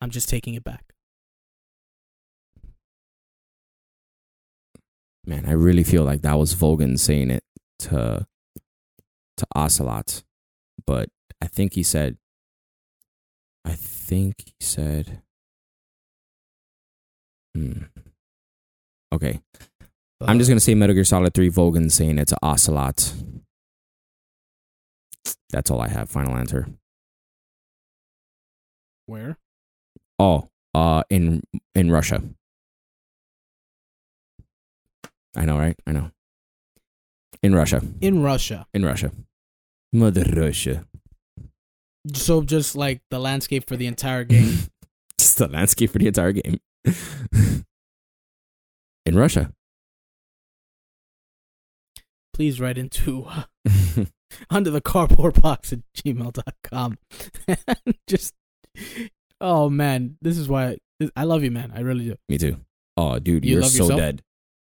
I'm 0.00 0.10
just 0.10 0.28
taking 0.28 0.54
it 0.54 0.64
back. 0.64 0.84
Man, 5.26 5.44
I 5.46 5.52
really 5.52 5.84
feel 5.84 6.04
like 6.04 6.22
that 6.22 6.38
was 6.38 6.54
Volgin 6.54 6.98
saying 6.98 7.30
it 7.30 7.44
to 7.80 8.26
to 9.36 9.46
Ocelot, 9.54 10.22
but 10.86 11.08
I 11.42 11.46
think 11.46 11.74
he 11.74 11.82
said. 11.82 12.16
I 14.10 14.12
think 14.12 14.42
he 14.44 14.54
said. 14.60 15.22
Hmm. 17.54 17.84
Okay, 19.12 19.38
I'm 20.20 20.38
just 20.38 20.50
gonna 20.50 20.58
say 20.58 20.74
Metal 20.74 20.94
Gear 20.94 21.04
Solid 21.04 21.32
Three. 21.32 21.48
Volgin 21.48 21.92
saying 21.92 22.18
it's 22.18 22.32
to 22.32 22.38
Ocelot. 22.42 23.14
That's 25.50 25.70
all 25.70 25.80
I 25.80 25.86
have. 25.86 26.10
Final 26.10 26.34
answer. 26.34 26.66
Where? 29.06 29.38
Oh, 30.18 30.48
uh, 30.74 31.04
in 31.08 31.42
in 31.76 31.92
Russia. 31.92 32.20
I 35.36 35.44
know, 35.44 35.56
right? 35.56 35.76
I 35.86 35.92
know. 35.92 36.10
In 37.44 37.54
Russia. 37.54 37.80
In 38.00 38.24
Russia. 38.24 38.66
In 38.74 38.84
Russia. 38.84 39.12
Mother 39.92 40.24
Russia. 40.34 40.84
So 42.14 42.42
just 42.42 42.74
like 42.76 43.02
the 43.10 43.18
landscape 43.18 43.68
for 43.68 43.76
the 43.76 43.86
entire 43.86 44.24
game. 44.24 44.54
Just 45.18 45.36
the 45.36 45.48
landscape 45.48 45.90
for 45.90 45.98
the 45.98 46.06
entire 46.06 46.32
game. 46.32 46.58
in 49.04 49.16
Russia. 49.18 49.52
Please 52.32 52.58
write 52.58 52.78
into 52.78 53.24
uh, 53.26 53.42
under 54.50 54.70
the 54.70 54.80
cardboard 54.80 55.42
box 55.42 55.74
at 55.74 55.80
gmail.com. 55.98 56.96
just 58.06 58.32
oh 59.42 59.68
man, 59.68 60.16
this 60.22 60.38
is 60.38 60.48
why 60.48 60.78
I 61.14 61.24
love 61.24 61.44
you, 61.44 61.50
man. 61.50 61.70
I 61.74 61.80
really 61.80 62.06
do. 62.06 62.16
Me 62.30 62.38
too. 62.38 62.56
Oh, 62.96 63.18
dude, 63.18 63.44
You 63.44 63.58
are 63.58 63.62
so 63.64 63.82
yourself? 63.82 64.00
dead. 64.00 64.22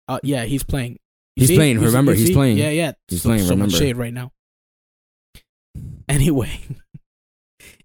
Uh, 0.07 0.19
yeah, 0.21 0.43
he's 0.45 0.63
playing. 0.63 0.99
You 1.35 1.41
He's 1.41 1.47
see? 1.49 1.55
playing. 1.55 1.79
Remember, 1.79 2.13
he's 2.13 2.27
see? 2.27 2.33
playing. 2.33 2.57
Yeah, 2.57 2.69
yeah. 2.69 2.91
He's 3.07 3.23
so, 3.23 3.29
playing, 3.29 3.41
So 3.41 3.55
much 3.55 3.71
remember. 3.73 3.77
shade 3.77 3.97
right 3.97 4.13
now. 4.13 4.31
Anyway, 6.07 6.59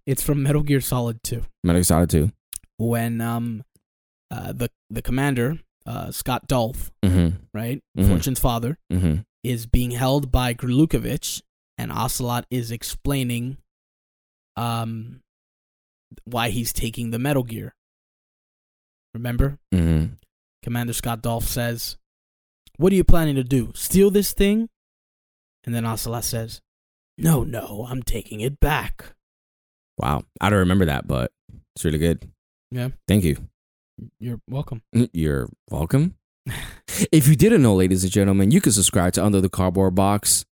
it's 0.06 0.22
from 0.22 0.42
Metal 0.42 0.62
Gear 0.62 0.80
Solid 0.80 1.22
2. 1.22 1.42
Metal 1.64 1.78
Gear 1.78 1.84
Solid 1.84 2.10
2. 2.10 2.32
When 2.78 3.20
um, 3.20 3.62
uh, 4.30 4.52
the 4.52 4.70
the 4.88 5.02
commander 5.02 5.58
uh, 5.86 6.10
Scott 6.10 6.46
Dolph, 6.48 6.90
Mm-hmm. 7.04 7.36
right, 7.54 7.82
Mhm. 7.98 8.08
Fortune's 8.08 8.38
father, 8.38 8.78
Mm-hmm. 8.92 9.22
is 9.44 9.66
being 9.66 9.90
held 9.92 10.30
by 10.30 10.54
Gurlukovich, 10.54 11.42
and 11.78 11.90
Ocelot 11.92 12.46
is 12.50 12.70
explaining 12.70 13.56
um 14.56 15.20
why 16.24 16.50
he's 16.50 16.72
taking 16.72 17.10
the 17.10 17.18
Metal 17.18 17.42
Gear. 17.44 17.74
Remember? 19.14 19.58
Mm-hmm. 19.74 20.14
Commander 20.62 20.92
Scott 20.92 21.22
Dolph 21.22 21.44
says, 21.46 21.96
What 22.76 22.92
are 22.92 22.96
you 22.96 23.04
planning 23.04 23.36
to 23.36 23.44
do? 23.44 23.72
Steal 23.74 24.10
this 24.10 24.32
thing? 24.32 24.68
And 25.64 25.74
then 25.74 25.84
Ocelot 25.86 26.24
says, 26.24 26.60
No, 27.18 27.42
no, 27.44 27.86
I'm 27.88 28.02
taking 28.02 28.40
it 28.40 28.60
back. 28.60 29.14
Wow. 30.00 30.22
I 30.40 30.48
don't 30.48 30.60
remember 30.60 30.86
that, 30.86 31.06
but 31.06 31.32
it's 31.74 31.84
really 31.84 31.98
good. 31.98 32.26
Yeah. 32.70 32.88
Thank 33.06 33.24
you. 33.24 33.36
You're 34.18 34.40
welcome. 34.48 34.82
You're 35.12 35.48
welcome. 35.70 36.14
if 37.12 37.28
you 37.28 37.36
didn't 37.36 37.62
know, 37.62 37.74
ladies 37.74 38.02
and 38.02 38.12
gentlemen, 38.12 38.50
you 38.50 38.60
can 38.60 38.72
subscribe 38.72 39.12
to 39.14 39.24
Under 39.24 39.40
the 39.40 39.50
Cardboard 39.50 39.94
Box 39.94 40.46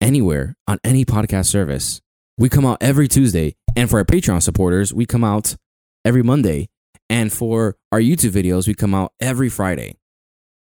anywhere 0.00 0.56
on 0.66 0.78
any 0.82 1.04
podcast 1.04 1.46
service. 1.46 2.00
We 2.36 2.48
come 2.48 2.66
out 2.66 2.78
every 2.80 3.06
Tuesday. 3.06 3.54
And 3.76 3.88
for 3.88 3.98
our 3.98 4.04
Patreon 4.04 4.42
supporters, 4.42 4.92
we 4.92 5.06
come 5.06 5.22
out 5.22 5.56
every 6.04 6.22
Monday. 6.22 6.68
And 7.08 7.32
for 7.32 7.76
our 7.92 8.00
YouTube 8.00 8.32
videos, 8.32 8.66
we 8.66 8.74
come 8.74 8.94
out 8.94 9.12
every 9.20 9.48
Friday. 9.48 9.98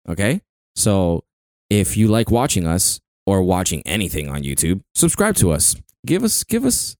Okay? 0.07 0.41
So 0.75 1.25
if 1.69 1.97
you 1.97 2.07
like 2.07 2.31
watching 2.31 2.65
us 2.65 3.01
or 3.25 3.41
watching 3.41 3.81
anything 3.85 4.29
on 4.29 4.43
YouTube, 4.43 4.81
subscribe 4.95 5.35
to 5.35 5.51
us. 5.51 5.75
Give 6.05 6.23
us 6.23 6.43
give 6.43 6.65
us 6.65 6.95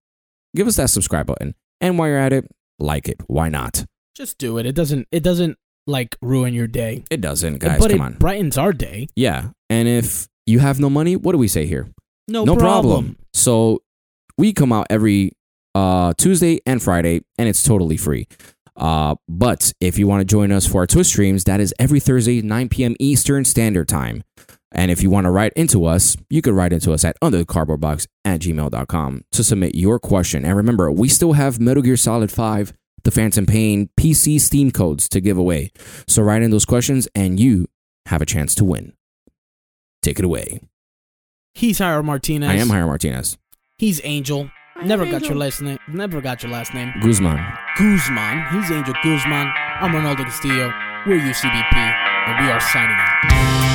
give 0.55 0.67
us 0.67 0.75
that 0.77 0.89
subscribe 0.89 1.25
button. 1.25 1.55
And 1.81 1.97
while 1.97 2.07
you're 2.09 2.17
at 2.17 2.33
it, 2.33 2.49
like 2.79 3.07
it. 3.07 3.21
Why 3.27 3.49
not? 3.49 3.85
Just 4.15 4.37
do 4.37 4.57
it. 4.57 4.65
It 4.65 4.75
doesn't 4.75 5.07
it 5.11 5.23
doesn't 5.23 5.57
like 5.87 6.15
ruin 6.21 6.53
your 6.53 6.67
day. 6.67 7.03
It 7.09 7.21
doesn't, 7.21 7.57
guys. 7.59 7.79
but 7.79 7.91
come 7.91 7.99
it 7.99 8.03
on. 8.03 8.13
brightens 8.13 8.57
our 8.57 8.73
day. 8.73 9.07
Yeah. 9.15 9.49
And 9.69 9.87
if 9.87 10.27
you 10.45 10.59
have 10.59 10.79
no 10.79 10.89
money, 10.89 11.15
what 11.15 11.31
do 11.31 11.37
we 11.37 11.47
say 11.47 11.65
here? 11.65 11.89
No, 12.27 12.45
no 12.45 12.55
problem. 12.55 12.93
problem. 13.05 13.17
So 13.33 13.81
we 14.37 14.53
come 14.53 14.71
out 14.71 14.87
every 14.89 15.33
uh, 15.75 16.13
Tuesday 16.17 16.59
and 16.65 16.81
Friday, 16.81 17.21
and 17.37 17.49
it's 17.49 17.63
totally 17.63 17.97
free. 17.97 18.27
Uh, 18.75 19.15
but 19.27 19.73
if 19.79 19.99
you 19.99 20.07
want 20.07 20.21
to 20.21 20.25
join 20.25 20.51
us 20.51 20.65
for 20.65 20.79
our 20.79 20.87
Twitch 20.87 21.07
streams, 21.07 21.43
that 21.43 21.59
is 21.59 21.73
every 21.79 21.99
Thursday, 21.99 22.41
9 22.41 22.69
p.m. 22.69 22.95
Eastern 22.99 23.45
Standard 23.45 23.87
Time. 23.87 24.23
And 24.73 24.89
if 24.89 25.03
you 25.03 25.09
want 25.09 25.25
to 25.25 25.31
write 25.31 25.53
into 25.55 25.85
us, 25.85 26.17
you 26.29 26.41
can 26.41 26.55
write 26.55 26.73
into 26.73 26.91
us 26.93 27.05
at 27.05 27.19
underthecardboardbox 27.21 28.07
at 28.25 28.41
gmail.com 28.41 29.23
to 29.31 29.43
submit 29.43 29.75
your 29.75 29.99
question. 29.99 30.43
And 30.43 30.57
remember, 30.57 30.91
we 30.91 31.07
still 31.07 31.33
have 31.33 31.59
Metal 31.59 31.83
Gear 31.83 31.95
Solid 31.95 32.31
5, 32.31 32.73
The 33.03 33.11
Phantom 33.11 33.45
Pain, 33.45 33.89
PC 33.99 34.41
Steam 34.41 34.71
codes 34.71 35.07
to 35.09 35.21
give 35.21 35.37
away. 35.37 35.71
So 36.07 36.23
write 36.23 36.41
in 36.41 36.49
those 36.51 36.65
questions 36.65 37.07
and 37.13 37.39
you 37.39 37.67
have 38.07 38.21
a 38.21 38.25
chance 38.25 38.55
to 38.55 38.65
win. 38.65 38.93
Take 40.01 40.19
it 40.19 40.25
away. 40.25 40.59
He's 41.53 41.77
Jairo 41.79 42.03
Martinez. 42.03 42.49
I 42.49 42.55
am 42.55 42.67
Jairo 42.67 42.87
Martinez. 42.87 43.37
He's 43.77 44.01
Angel. 44.03 44.49
Never 44.83 45.05
got 45.05 45.23
your 45.25 45.35
last 45.35 45.61
name. 45.61 45.77
Never 45.87 46.19
got 46.19 46.41
your 46.41 46.51
last 46.51 46.73
name. 46.73 46.91
Guzman. 46.99 47.39
Guzman. 47.77 48.43
He's 48.51 48.71
Angel 48.71 48.95
Guzman. 49.03 49.53
I'm 49.79 49.91
Ronaldo 49.91 50.25
Castillo. 50.25 50.73
We're 51.05 51.19
UCBP, 51.19 51.75
and 51.75 52.45
we 52.45 52.51
are 52.51 52.59
signing 52.59 52.95
out. 52.97 53.72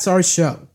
That's 0.00 0.08
our 0.08 0.22
show. 0.22 0.69